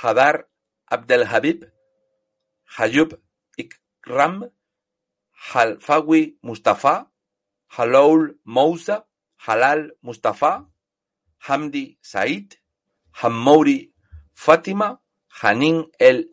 Hadar 0.00 0.44
Abdelhabib 0.88 1.64
Hayub 2.76 3.18
Ikram 3.58 4.48
Halfawi 5.50 6.36
Mustafa 6.42 7.08
Haloul 7.76 8.36
Moussa 8.44 9.04
Halal 9.46 9.90
Mustafa 10.02 10.66
Hamdi 11.48 11.96
Said 12.02 12.54
Hammouri 13.16 13.90
Fatima 14.32 15.00
Hanin 15.42 15.86
El 15.98 16.28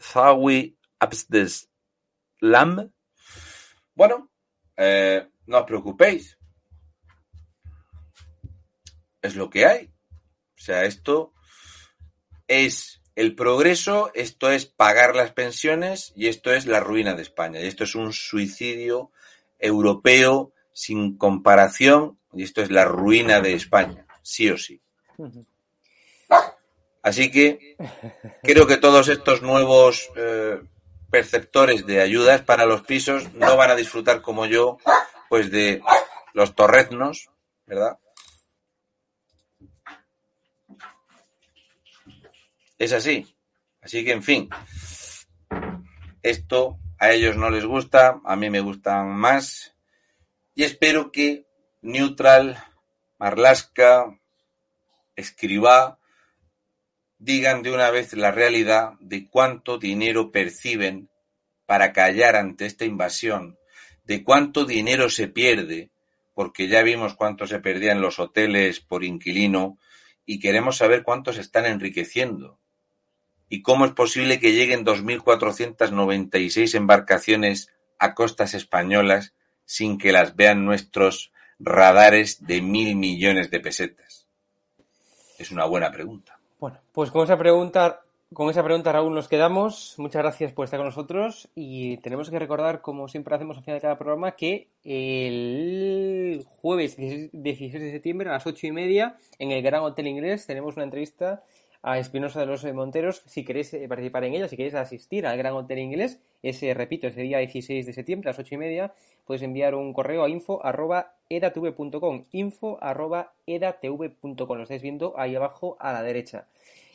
Zawi 0.00 0.74
Abdeslam. 1.00 2.92
Bueno, 3.94 4.30
eh, 4.76 5.28
no 5.46 5.58
os 5.58 5.66
preocupéis. 5.66 6.38
Es 9.22 9.36
lo 9.36 9.50
que 9.50 9.66
hay. 9.66 9.92
O 10.56 10.60
sea, 10.60 10.84
esto 10.84 11.32
es 12.48 13.02
el 13.14 13.34
progreso, 13.34 14.10
esto 14.14 14.50
es 14.50 14.66
pagar 14.66 15.16
las 15.16 15.32
pensiones 15.32 16.12
y 16.14 16.28
esto 16.28 16.52
es 16.52 16.66
la 16.66 16.80
ruina 16.80 17.14
de 17.14 17.22
España. 17.22 17.60
Y 17.60 17.66
esto 17.66 17.84
es 17.84 17.94
un 17.94 18.12
suicidio 18.12 19.10
europeo 19.58 20.52
sin 20.72 21.16
comparación 21.16 22.18
y 22.34 22.42
esto 22.42 22.60
es 22.62 22.70
la 22.70 22.84
ruina 22.84 23.40
de 23.40 23.54
España, 23.54 24.06
sí 24.22 24.50
o 24.50 24.58
sí. 24.58 24.80
Así 27.02 27.30
que 27.30 27.76
creo 28.42 28.66
que 28.66 28.76
todos 28.76 29.08
estos 29.08 29.40
nuevos 29.40 30.10
eh, 30.16 30.60
perceptores 31.10 31.86
de 31.86 32.02
ayudas 32.02 32.42
para 32.42 32.66
los 32.66 32.82
pisos 32.82 33.32
no 33.32 33.56
van 33.56 33.70
a 33.70 33.76
disfrutar 33.76 34.20
como 34.20 34.44
yo, 34.44 34.78
pues 35.30 35.50
de 35.50 35.80
los 36.34 36.54
torreznos, 36.54 37.30
¿verdad? 37.64 37.98
Es 42.78 42.92
así. 42.92 43.36
Así 43.80 44.04
que, 44.04 44.12
en 44.12 44.22
fin, 44.22 44.48
esto 46.22 46.78
a 46.98 47.12
ellos 47.12 47.36
no 47.36 47.50
les 47.50 47.64
gusta, 47.64 48.20
a 48.24 48.36
mí 48.36 48.50
me 48.50 48.60
gustan 48.60 49.08
más. 49.08 49.74
Y 50.54 50.64
espero 50.64 51.12
que 51.12 51.46
Neutral, 51.82 52.62
Marlaska, 53.18 54.18
Escribá, 55.14 55.98
digan 57.18 57.62
de 57.62 57.72
una 57.72 57.90
vez 57.90 58.12
la 58.14 58.30
realidad 58.30 58.94
de 59.00 59.28
cuánto 59.28 59.78
dinero 59.78 60.30
perciben 60.30 61.08
para 61.64 61.92
callar 61.92 62.36
ante 62.36 62.66
esta 62.66 62.84
invasión, 62.84 63.58
de 64.04 64.22
cuánto 64.22 64.64
dinero 64.64 65.08
se 65.08 65.28
pierde, 65.28 65.90
porque 66.34 66.68
ya 66.68 66.82
vimos 66.82 67.14
cuánto 67.14 67.46
se 67.46 67.60
perdía 67.60 67.92
en 67.92 68.00
los 68.00 68.18
hoteles 68.18 68.80
por 68.80 69.04
inquilino 69.04 69.78
y 70.26 70.38
queremos 70.38 70.76
saber 70.76 71.02
cuántos 71.02 71.38
están 71.38 71.66
enriqueciendo. 71.66 72.60
¿Y 73.48 73.62
cómo 73.62 73.84
es 73.84 73.92
posible 73.92 74.40
que 74.40 74.52
lleguen 74.52 74.84
2.496 74.84 76.74
embarcaciones 76.74 77.72
a 77.98 78.14
costas 78.14 78.54
españolas 78.54 79.34
sin 79.64 79.98
que 79.98 80.12
las 80.12 80.36
vean 80.36 80.64
nuestros 80.64 81.32
radares 81.58 82.44
de 82.46 82.60
mil 82.60 82.96
millones 82.96 83.50
de 83.50 83.60
pesetas? 83.60 84.26
Es 85.38 85.50
una 85.50 85.64
buena 85.66 85.90
pregunta. 85.90 86.38
Bueno, 86.58 86.78
pues 86.92 87.10
con 87.10 87.24
esa 87.24 87.36
pregunta, 87.36 88.00
con 88.32 88.50
esa 88.50 88.64
pregunta, 88.64 88.90
Raúl, 88.90 89.14
nos 89.14 89.28
quedamos. 89.28 89.94
Muchas 89.98 90.22
gracias 90.22 90.52
por 90.52 90.64
estar 90.64 90.80
con 90.80 90.86
nosotros 90.86 91.48
y 91.54 91.98
tenemos 91.98 92.30
que 92.30 92.38
recordar, 92.38 92.80
como 92.80 93.06
siempre 93.06 93.34
hacemos 93.34 93.58
al 93.58 93.62
final 93.62 93.76
de 93.76 93.82
cada 93.82 93.98
programa, 93.98 94.32
que 94.32 94.68
el 94.82 96.44
jueves 96.44 96.96
16 96.96 97.72
de 97.72 97.90
septiembre 97.92 98.28
a 98.28 98.32
las 98.32 98.46
ocho 98.46 98.66
y 98.66 98.72
media 98.72 99.16
en 99.38 99.52
el 99.52 99.62
Gran 99.62 99.82
Hotel 99.82 100.08
Inglés 100.08 100.46
tenemos 100.46 100.74
una 100.74 100.84
entrevista 100.84 101.44
a 101.86 102.00
Espinosa 102.00 102.40
de 102.40 102.46
los 102.46 102.64
Monteros 102.64 103.22
si 103.26 103.44
queréis 103.44 103.72
eh, 103.72 103.86
participar 103.88 104.24
en 104.24 104.34
ella, 104.34 104.48
si 104.48 104.56
queréis 104.56 104.74
asistir 104.74 105.24
al 105.24 105.38
Gran 105.38 105.52
Hotel 105.52 105.78
Inglés, 105.78 106.18
ese, 106.42 106.74
repito, 106.74 107.06
ese 107.06 107.20
día 107.20 107.38
16 107.38 107.86
de 107.86 107.92
septiembre 107.92 108.28
a 108.28 108.32
las 108.32 108.40
8 108.40 108.56
y 108.56 108.58
media, 108.58 108.92
puedes 109.24 109.42
enviar 109.42 109.76
un 109.76 109.92
correo 109.92 110.24
a 110.24 110.28
info 110.28 110.66
arroba 110.66 111.14
edatv.com, 111.28 112.24
info 112.32 112.76
arroba 112.82 113.34
edatv.com, 113.46 114.56
lo 114.56 114.62
estáis 114.64 114.82
viendo 114.82 115.14
ahí 115.16 115.36
abajo 115.36 115.76
a 115.78 115.92
la 115.92 116.02
derecha. 116.02 116.48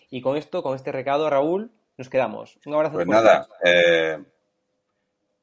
Y 0.10 0.22
con 0.22 0.36
esto, 0.36 0.62
con 0.62 0.76
este 0.76 0.92
recado, 0.92 1.30
Raúl, 1.30 1.72
nos 1.98 2.10
quedamos. 2.10 2.60
Un 2.66 2.74
abrazo. 2.74 2.96
Pues 2.96 3.08
nada, 3.08 3.48
eh, 3.64 4.22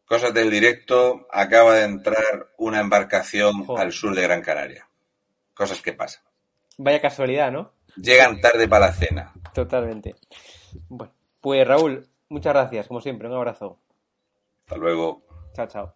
cosas 0.04 0.34
del 0.34 0.50
directo, 0.50 1.26
acaba 1.32 1.76
de 1.76 1.84
entrar 1.84 2.50
una 2.58 2.80
embarcación 2.80 3.64
al 3.78 3.92
sur 3.92 4.14
de 4.14 4.20
Gran 4.20 4.42
Canaria. 4.42 4.86
Cosas 5.54 5.80
que 5.80 5.94
pasan. 5.94 6.22
Vaya 6.76 7.00
casualidad, 7.00 7.50
¿no? 7.50 7.72
Llegan 7.96 8.40
tarde 8.40 8.68
para 8.68 8.86
la 8.86 8.92
cena. 8.92 9.32
Totalmente. 9.58 10.14
Bueno, 10.88 11.12
pues 11.40 11.66
Raúl, 11.66 12.06
muchas 12.28 12.52
gracias, 12.54 12.86
como 12.86 13.00
siempre. 13.00 13.26
Un 13.26 13.34
abrazo. 13.34 13.80
Hasta 14.60 14.76
luego. 14.76 15.22
Chao, 15.52 15.66
chao. 15.66 15.94